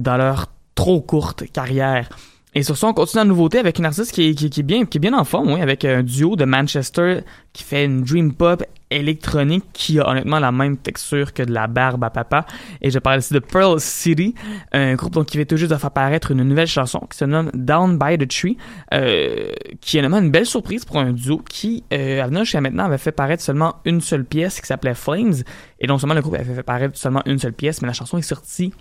dans 0.00 0.16
leur 0.16 0.46
trop 0.74 1.00
courte 1.00 1.44
carrière. 1.52 2.08
Et 2.56 2.62
sur 2.62 2.76
ça, 2.76 2.86
on 2.86 2.92
continue 2.92 3.20
la 3.20 3.24
nouveauté 3.24 3.58
avec 3.58 3.78
une 3.78 3.84
artiste 3.84 4.12
qui 4.12 4.28
est, 4.28 4.62
bien, 4.62 4.84
qui 4.84 4.98
est 4.98 5.00
bien 5.00 5.12
en 5.12 5.24
forme, 5.24 5.52
oui, 5.52 5.60
avec 5.60 5.84
un 5.84 6.04
duo 6.04 6.36
de 6.36 6.44
Manchester 6.44 7.22
qui 7.52 7.64
fait 7.64 7.84
une 7.84 8.02
dream 8.02 8.32
pop 8.32 8.62
électronique 8.90 9.64
qui 9.72 9.98
a 9.98 10.08
honnêtement 10.08 10.38
la 10.38 10.52
même 10.52 10.76
texture 10.76 11.32
que 11.32 11.42
de 11.42 11.52
la 11.52 11.66
barbe 11.66 12.04
à 12.04 12.10
papa. 12.10 12.46
Et 12.80 12.90
je 12.90 12.98
parle 13.00 13.18
ici 13.18 13.34
de 13.34 13.40
Pearl 13.40 13.80
City, 13.80 14.36
un 14.70 14.94
groupe 14.94 15.14
donc, 15.14 15.26
qui 15.26 15.36
vient 15.36 15.46
tout 15.46 15.56
juste 15.56 15.72
de 15.72 15.76
faire 15.76 15.90
paraître 15.90 16.30
une 16.30 16.44
nouvelle 16.44 16.68
chanson 16.68 17.00
qui 17.10 17.18
se 17.18 17.24
nomme 17.24 17.50
Down 17.54 17.98
by 17.98 18.18
the 18.18 18.28
Tree, 18.28 18.56
euh, 18.92 19.50
qui 19.80 19.98
est 19.98 20.00
vraiment 20.00 20.18
une 20.18 20.30
belle 20.30 20.46
surprise 20.46 20.84
pour 20.84 20.98
un 20.98 21.12
duo 21.12 21.38
qui, 21.48 21.82
euh, 21.92 22.22
à 22.22 22.28
venir 22.28 22.44
jusqu'à 22.44 22.60
maintenant, 22.60 22.84
avait 22.84 22.98
fait 22.98 23.10
paraître 23.10 23.42
seulement 23.42 23.76
une 23.84 24.00
seule 24.00 24.24
pièce 24.24 24.60
qui 24.60 24.66
s'appelait 24.68 24.94
Flames. 24.94 25.42
Et 25.80 25.88
non 25.88 25.98
seulement 25.98 26.14
le 26.14 26.22
groupe 26.22 26.34
avait 26.34 26.54
fait 26.54 26.62
paraître 26.62 26.96
seulement 26.96 27.22
une 27.26 27.40
seule 27.40 27.52
pièce, 27.52 27.82
mais 27.82 27.88
la 27.88 27.94
chanson 27.94 28.16
est 28.16 28.22
sortie, 28.22 28.72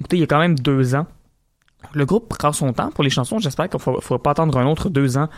écoutez, 0.00 0.18
il 0.18 0.20
y 0.20 0.24
a 0.24 0.26
quand 0.26 0.38
même 0.38 0.58
deux 0.58 0.94
ans. 0.94 1.06
Le 1.94 2.06
groupe 2.06 2.28
prend 2.28 2.52
son 2.52 2.72
temps 2.72 2.90
pour 2.90 3.04
les 3.04 3.10
chansons. 3.10 3.38
J'espère 3.38 3.68
qu'il 3.68 3.78
ne 3.78 4.00
faudra 4.00 4.22
pas 4.22 4.30
attendre 4.30 4.56
un 4.58 4.66
autre 4.66 4.88
deux 4.88 5.16
ans 5.16 5.28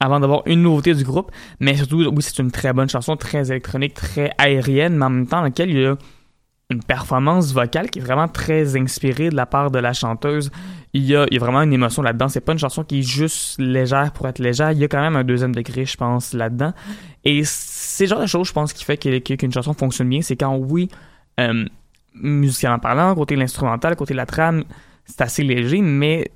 avant 0.00 0.18
d'avoir 0.18 0.42
une 0.46 0.62
nouveauté 0.62 0.94
du 0.94 1.04
groupe. 1.04 1.30
Mais 1.60 1.76
surtout, 1.76 2.02
oui, 2.02 2.22
c'est 2.22 2.38
une 2.38 2.50
très 2.50 2.72
bonne 2.72 2.88
chanson, 2.88 3.16
très 3.16 3.50
électronique, 3.50 3.94
très 3.94 4.32
aérienne, 4.38 4.96
mais 4.96 5.04
en 5.04 5.10
même 5.10 5.26
temps, 5.26 5.38
dans 5.38 5.44
laquelle 5.44 5.70
il 5.70 5.80
y 5.80 5.86
a 5.86 5.96
une 6.70 6.82
performance 6.82 7.52
vocale 7.52 7.90
qui 7.90 7.98
est 7.98 8.02
vraiment 8.02 8.28
très 8.28 8.76
inspirée 8.80 9.28
de 9.28 9.34
la 9.34 9.44
part 9.44 9.70
de 9.70 9.78
la 9.78 9.92
chanteuse. 9.92 10.50
Il 10.92 11.04
y 11.04 11.14
a, 11.14 11.26
vraiment 11.38 11.62
une 11.62 11.72
émotion 11.72 12.02
là-dedans. 12.02 12.28
C'est 12.28 12.40
pas 12.40 12.52
une 12.52 12.58
chanson 12.58 12.84
qui 12.84 13.00
est 13.00 13.02
juste 13.02 13.60
légère 13.60 14.12
pour 14.12 14.26
être 14.28 14.38
légère. 14.38 14.72
Il 14.72 14.78
y 14.78 14.84
a 14.84 14.88
quand 14.88 15.00
même 15.00 15.16
un 15.16 15.24
deuxième 15.24 15.54
degré, 15.54 15.84
je 15.84 15.96
pense, 15.96 16.32
là-dedans. 16.32 16.72
Et 17.24 17.42
c'est 17.44 18.04
le 18.04 18.08
genre 18.08 18.20
de 18.20 18.26
choses, 18.26 18.48
je 18.48 18.52
pense, 18.52 18.72
qui 18.72 18.84
fait 18.84 18.96
qu'une 18.96 19.52
chanson 19.52 19.74
fonctionne 19.74 20.08
bien. 20.08 20.22
C'est 20.22 20.36
quand, 20.36 20.56
oui, 20.56 20.88
euh, 21.38 21.64
musicalement 22.14 22.78
parlant, 22.78 23.14
côté 23.14 23.34
de 23.34 23.40
l'instrumental, 23.40 23.96
côté 23.96 24.14
de 24.14 24.16
la 24.16 24.26
trame, 24.26 24.64
c'est 25.10 25.22
assez 25.22 25.42
léger, 25.42 25.80
mais 25.80 26.30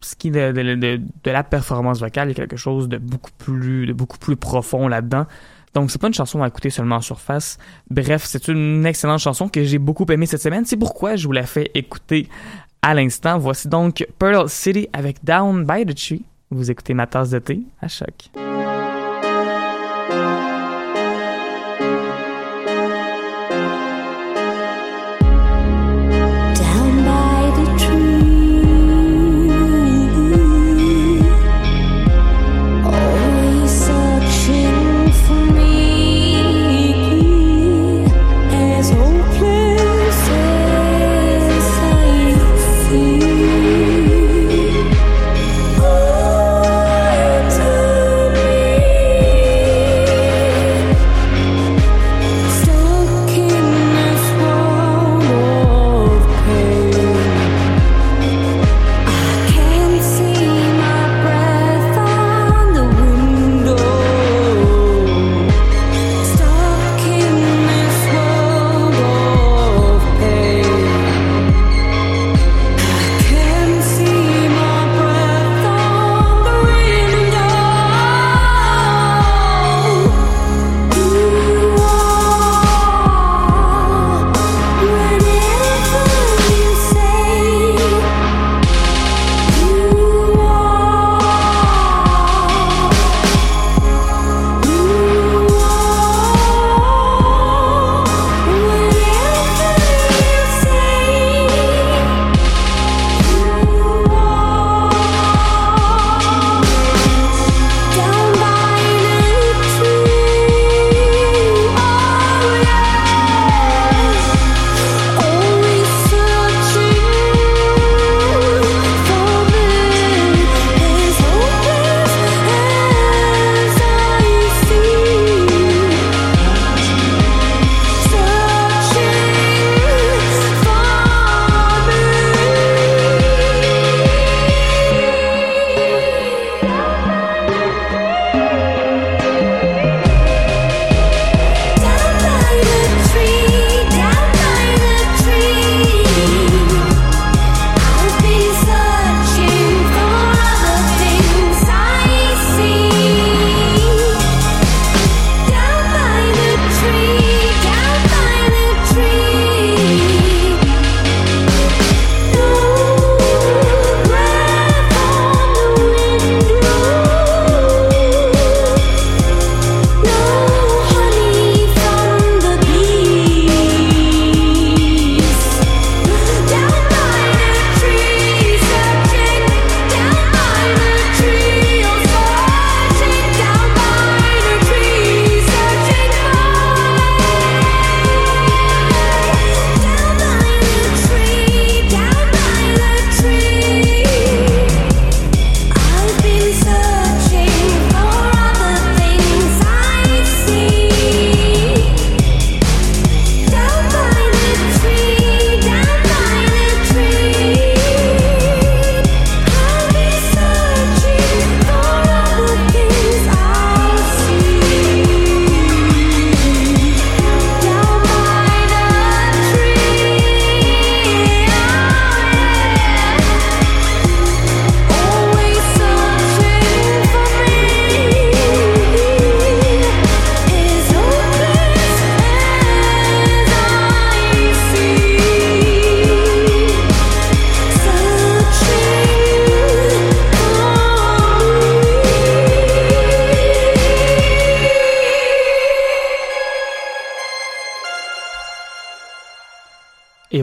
ce 0.00 0.16
qui 0.16 0.28
est 0.28 0.52
de, 0.52 1.30
la 1.30 1.44
performance 1.44 2.00
vocale, 2.00 2.28
il 2.28 2.38
y 2.38 2.40
a 2.40 2.46
quelque 2.46 2.56
chose 2.56 2.88
de 2.88 2.98
beaucoup 2.98 3.30
plus, 3.38 3.86
de 3.86 3.92
beaucoup 3.92 4.18
plus 4.18 4.36
profond 4.36 4.88
là-dedans. 4.88 5.26
Donc, 5.74 5.90
c'est 5.90 6.00
pas 6.00 6.08
une 6.08 6.14
chanson 6.14 6.42
à 6.42 6.48
écouter 6.48 6.70
seulement 6.70 6.96
en 6.96 7.00
surface. 7.00 7.58
Bref, 7.90 8.24
c'est 8.26 8.48
une 8.48 8.84
excellente 8.84 9.20
chanson 9.20 9.48
que 9.48 9.64
j'ai 9.64 9.78
beaucoup 9.78 10.04
aimée 10.10 10.26
cette 10.26 10.42
semaine. 10.42 10.64
C'est 10.66 10.76
pourquoi 10.76 11.16
je 11.16 11.26
vous 11.26 11.32
la 11.32 11.44
fais 11.44 11.70
écouter 11.74 12.28
à 12.82 12.94
l'instant. 12.94 13.38
Voici 13.38 13.68
donc 13.68 14.06
Pearl 14.18 14.48
City 14.48 14.88
avec 14.92 15.24
Down 15.24 15.64
by 15.64 15.86
the 15.86 15.94
Tree. 15.94 16.24
Vous 16.50 16.70
écoutez 16.70 16.92
ma 16.92 17.06
tasse 17.06 17.30
de 17.30 17.38
thé 17.38 17.60
à 17.80 17.88
choc. 17.88 18.30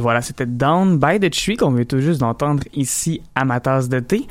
Voilà, 0.10 0.24
c'était 0.24 0.48
Down 0.48 0.98
by 0.98 1.20
the 1.20 1.30
Tree 1.30 1.56
qu'on 1.56 1.70
vient 1.70 1.86
tout 1.86 2.00
juste 2.00 2.20
d'entendre 2.20 2.64
ici 2.74 3.22
à 3.36 3.46
ma 3.46 3.60
tasse 3.60 3.90
de 3.90 4.00
thé. 4.00 4.26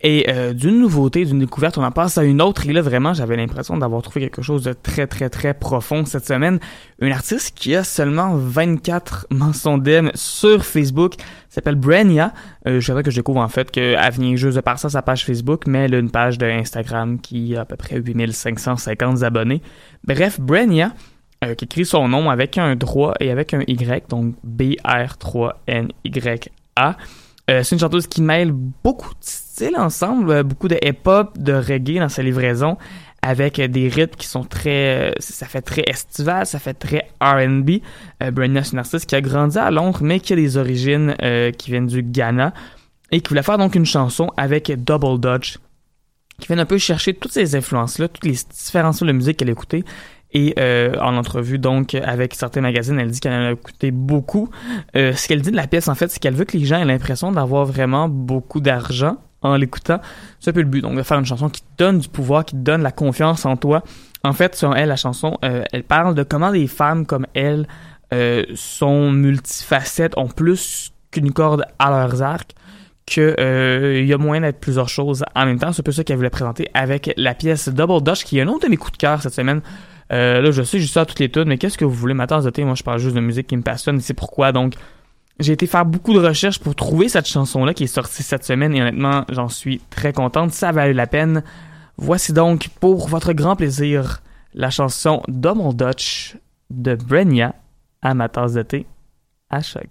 Et 0.00 0.26
euh, 0.28 0.52
d'une 0.52 0.78
nouveauté, 0.78 1.24
d'une 1.24 1.40
découverte, 1.40 1.76
on 1.76 1.82
en 1.82 1.90
passe 1.90 2.18
à 2.18 2.22
une 2.22 2.40
autre. 2.40 2.68
Et 2.68 2.72
là, 2.72 2.82
vraiment, 2.82 3.14
j'avais 3.14 3.34
l'impression 3.34 3.76
d'avoir 3.76 4.00
trouvé 4.00 4.20
quelque 4.20 4.42
chose 4.42 4.62
de 4.62 4.72
très, 4.72 5.08
très, 5.08 5.28
très 5.30 5.52
profond 5.52 6.04
cette 6.04 6.24
semaine. 6.24 6.60
Une 7.00 7.10
artiste 7.10 7.58
qui 7.58 7.74
a 7.74 7.82
seulement 7.82 8.36
24 8.36 9.26
mentions 9.30 9.76
d'aime 9.76 10.12
sur 10.14 10.64
Facebook, 10.64 11.14
s'appelle 11.48 11.74
Brenia. 11.74 12.32
Euh, 12.68 12.78
je 12.78 12.86
dirais 12.92 13.02
que 13.02 13.10
je 13.10 13.16
découvre 13.16 13.40
en 13.40 13.48
fait 13.48 13.72
qu'elle 13.72 13.98
vient 14.12 14.36
juste 14.36 14.54
de 14.54 14.60
par 14.60 14.78
ça 14.78 14.88
sa 14.88 15.02
page 15.02 15.26
Facebook, 15.26 15.66
mais 15.66 15.86
elle 15.86 15.96
a 15.96 15.98
une 15.98 16.12
page 16.12 16.38
de 16.38 16.46
Instagram 16.46 17.18
qui 17.18 17.56
a 17.56 17.62
à 17.62 17.64
peu 17.64 17.74
près 17.74 17.98
8550 17.98 19.24
abonnés. 19.24 19.62
Bref, 20.06 20.38
Brenia, 20.38 20.92
euh, 21.44 21.54
qui 21.54 21.66
écrit 21.66 21.86
son 21.86 22.08
nom 22.08 22.30
avec 22.30 22.58
un 22.58 22.74
droit 22.76 23.14
et 23.20 23.30
avec 23.30 23.54
un 23.54 23.62
Y, 23.66 24.08
donc 24.08 24.34
B-R-3-N-Y-A. 24.42 26.96
Euh, 27.50 27.62
c'est 27.62 27.74
une 27.74 27.80
chanteuse 27.80 28.06
qui 28.06 28.22
mêle 28.22 28.52
beaucoup 28.52 29.10
de 29.10 29.18
styles 29.20 29.76
ensemble, 29.76 30.30
euh, 30.30 30.42
beaucoup 30.42 30.68
de 30.68 30.78
hip-hop, 30.82 31.36
de 31.38 31.52
reggae 31.52 31.98
dans 31.98 32.08
sa 32.08 32.22
livraison, 32.22 32.78
avec 33.20 33.60
des 33.60 33.88
rythmes 33.88 34.16
qui 34.16 34.26
sont 34.26 34.44
très... 34.44 35.14
ça 35.18 35.46
fait 35.46 35.60
très 35.60 35.82
estival, 35.86 36.46
ça 36.46 36.58
fait 36.58 36.74
très 36.74 37.08
R&B. 37.20 37.80
Euh, 38.22 38.30
Brenda, 38.30 38.62
qui 38.62 39.14
a 39.14 39.20
grandi 39.20 39.58
à 39.58 39.70
Londres, 39.70 40.00
mais 40.02 40.20
qui 40.20 40.32
a 40.32 40.36
des 40.36 40.56
origines 40.56 41.14
qui 41.58 41.70
viennent 41.70 41.86
du 41.86 42.02
Ghana, 42.02 42.54
et 43.10 43.20
qui 43.20 43.28
voulait 43.28 43.42
faire 43.42 43.58
donc 43.58 43.74
une 43.74 43.86
chanson 43.86 44.30
avec 44.36 44.72
Double 44.84 45.20
Dutch, 45.20 45.58
qui 46.40 46.48
vient 46.48 46.58
un 46.58 46.66
peu 46.66 46.78
chercher 46.78 47.14
toutes 47.14 47.32
ces 47.32 47.54
influences-là, 47.54 48.08
toutes 48.08 48.24
les 48.24 48.36
différents 48.50 48.92
styles 48.92 49.06
de 49.06 49.12
musique 49.12 49.36
qu'elle 49.36 49.50
écoutait, 49.50 49.84
et 50.34 50.54
euh, 50.58 50.94
en 51.00 51.16
entrevue 51.16 51.58
donc 51.58 51.94
avec 51.94 52.34
certains 52.34 52.60
magazines, 52.60 52.98
elle 52.98 53.10
dit 53.10 53.20
qu'elle 53.20 53.32
en 53.32 53.46
a 53.46 53.52
écouté 53.52 53.90
beaucoup. 53.90 54.50
Euh, 54.96 55.12
ce 55.14 55.28
qu'elle 55.28 55.40
dit 55.40 55.50
de 55.50 55.56
la 55.56 55.66
pièce 55.66 55.88
en 55.88 55.94
fait, 55.94 56.08
c'est 56.08 56.18
qu'elle 56.18 56.34
veut 56.34 56.44
que 56.44 56.56
les 56.56 56.64
gens 56.64 56.78
aient 56.78 56.84
l'impression 56.84 57.32
d'avoir 57.32 57.64
vraiment 57.64 58.08
beaucoup 58.08 58.60
d'argent 58.60 59.16
en 59.42 59.56
l'écoutant. 59.56 60.00
C'est 60.40 60.50
un 60.50 60.52
peu 60.52 60.62
le 60.62 60.66
but, 60.66 60.80
donc 60.80 60.96
de 60.96 61.02
faire 61.02 61.18
une 61.18 61.26
chanson 61.26 61.48
qui 61.48 61.62
te 61.62 61.66
donne 61.78 61.98
du 61.98 62.08
pouvoir, 62.08 62.44
qui 62.44 62.56
te 62.56 62.60
donne 62.60 62.82
la 62.82 62.92
confiance 62.92 63.46
en 63.46 63.56
toi. 63.56 63.82
En 64.24 64.32
fait, 64.32 64.54
selon 64.54 64.74
elle, 64.74 64.88
la 64.88 64.96
chanson, 64.96 65.38
euh, 65.44 65.64
elle 65.72 65.84
parle 65.84 66.14
de 66.14 66.22
comment 66.22 66.50
des 66.50 66.66
femmes 66.66 67.06
comme 67.06 67.26
elle 67.34 67.66
sont 68.54 69.10
multifacettes, 69.10 70.16
ont 70.16 70.28
plus 70.28 70.92
qu'une 71.10 71.32
corde 71.32 71.64
à 71.80 71.90
leurs 71.90 72.22
arcs 72.22 72.54
que 73.06 73.36
euh, 73.38 74.00
il 74.00 74.06
y 74.06 74.12
a 74.12 74.18
moyen 74.18 74.42
d'être 74.42 74.60
plusieurs 74.60 74.88
choses 74.88 75.24
en 75.34 75.46
même 75.46 75.58
temps. 75.58 75.72
C'est 75.72 75.82
un 75.82 75.84
peu 75.84 75.92
ça 75.92 76.04
qu'elle 76.04 76.16
voulait 76.16 76.30
présenter 76.30 76.68
avec 76.74 77.12
la 77.16 77.34
pièce 77.34 77.68
Double 77.68 78.02
Dutch, 78.02 78.24
qui 78.24 78.38
est 78.38 78.42
un 78.42 78.48
autre 78.48 78.64
de 78.64 78.70
mes 78.70 78.76
coups 78.76 78.92
de 78.92 78.98
cœur 78.98 79.22
cette 79.22 79.34
semaine. 79.34 79.60
Euh, 80.14 80.40
là, 80.40 80.50
je 80.52 80.62
sais, 80.62 80.78
je 80.78 80.98
à 80.98 81.04
toutes 81.04 81.18
les 81.18 81.28
tunes, 81.28 81.44
mais 81.46 81.58
qu'est-ce 81.58 81.76
que 81.76 81.84
vous 81.84 81.94
voulez 81.94 82.14
ma 82.14 82.26
tasse 82.26 82.44
de 82.44 82.50
thé? 82.50 82.64
Moi, 82.64 82.74
je 82.74 82.84
parle 82.84 82.98
juste 82.98 83.16
de 83.16 83.20
musique 83.20 83.48
qui 83.48 83.56
me 83.56 83.62
passionne 83.62 83.96
et 83.96 84.00
c'est 84.00 84.14
pourquoi. 84.14 84.52
Donc, 84.52 84.74
j'ai 85.40 85.52
été 85.52 85.66
faire 85.66 85.84
beaucoup 85.84 86.14
de 86.14 86.20
recherches 86.20 86.60
pour 86.60 86.76
trouver 86.76 87.08
cette 87.08 87.26
chanson-là 87.26 87.74
qui 87.74 87.84
est 87.84 87.88
sortie 87.88 88.22
cette 88.22 88.44
semaine 88.44 88.74
et 88.74 88.80
honnêtement, 88.80 89.24
j'en 89.30 89.48
suis 89.48 89.80
très 89.90 90.12
contente. 90.12 90.52
Ça 90.52 90.70
valait 90.70 90.92
la 90.92 91.08
peine. 91.08 91.42
Voici 91.96 92.32
donc, 92.32 92.68
pour 92.80 93.08
votre 93.08 93.32
grand 93.32 93.56
plaisir, 93.56 94.22
la 94.52 94.70
chanson 94.70 95.22
Double 95.26 95.74
Dutch 95.74 96.36
de 96.70 96.94
Brenya 96.94 97.54
à 98.00 98.14
ma 98.14 98.28
tasse 98.28 98.52
de 98.52 98.62
thé 98.62 98.86
à 99.50 99.62
choc. 99.62 99.88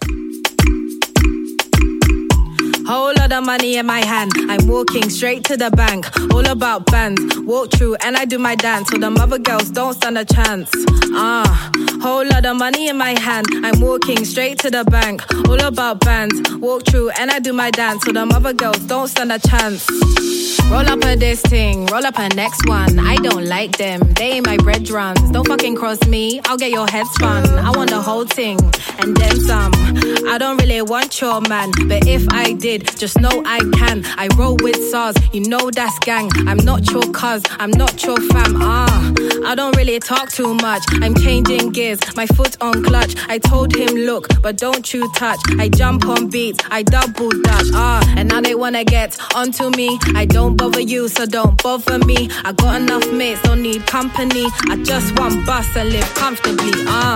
Whole 2.86 3.14
lot 3.16 3.32
of 3.32 3.46
money 3.46 3.78
in 3.78 3.86
my 3.86 4.06
hand. 4.06 4.32
I'm 4.50 4.68
walking 4.68 5.10
straight 5.10 5.46
to 5.46 5.56
the 5.56 5.72
bank. 5.72 6.06
All 6.34 6.46
about 6.46 6.86
bands. 6.88 7.22
Walk 7.40 7.72
through 7.72 7.96
and 8.04 8.18
I 8.18 8.26
do 8.26 8.38
my 8.38 8.56
dance. 8.56 8.90
So 8.90 8.98
the 8.98 9.10
mother 9.10 9.40
girls 9.40 9.70
don't 9.70 9.94
stand 9.94 10.18
a 10.18 10.26
chance. 10.26 10.70
Ah, 11.14 11.72
whole 12.02 12.26
lot 12.26 12.46
of 12.46 12.58
money 12.58 12.90
in 12.90 12.98
my 12.98 13.18
hand. 13.20 13.48
I'm 13.64 13.80
walking 13.80 14.26
straight 14.26 14.60
to 14.60 14.70
the 14.70 14.84
bank. 14.86 15.24
All 15.48 15.62
about 15.62 16.02
bands. 16.02 16.36
Walk 16.56 16.86
through 16.86 17.12
and 17.12 17.32
I 17.32 17.40
do 17.40 17.54
my 17.54 17.72
dance. 17.72 18.04
So 18.04 18.12
the 18.12 18.26
mother 18.26 18.54
girls 18.54 18.80
don't 18.80 19.08
stand 19.08 19.32
a 19.32 19.40
chance. 19.40 19.88
Roll 20.70 20.90
up 20.90 21.04
a 21.04 21.16
this 21.16 21.42
thing, 21.42 21.86
roll 21.88 22.06
up 22.06 22.18
a 22.18 22.30
next 22.30 22.66
one. 22.68 22.98
I 22.98 23.16
don't 23.18 23.46
like 23.46 23.78
them, 23.78 24.00
they 24.14 24.32
ain't 24.34 24.46
my 24.46 24.58
bread 24.58 24.90
runs. 24.90 25.20
Don't 25.30 25.48
fucking 25.48 25.76
cross 25.76 26.04
me, 26.08 26.42
I'll 26.46 26.58
get 26.58 26.72
your 26.72 26.88
head 26.88 27.06
spun. 27.08 27.46
I 27.60 27.70
want 27.72 27.92
the 27.92 28.02
whole 28.02 28.26
thing 28.26 28.58
and 29.00 29.16
then 29.16 29.40
some. 29.42 29.72
I 30.28 30.38
don't 30.40 30.58
really 30.58 30.82
want 30.82 31.22
your 31.22 31.42
man, 31.42 31.70
but 31.88 32.08
if 32.08 32.26
I 32.32 32.54
did, 32.54 32.73
just 32.80 33.20
know 33.20 33.44
I 33.46 33.60
can. 33.78 34.04
I 34.18 34.28
roll 34.38 34.58
with 34.62 34.76
SARS, 34.90 35.16
you 35.32 35.42
know 35.42 35.70
that's 35.72 35.98
gang. 36.00 36.30
I'm 36.48 36.58
not 36.58 36.90
your 36.92 37.04
cuz, 37.12 37.44
I'm 37.60 37.72
not 37.72 38.04
your 38.04 38.18
fam. 38.18 38.62
Ah, 38.62 39.14
I 39.46 39.56
don't 39.56 39.76
really 39.78 40.00
talk 40.00 40.30
too 40.32 40.54
much. 40.56 40.84
I'm 41.02 41.16
changing 41.16 41.72
gears, 41.72 42.00
my 42.16 42.26
foot 42.28 42.58
on 42.62 42.84
clutch. 42.84 43.16
I 43.28 43.38
told 43.38 43.76
him, 43.76 43.96
look, 43.96 44.28
but 44.42 44.58
don't 44.58 44.94
you 44.94 45.12
touch. 45.14 45.40
I 45.60 45.70
jump 45.70 46.06
on 46.08 46.30
beats, 46.30 46.64
I 46.72 46.84
double 46.84 47.30
dutch. 47.30 47.68
Ah, 47.74 48.02
and 48.18 48.30
now 48.30 48.42
they 48.42 48.56
wanna 48.56 48.84
get 48.84 49.18
onto 49.36 49.70
me. 49.72 50.00
I 50.16 50.26
don't 50.26 50.56
bother 50.56 50.82
you, 50.82 51.08
so 51.08 51.26
don't 51.26 51.62
bother 51.62 52.00
me. 52.00 52.30
I 52.44 52.54
got 52.54 52.82
enough 52.82 53.12
mates, 53.12 53.42
don't 53.44 53.62
need 53.62 53.86
company. 53.86 54.46
I 54.70 54.78
just 54.84 55.18
want 55.20 55.46
bus 55.46 55.68
and 55.76 55.90
live 55.90 56.14
comfortably. 56.16 56.72
Ah, 56.88 57.16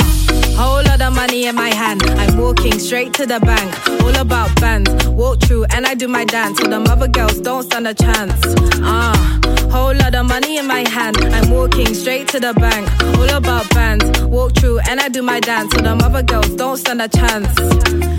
whole 0.57 0.83
lot 0.83 1.01
of 1.01 1.15
money 1.15 1.45
in 1.45 1.55
my 1.55 1.69
hand. 1.73 2.03
I'm 2.21 2.37
walking 2.37 2.77
straight 2.79 3.13
to 3.15 3.25
the 3.25 3.39
bank. 3.39 3.69
All 4.03 4.15
about 4.15 4.49
bands. 4.59 5.07
Walk 5.07 5.46
through 5.47 5.65
and 5.71 5.85
I 5.85 5.95
do 5.95 6.07
my 6.07 6.25
dance. 6.25 6.59
So 6.59 6.67
the 6.67 6.79
mother 6.79 7.07
girls 7.07 7.39
don't 7.39 7.63
stand 7.63 7.87
a 7.87 7.93
chance. 7.93 8.33
Ah, 8.81 9.39
whole 9.71 9.95
lot 9.95 10.13
of 10.13 10.25
money 10.27 10.57
in 10.57 10.67
my 10.67 10.87
hand. 10.89 11.17
I'm 11.17 11.49
walking 11.49 11.93
straight 11.93 12.27
to 12.29 12.39
the 12.39 12.53
bank. 12.53 12.85
All 13.17 13.29
about 13.29 13.69
bands. 13.71 14.05
Walk 14.23 14.53
through 14.55 14.79
and 14.89 14.99
I 14.99 15.07
do 15.09 15.21
my 15.21 15.39
dance. 15.39 15.73
So 15.73 15.81
the 15.81 15.95
mother 15.95 16.23
girls 16.23 16.49
don't 16.55 16.77
stand 16.77 17.01
a 17.01 17.07
chance. 17.07 17.47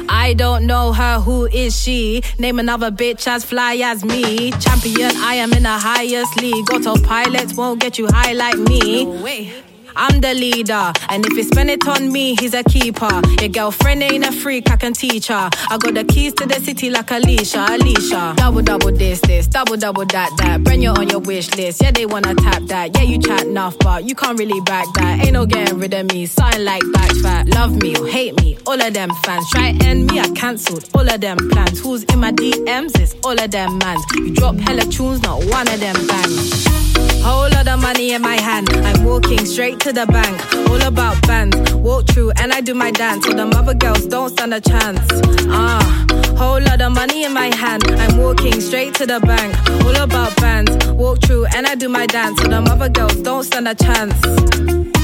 I 0.09 0.35
don't 0.35 0.67
know 0.67 0.93
her, 0.93 1.21
who 1.21 1.47
is 1.47 1.79
she? 1.79 2.23
Name 2.39 2.59
another 2.59 2.91
bitch 2.91 3.27
as 3.27 3.45
fly 3.45 3.77
as 3.77 4.05
me. 4.05 4.51
Champion, 4.53 5.13
I 5.17 5.35
am 5.35 5.53
in 5.53 5.65
the 5.65 5.79
highest 5.89 6.41
league. 6.41 6.71
Autopilot 6.73 7.55
won't 7.57 7.81
get 7.81 7.99
you 7.99 8.09
high 8.11 8.33
like 8.33 8.57
me. 8.57 9.05
I'm 9.97 10.21
the 10.21 10.35
leader, 10.35 10.93
and 11.09 11.27
if 11.27 11.33
you 11.33 11.43
spend 11.43 11.71
it 11.71 11.87
on 11.87 12.13
me, 12.13 12.37
he's 12.37 12.55
a 12.55 12.63
keeper. 12.63 13.21
Your 13.41 13.49
girlfriend 13.49 14.03
ain't 14.03 14.27
a 14.27 14.33
freak, 14.33 14.71
I 14.71 14.77
can 14.77 14.93
teach 14.93 15.29
her. 15.29 15.51
I 15.71 15.79
got 15.79 15.95
the 15.95 16.05
keys 16.05 16.35
to 16.35 16.47
the 16.47 16.61
city 16.61 16.91
like 16.91 17.11
Alicia, 17.11 17.67
Alicia. 17.71 18.35
Double, 18.37 18.63
double 18.63 18.93
this, 18.93 19.21
this, 19.23 19.47
double, 19.47 19.77
double 19.77 20.05
that, 20.07 20.31
that. 20.39 20.63
Bring 20.63 20.83
you 20.83 20.91
on 20.91 21.09
your 21.09 21.21
wish 21.21 21.55
list, 21.57 21.83
yeah, 21.83 21.91
they 21.91 22.07
wanna 22.07 22.35
tap 22.35 22.63
that. 22.65 22.97
Yeah, 22.97 23.03
you 23.03 23.19
chat 23.21 23.45
enough, 23.45 23.77
but 23.81 24.05
you 24.05 24.15
can't 24.15 24.39
really 24.39 24.61
back 24.63 24.87
that. 24.95 25.25
Ain't 25.25 25.33
no 25.33 25.47
getting 25.47 25.79
rid 25.79 25.95
of 25.95 26.07
me, 26.13 26.27
something 26.27 26.65
like 26.65 26.83
back 26.93 27.11
fat. 27.23 27.49
Love 27.49 27.77
me 27.77 27.97
or 27.97 28.07
hate 28.07 28.37
me, 28.43 28.59
all 28.67 28.81
of 28.81 28.95
them 28.95 29.11
fans. 29.25 29.49
Try 29.51 29.77
end 29.81 30.07
me, 30.07 30.21
I 30.21 30.29
cancelled 30.31 30.89
all 30.95 31.09
of 31.09 31.21
them 31.21 31.39
plans. 31.51 31.81
Who's 31.81 32.05
in 32.05 32.21
my 32.21 32.33
DMs? 32.33 32.99
It's 32.99 33.15
all 33.25 33.39
of 33.39 33.51
them 33.51 33.79
mans. 33.79 34.05
You 34.17 34.35
drop 34.35 34.57
hella 34.57 34.83
tunes, 34.83 35.23
not 35.23 35.45
one 35.45 35.69
of 35.69 35.81
them 35.81 36.07
bangs. 36.07 36.98
Whole 37.23 37.49
lot 37.51 37.69
of 37.69 37.81
money 37.81 38.13
in 38.13 38.23
my 38.23 38.37
hand. 38.41 38.69
I'm 38.73 39.05
walking 39.05 39.45
straight 39.47 39.81
to 39.81 39.93
the 39.93 40.07
bank. 40.07 40.37
All 40.71 40.83
about 40.83 41.21
bands. 41.27 41.57
Walk 41.75 42.07
through 42.09 42.33
and 42.41 42.53
I 42.53 42.61
do 42.61 42.75
my 42.75 42.91
dance. 42.91 43.27
So 43.27 43.33
the 43.33 43.47
mother 43.47 43.75
girls 43.75 44.07
don't 44.07 44.31
stand 44.31 44.55
a 44.55 44.61
chance. 44.61 45.01
Ah, 45.49 46.07
whole 46.37 46.61
lot 46.61 46.81
of 46.81 46.93
money 46.93 47.25
in 47.25 47.33
my 47.33 47.55
hand. 47.55 47.83
I'm 47.91 48.17
walking 48.19 48.61
straight 48.61 48.95
to 48.95 49.07
the 49.07 49.21
bank. 49.21 49.55
All 49.85 49.97
about 49.97 50.35
bands. 50.37 50.73
Walk 50.93 51.21
through 51.23 51.47
and 51.55 51.67
I 51.67 51.75
do 51.75 51.89
my 51.89 52.07
dance. 52.07 52.41
So 52.41 52.49
the 52.49 52.61
mother 52.61 52.89
girls 52.89 53.17
don't 53.17 53.45
stand 53.45 53.69
a 53.69 53.75
chance. 53.75 54.98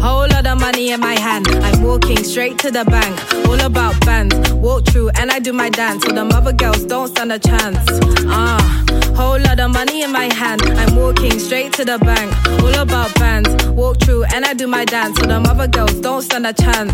Whole 0.00 0.28
lot 0.28 0.46
of 0.46 0.60
money 0.60 0.90
in 0.92 1.00
my 1.00 1.18
hand. 1.18 1.48
I'm 1.48 1.82
walking 1.82 2.22
straight 2.24 2.58
to 2.60 2.70
the 2.70 2.84
bank. 2.84 3.14
All 3.48 3.60
about 3.60 3.98
bands. 4.06 4.34
Walk 4.52 4.86
through 4.86 5.10
and 5.10 5.30
I 5.30 5.38
do 5.38 5.52
my 5.52 5.68
dance. 5.70 6.04
So 6.04 6.12
the 6.12 6.24
mother 6.24 6.52
girls 6.52 6.84
don't 6.84 7.08
stand 7.08 7.32
a 7.32 7.38
chance. 7.38 7.78
Ah, 8.26 8.84
whole 9.16 9.40
lot 9.40 9.58
of 9.60 9.72
money 9.72 10.02
in 10.02 10.12
my 10.12 10.32
hand. 10.32 10.62
I'm 10.62 10.94
walking 10.96 11.38
straight 11.38 11.72
to 11.74 11.84
the 11.84 11.98
bank. 11.98 12.32
All 12.62 12.74
about 12.80 13.14
bands. 13.16 13.50
Walk 13.68 14.00
through 14.00 14.24
and 14.34 14.44
I 14.44 14.54
do 14.54 14.66
my 14.66 14.84
dance. 14.84 15.18
So 15.18 15.26
the 15.26 15.40
mother 15.40 15.66
girls 15.66 15.94
don't 16.00 16.22
stand 16.22 16.46
a 16.46 16.52
chance. 16.52 16.92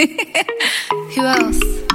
Who 1.14 1.26
else? 1.26 1.89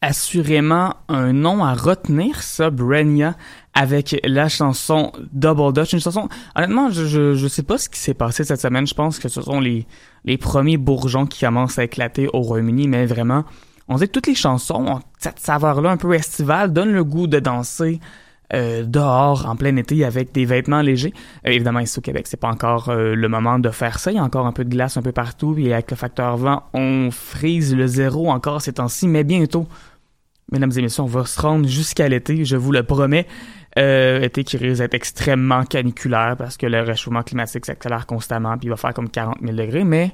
Assurément 0.00 0.94
un 1.08 1.32
nom 1.32 1.64
à 1.64 1.74
retenir, 1.74 2.42
ça, 2.42 2.70
Brenya, 2.70 3.36
avec 3.74 4.20
la 4.24 4.48
chanson 4.48 5.12
Double 5.32 5.72
Dutch. 5.72 5.92
Une 5.92 6.00
chanson, 6.00 6.28
honnêtement, 6.54 6.90
je, 6.90 7.04
je, 7.04 7.34
je 7.34 7.48
sais 7.48 7.62
pas 7.62 7.78
ce 7.78 7.88
qui 7.88 7.98
s'est 7.98 8.14
passé 8.14 8.44
cette 8.44 8.60
semaine. 8.60 8.86
Je 8.86 8.94
pense 8.94 9.18
que 9.18 9.28
ce 9.28 9.42
sont 9.42 9.60
les, 9.60 9.86
les 10.24 10.38
premiers 10.38 10.76
bourgeons 10.76 11.26
qui 11.26 11.44
commencent 11.44 11.78
à 11.78 11.84
éclater 11.84 12.28
au 12.32 12.40
Royaume-Uni, 12.40 12.88
mais 12.88 13.06
vraiment, 13.06 13.44
on 13.88 13.96
dirait 13.96 14.08
que 14.08 14.12
toutes 14.12 14.26
les 14.26 14.34
chansons 14.34 14.86
ont 14.86 15.00
cette 15.18 15.40
saveur-là 15.40 15.90
un 15.90 15.96
peu 15.96 16.12
estivale, 16.14 16.72
donnent 16.72 16.92
le 16.92 17.04
goût 17.04 17.26
de 17.26 17.40
danser. 17.40 18.00
Euh, 18.54 18.82
dehors 18.82 19.46
en 19.46 19.56
plein 19.56 19.76
été 19.76 20.04
avec 20.04 20.32
des 20.32 20.46
vêtements 20.46 20.80
légers. 20.80 21.12
Euh, 21.46 21.50
évidemment, 21.50 21.80
ici 21.80 21.98
au 21.98 22.02
Québec, 22.02 22.26
c'est 22.26 22.40
pas 22.40 22.48
encore 22.48 22.88
euh, 22.88 23.14
le 23.14 23.28
moment 23.28 23.58
de 23.58 23.68
faire 23.68 23.98
ça. 23.98 24.10
Il 24.10 24.16
y 24.16 24.18
a 24.18 24.24
encore 24.24 24.46
un 24.46 24.52
peu 24.52 24.64
de 24.64 24.70
glace 24.70 24.96
un 24.96 25.02
peu 25.02 25.12
partout. 25.12 25.54
Et 25.58 25.72
avec 25.72 25.90
le 25.90 25.96
facteur 25.96 26.36
vent, 26.38 26.62
on 26.72 27.10
frise 27.10 27.74
le 27.74 27.86
zéro 27.86 28.30
encore 28.30 28.62
ces 28.62 28.74
temps-ci. 28.74 29.06
Mais 29.06 29.22
bientôt, 29.22 29.66
mesdames 30.50 30.72
et 30.76 30.82
messieurs, 30.82 31.02
on 31.02 31.06
va 31.06 31.26
se 31.26 31.40
rendre 31.40 31.68
jusqu'à 31.68 32.08
l'été, 32.08 32.44
je 32.44 32.56
vous 32.56 32.72
le 32.72 32.82
promets. 32.82 33.26
Été 33.76 34.42
qui 34.42 34.56
risque 34.56 34.80
d'être 34.80 34.94
extrêmement 34.94 35.62
caniculaire 35.64 36.34
parce 36.36 36.56
que 36.56 36.66
le 36.66 36.80
réchauffement 36.80 37.22
climatique 37.22 37.64
s'accélère 37.64 38.06
constamment 38.06 38.58
puis 38.58 38.66
il 38.66 38.70
va 38.70 38.76
faire 38.76 38.92
comme 38.92 39.08
40 39.08 39.36
000 39.40 39.54
degrés. 39.54 39.84
Mais 39.84 40.10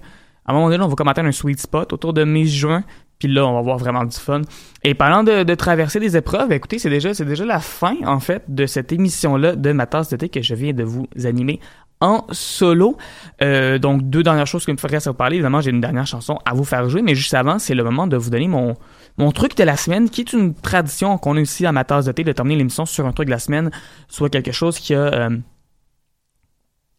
à 0.46 0.52
un 0.52 0.54
moment 0.54 0.68
donné, 0.68 0.82
on 0.82 0.88
va 0.88 0.94
comme 0.94 1.08
un 1.08 1.32
sweet 1.32 1.60
spot 1.60 1.92
autour 1.92 2.12
de 2.12 2.24
mai-juin. 2.24 2.84
Puis 3.18 3.32
là, 3.32 3.46
on 3.46 3.52
va 3.52 3.60
avoir 3.60 3.78
vraiment 3.78 4.04
du 4.04 4.16
fun. 4.16 4.42
Et 4.82 4.94
parlant 4.94 5.22
de, 5.22 5.44
de 5.44 5.54
traverser 5.54 6.00
des 6.00 6.16
épreuves, 6.16 6.50
écoutez, 6.52 6.78
c'est 6.78 6.90
déjà, 6.90 7.14
c'est 7.14 7.24
déjà 7.24 7.44
la 7.44 7.60
fin, 7.60 7.94
en 8.04 8.20
fait, 8.20 8.42
de 8.48 8.66
cette 8.66 8.92
émission-là 8.92 9.54
de 9.56 9.72
ma 9.72 9.86
tasse 9.86 10.10
d'été 10.10 10.28
que 10.28 10.42
je 10.42 10.54
viens 10.54 10.72
de 10.72 10.82
vous 10.82 11.06
animer 11.24 11.60
en 12.00 12.26
solo. 12.32 12.98
Euh, 13.40 13.78
donc, 13.78 14.02
deux 14.10 14.22
dernières 14.22 14.48
choses 14.48 14.66
que 14.66 14.72
me 14.72 14.76
ferait 14.76 14.98
vous 14.98 15.14
parler. 15.14 15.36
Évidemment, 15.36 15.60
j'ai 15.60 15.70
une 15.70 15.80
dernière 15.80 16.06
chanson 16.06 16.38
à 16.44 16.54
vous 16.54 16.64
faire 16.64 16.88
jouer, 16.90 17.02
mais 17.02 17.14
juste 17.14 17.34
avant, 17.34 17.58
c'est 17.58 17.74
le 17.74 17.84
moment 17.84 18.08
de 18.08 18.16
vous 18.16 18.30
donner 18.30 18.48
mon, 18.48 18.74
mon 19.16 19.30
truc 19.30 19.56
de 19.56 19.62
la 19.62 19.76
semaine, 19.76 20.10
qui 20.10 20.22
est 20.22 20.32
une 20.32 20.52
tradition 20.52 21.16
qu'on 21.16 21.36
a 21.36 21.40
ici 21.40 21.64
à 21.64 21.72
ma 21.72 21.84
tasse 21.84 22.06
de 22.06 22.12
thé, 22.12 22.24
de 22.24 22.32
terminer 22.32 22.58
l'émission 22.58 22.84
sur 22.84 23.06
un 23.06 23.12
truc 23.12 23.26
de 23.26 23.32
la 23.32 23.38
semaine, 23.38 23.70
soit 24.08 24.28
quelque 24.28 24.52
chose 24.52 24.78
qui 24.78 24.92
a... 24.94 24.98
euh, 24.98 25.30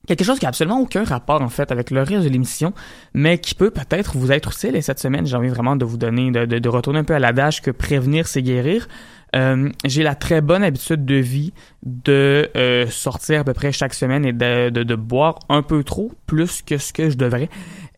quelque 0.07 0.23
chose 0.23 0.39
qui 0.39 0.45
a 0.45 0.49
absolument 0.49 0.79
aucun 0.79 1.03
rapport 1.03 1.41
en 1.41 1.49
fait 1.49 1.71
avec 1.71 1.91
le 1.91 2.01
reste 2.01 2.23
de 2.23 2.29
l'émission, 2.29 2.73
mais 3.13 3.37
qui 3.37 3.55
peut 3.55 3.71
peut-être 3.71 4.17
vous 4.17 4.31
être 4.31 4.51
utile. 4.51 4.75
Et 4.75 4.81
cette 4.81 4.99
semaine, 4.99 5.25
j'ai 5.25 5.35
envie 5.35 5.49
vraiment 5.49 5.75
de 5.75 5.85
vous 5.85 5.97
donner, 5.97 6.31
de, 6.31 6.69
retourner 6.69 6.99
un 6.99 7.03
peu 7.03 7.15
à 7.15 7.19
l'adage 7.19 7.61
que 7.61 7.71
prévenir, 7.71 8.27
c'est 8.27 8.41
guérir. 8.41 8.87
Euh, 9.35 9.69
j'ai 9.83 10.03
la 10.03 10.15
très 10.15 10.39
bonne 10.39 10.63
habitude 10.63 11.03
de 11.03 11.15
vie 11.15 11.51
de 11.83 12.49
euh, 12.55 12.87
sortir 12.87 13.41
à 13.41 13.43
peu 13.43 13.53
près 13.53 13.73
chaque 13.73 13.93
semaine 13.93 14.25
et 14.25 14.31
de 14.31 14.95
boire 14.95 15.39
un 15.49 15.61
peu 15.61 15.83
trop, 15.83 16.13
plus 16.25 16.61
que 16.61 16.77
ce 16.77 16.93
que 16.93 17.09
je 17.09 17.17
devrais. 17.17 17.49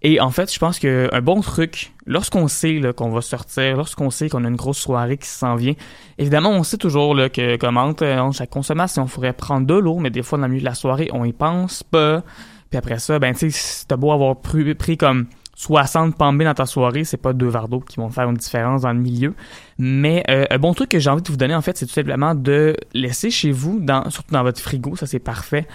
Et 0.09 0.21
en 0.21 0.31
fait, 0.31 0.53
je 0.53 0.57
pense 0.57 0.79
que 0.79 1.09
un 1.11 1.19
bon 1.19 1.41
truc, 1.41 1.91
lorsqu'on 2.05 2.47
sait 2.47 2.79
qu'on 2.95 3.09
va 3.09 3.19
sortir, 3.19 3.75
lorsqu'on 3.75 4.09
sait 4.09 4.29
qu'on 4.29 4.45
a 4.45 4.47
une 4.47 4.55
grosse 4.55 4.77
soirée 4.77 5.17
qui 5.17 5.27
s'en 5.27 5.55
vient, 5.55 5.73
évidemment, 6.17 6.51
on 6.51 6.63
sait 6.63 6.77
toujours 6.77 7.13
que 7.33 7.57
comment 7.57 7.93
euh, 8.01 8.31
chaque 8.31 8.49
consommation, 8.49 9.03
on 9.03 9.07
pourrait 9.07 9.33
prendre 9.33 9.67
de 9.67 9.73
l'eau, 9.73 9.97
mais 9.97 10.09
des 10.09 10.23
fois, 10.23 10.37
dans 10.37 10.45
le 10.45 10.51
milieu 10.51 10.61
de 10.61 10.69
la 10.69 10.75
soirée, 10.75 11.09
on 11.11 11.25
y 11.25 11.33
pense 11.33 11.83
pas. 11.83 12.23
Puis 12.69 12.77
après 12.77 12.99
ça, 12.99 13.19
ben, 13.19 13.35
tu 13.35 13.51
sais, 13.51 13.83
t'as 13.85 13.97
beau 13.97 14.13
avoir 14.13 14.37
pris, 14.37 14.73
pris 14.75 14.95
comme 14.95 15.25
60 15.55 16.15
pambés 16.15 16.45
dans 16.45 16.53
ta 16.53 16.65
soirée, 16.65 17.03
c'est 17.03 17.17
pas 17.17 17.33
deux 17.33 17.49
verres 17.49 17.67
qui 17.89 17.97
vont 17.97 18.09
faire 18.09 18.29
une 18.29 18.37
différence 18.37 18.83
dans 18.83 18.93
le 18.93 18.99
milieu. 18.99 19.33
Mais 19.77 20.23
euh, 20.29 20.45
un 20.49 20.57
bon 20.57 20.73
truc 20.73 20.87
que 20.87 20.99
j'ai 20.99 21.09
envie 21.09 21.21
de 21.21 21.27
vous 21.27 21.35
donner, 21.35 21.53
en 21.53 21.61
fait, 21.61 21.75
c'est 21.75 21.85
tout 21.85 21.91
simplement 21.91 22.33
de 22.33 22.77
laisser 22.93 23.29
chez 23.29 23.51
vous, 23.51 23.85
surtout 24.07 24.33
dans 24.33 24.43
votre 24.43 24.61
frigo, 24.61 24.95
ça 24.95 25.05
c'est 25.05 25.19
parfait, 25.19 25.67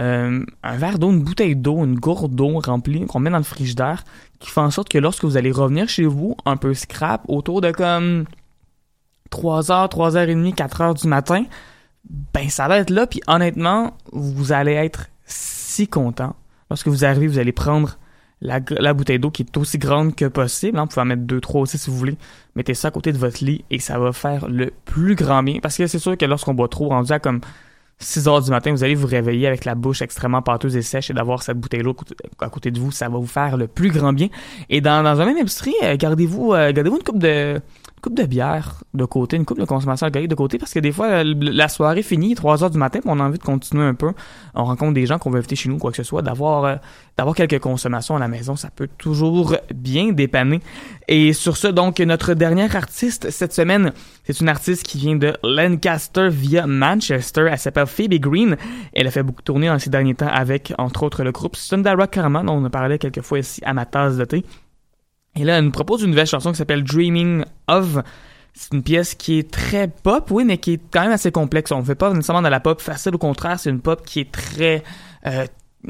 euh, 0.00 0.44
un 0.62 0.76
verre 0.76 0.98
d'eau, 0.98 1.10
une 1.10 1.22
bouteille 1.22 1.56
d'eau, 1.56 1.84
une 1.84 1.98
gourde 1.98 2.34
d'eau 2.34 2.58
remplie 2.58 3.04
qu'on 3.06 3.20
met 3.20 3.30
dans 3.30 3.38
le 3.38 3.44
frigidaire, 3.44 4.04
qui 4.38 4.50
fait 4.50 4.60
en 4.60 4.70
sorte 4.70 4.88
que 4.88 4.98
lorsque 4.98 5.24
vous 5.24 5.36
allez 5.36 5.52
revenir 5.52 5.88
chez 5.88 6.06
vous, 6.06 6.36
un 6.46 6.56
peu 6.56 6.74
scrap, 6.74 7.22
autour 7.28 7.60
de 7.60 7.70
comme 7.70 8.24
3h, 9.30 9.90
3h30, 9.90 10.54
4h 10.54 11.00
du 11.00 11.08
matin, 11.08 11.44
ben 12.32 12.48
ça 12.48 12.66
va 12.66 12.78
être 12.78 12.90
là, 12.90 13.06
puis 13.06 13.20
honnêtement, 13.26 13.96
vous 14.12 14.52
allez 14.52 14.72
être 14.72 15.08
si 15.26 15.86
content. 15.86 16.34
Lorsque 16.70 16.88
vous 16.88 17.04
arrivez, 17.04 17.26
vous 17.26 17.38
allez 17.38 17.52
prendre 17.52 17.98
la, 18.40 18.94
bouteille 18.94 19.18
d'eau 19.18 19.30
qui 19.30 19.42
est 19.42 19.56
aussi 19.56 19.76
grande 19.76 20.14
que 20.14 20.24
possible. 20.24 20.78
Hein, 20.78 20.82
vous 20.82 20.88
pouvez 20.88 21.02
en 21.02 21.06
mettre 21.06 21.22
deux, 21.22 21.40
trois 21.40 21.60
aussi 21.60 21.78
si 21.78 21.90
vous 21.90 21.96
voulez. 21.96 22.16
Mettez 22.56 22.74
ça 22.74 22.88
à 22.88 22.90
côté 22.90 23.12
de 23.12 23.18
votre 23.18 23.44
lit 23.44 23.64
et 23.70 23.78
ça 23.78 23.98
va 23.98 24.12
faire 24.12 24.48
le 24.48 24.72
plus 24.84 25.14
grand 25.14 25.42
bien. 25.42 25.58
Parce 25.60 25.76
que 25.76 25.86
c'est 25.86 25.98
sûr 25.98 26.16
que 26.16 26.24
lorsqu'on 26.24 26.54
boit 26.54 26.68
trop, 26.68 26.88
rendu 26.88 27.12
à 27.12 27.18
comme 27.18 27.40
6 28.00 28.28
heures 28.28 28.42
du 28.42 28.50
matin, 28.50 28.72
vous 28.72 28.82
allez 28.82 28.94
vous 28.94 29.06
réveiller 29.06 29.46
avec 29.46 29.64
la 29.64 29.74
bouche 29.74 30.02
extrêmement 30.02 30.42
pâteuse 30.42 30.74
et 30.76 30.82
sèche 30.82 31.10
et 31.10 31.12
d'avoir 31.12 31.42
cette 31.42 31.58
bouteille 31.58 31.82
d'eau 31.82 31.94
à 32.40 32.48
côté 32.48 32.70
de 32.70 32.80
vous, 32.80 32.90
ça 32.90 33.08
va 33.08 33.18
vous 33.18 33.26
faire 33.26 33.56
le 33.56 33.66
plus 33.66 33.90
grand 33.90 34.12
bien. 34.12 34.28
Et 34.70 34.80
dans, 34.80 35.02
dans 35.02 35.20
un 35.20 35.24
même 35.26 35.36
industrie, 35.36 35.74
euh, 35.82 35.96
gardez-vous 35.96 36.54
euh, 36.54 36.72
gardez-vous 36.72 36.96
une 36.96 37.02
coupe 37.02 37.18
de 37.18 37.60
coupe 38.00 38.16
de 38.16 38.24
bière 38.24 38.82
de 38.94 39.04
côté, 39.04 39.36
une 39.36 39.44
coupe 39.44 39.60
de 39.60 39.64
consommation 39.64 40.06
alcoolique 40.06 40.30
de 40.30 40.34
côté, 40.34 40.58
parce 40.58 40.72
que 40.72 40.80
des 40.80 40.92
fois, 40.92 41.22
la 41.24 41.68
soirée 41.68 42.02
finit, 42.02 42.34
3 42.34 42.64
heures 42.64 42.70
du 42.70 42.78
matin, 42.78 43.00
on 43.04 43.20
a 43.20 43.22
envie 43.22 43.38
de 43.38 43.42
continuer 43.42 43.84
un 43.84 43.94
peu. 43.94 44.12
On 44.54 44.64
rencontre 44.64 44.94
des 44.94 45.06
gens 45.06 45.18
qu'on 45.18 45.30
veut 45.30 45.38
inviter 45.38 45.56
chez 45.56 45.68
nous, 45.68 45.78
quoi 45.78 45.90
que 45.90 45.96
ce 45.96 46.02
soit, 46.02 46.22
d'avoir 46.22 46.64
euh, 46.64 46.76
d'avoir 47.16 47.36
quelques 47.36 47.58
consommations 47.58 48.16
à 48.16 48.18
la 48.18 48.28
maison, 48.28 48.56
ça 48.56 48.70
peut 48.70 48.88
toujours 48.98 49.56
bien 49.74 50.12
dépanner. 50.12 50.60
Et 51.08 51.32
sur 51.32 51.56
ce, 51.56 51.68
donc, 51.68 52.00
notre 52.00 52.34
dernière 52.34 52.74
artiste 52.76 53.30
cette 53.30 53.52
semaine, 53.52 53.92
c'est 54.24 54.40
une 54.40 54.48
artiste 54.48 54.84
qui 54.84 54.98
vient 54.98 55.16
de 55.16 55.34
Lancaster 55.42 56.28
via 56.30 56.66
Manchester. 56.66 57.48
Elle 57.50 57.58
s'appelle 57.58 57.86
Phoebe 57.86 58.14
Green. 58.14 58.56
Elle 58.94 59.06
a 59.06 59.10
fait 59.10 59.22
beaucoup 59.22 59.42
tourner 59.42 59.66
dans 59.66 59.78
ces 59.78 59.90
derniers 59.90 60.14
temps 60.14 60.28
avec, 60.28 60.72
entre 60.78 61.02
autres, 61.02 61.22
le 61.22 61.32
groupe 61.32 61.56
Sundara 61.56 62.06
Karma, 62.06 62.42
dont 62.42 62.54
on 62.54 62.64
a 62.64 62.70
parlé 62.70 62.98
quelques 62.98 63.22
fois 63.22 63.38
ici 63.38 63.60
à 63.64 63.74
ma 63.74 63.84
tasse 63.84 64.16
de 64.16 64.24
thé. 64.24 64.44
Et 65.36 65.44
là, 65.44 65.58
elle 65.58 65.64
nous 65.64 65.70
propose 65.70 66.02
une 66.02 66.10
nouvelle 66.10 66.26
chanson 66.26 66.50
qui 66.52 66.58
s'appelle 66.58 66.84
Dreaming 66.84 67.44
of. 67.68 67.98
C'est 68.52 68.74
une 68.74 68.82
pièce 68.82 69.14
qui 69.14 69.38
est 69.38 69.50
très 69.50 69.88
pop, 69.88 70.30
oui, 70.30 70.44
mais 70.44 70.58
qui 70.58 70.74
est 70.74 70.80
quand 70.90 71.02
même 71.02 71.12
assez 71.12 71.30
complexe. 71.30 71.70
On 71.70 71.80
ne 71.80 71.84
fait 71.84 71.94
pas 71.94 72.12
nécessairement 72.12 72.42
de 72.42 72.48
la 72.48 72.60
pop 72.60 72.80
facile, 72.80 73.14
au 73.14 73.18
contraire, 73.18 73.58
c'est 73.58 73.70
une 73.70 73.80
pop 73.80 74.04
qui 74.04 74.20
est 74.20 74.32
très... 74.32 74.82
Euh, 75.26 75.46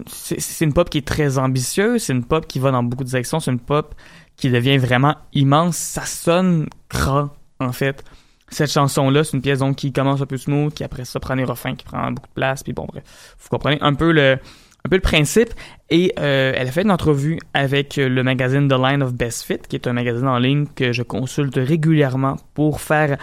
c'est 0.07 0.65
une 0.65 0.73
pop 0.73 0.89
qui 0.89 0.99
est 0.99 1.07
très 1.07 1.39
ambitieuse, 1.39 2.03
c'est 2.03 2.13
une 2.13 2.25
pop 2.25 2.47
qui 2.47 2.61
va 2.61 2.71
dans 2.71 2.83
beaucoup 2.83 3.03
de 3.03 3.09
directions, 3.09 3.41
c'est 3.41 3.51
une 3.51 3.59
pop 3.59 3.95
qui 4.37 4.51
devient 4.51 4.79
vraiment 4.79 5.17
immense. 5.33 5.77
Ça 5.77 6.05
sonne 6.05 6.69
grand, 6.89 7.31
en 7.59 7.73
fait. 7.73 8.05
Cette 8.51 8.71
chanson-là, 8.71 9.25
c'est 9.25 9.37
une 9.37 9.43
pièce 9.43 9.61
donc 9.61 9.77
qui 9.77 9.93
commence 9.93 10.21
un 10.21 10.27
peu 10.27 10.37
smooth, 10.37 10.75
qui 10.75 10.85
après 10.85 11.05
ça 11.05 11.19
prend 11.19 11.35
les 11.35 11.45
refrains, 11.45 11.75
qui 11.75 11.85
prend 11.85 12.11
beaucoup 12.13 12.29
de 12.29 12.35
place, 12.35 12.63
puis 12.63 12.73
bon, 12.73 12.87
bref, 12.87 13.05
vous 13.39 13.49
comprenez 13.49 13.79
un 13.81 13.95
peu 13.95 14.13
le 14.13 14.39
un 14.85 14.89
peu 14.89 14.97
le 14.97 15.03
principe. 15.03 15.51
Et 15.91 16.13
euh, 16.19 16.53
elle 16.57 16.69
a 16.69 16.71
fait 16.71 16.83
une 16.83 16.91
entrevue 16.91 17.39
avec 17.55 17.97
le 17.97 18.23
magazine 18.23 18.69
The 18.69 18.79
Line 18.79 19.03
of 19.03 19.15
Best 19.15 19.45
Fit, 19.45 19.59
qui 19.69 19.77
est 19.77 19.87
un 19.87 19.93
magazine 19.93 20.29
en 20.29 20.39
ligne 20.39 20.67
que 20.75 20.93
je 20.93 21.03
consulte 21.03 21.57
régulièrement 21.57 22.37
pour 22.55 22.81
faire 22.81 23.19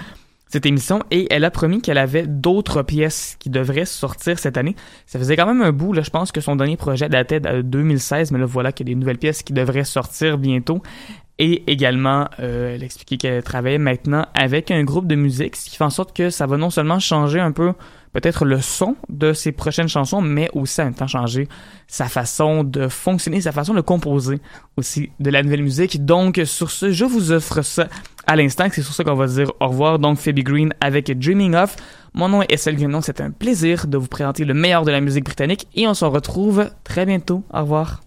cette 0.48 0.66
émission. 0.66 1.02
Et 1.12 1.28
elle 1.30 1.46
a 1.46 1.52
promis 1.52 1.82
qu'elle 1.82 1.98
avait 1.98 2.26
d'autres 2.26 2.82
pièces 2.82 3.36
qui 3.40 3.50
devraient 3.50 3.86
sortir 3.86 4.40
cette 4.40 4.58
année. 4.58 4.76
Ça 5.06 5.20
faisait 5.20 5.36
quand 5.36 5.46
même 5.46 5.62
un 5.62 5.72
bout. 5.72 5.94
Là, 5.94 6.02
je 6.02 6.10
pense 6.10 6.32
que 6.32 6.42
son 6.42 6.56
dernier 6.56 6.78
projet 6.78 7.10
datait 7.10 7.40
de 7.40 7.62
2016, 7.62 8.32
mais 8.32 8.40
là 8.40 8.46
voilà 8.46 8.72
qu'il 8.72 8.88
y 8.88 8.92
a 8.92 8.94
des 8.94 9.00
nouvelles 9.00 9.18
pièces 9.18 9.44
qui 9.44 9.54
devraient 9.54 9.84
sortir 9.84 10.38
bientôt. 10.38 10.82
Et 11.40 11.72
également, 11.72 12.28
euh, 12.40 12.74
elle 12.74 12.84
expliquait 12.84 13.18
qu'elle 13.18 13.44
travaillait 13.44 13.78
maintenant 13.78 14.26
avec 14.34 14.72
un 14.72 14.84
groupe 14.84 15.06
de 15.06 15.16
musique, 15.16 15.56
ce 15.56 15.70
qui 15.70 15.76
fait 15.76 15.84
en 15.84 15.92
sorte 15.92 16.16
que 16.16 16.32
ça 16.32 16.48
va 16.48 16.58
non 16.58 16.72
seulement 16.72 17.00
changer 17.00 17.40
un 17.40 17.52
peu 17.52 17.74
peut-être 18.14 18.46
le 18.46 18.62
son 18.62 18.96
de 19.10 19.34
ses 19.34 19.52
prochaines 19.52 19.88
chansons, 19.88 20.22
mais 20.22 20.50
aussi 20.54 20.82
en 20.82 20.86
même 20.86 20.94
temps 20.94 21.08
changer 21.08 21.48
sa 21.88 22.08
façon 22.08 22.64
de 22.64 22.88
fonctionner, 22.88 23.42
sa 23.42 23.52
façon 23.52 23.74
de 23.74 23.82
composer 23.82 24.40
aussi 24.76 25.12
de 25.20 25.30
la 25.30 25.44
nouvelle 25.44 25.64
musique. 25.64 26.06
Donc 26.06 26.42
sur 26.46 26.72
ce, 26.72 26.92
je 26.92 27.06
vous 27.06 27.32
offre 27.32 27.62
ça 27.62 27.88
à 28.26 28.36
l'instant, 28.36 28.68
c'est 28.72 28.82
sur 28.82 28.94
ça 28.94 29.04
qu'on 29.04 29.16
va 29.16 29.28
dire 29.28 29.52
au 29.60 29.68
revoir. 29.68 30.00
Donc 30.00 30.18
Phoebe 30.18 30.40
Green 30.40 30.74
avec 30.82 31.18
Dreaming 31.18 31.56
Of. 31.56 31.76
Mon 32.14 32.30
nom 32.30 32.42
est 32.42 32.52
Estelle 32.52 32.76
Grignon, 32.76 33.02
c'est 33.02 33.22
un 33.22 33.32
plaisir 33.32 33.88
de 33.88 33.98
vous 33.98 34.08
présenter 34.08 34.44
le 34.44 34.54
meilleur 34.54 34.84
de 34.84 34.92
la 34.92 35.02
musique 35.02 35.26
britannique 35.26 35.68
et 35.76 35.88
on 35.88 35.94
se 35.94 36.06
retrouve 36.06 36.70
très 36.84 37.06
bientôt. 37.06 37.44
Au 37.54 37.62
revoir. 37.62 38.07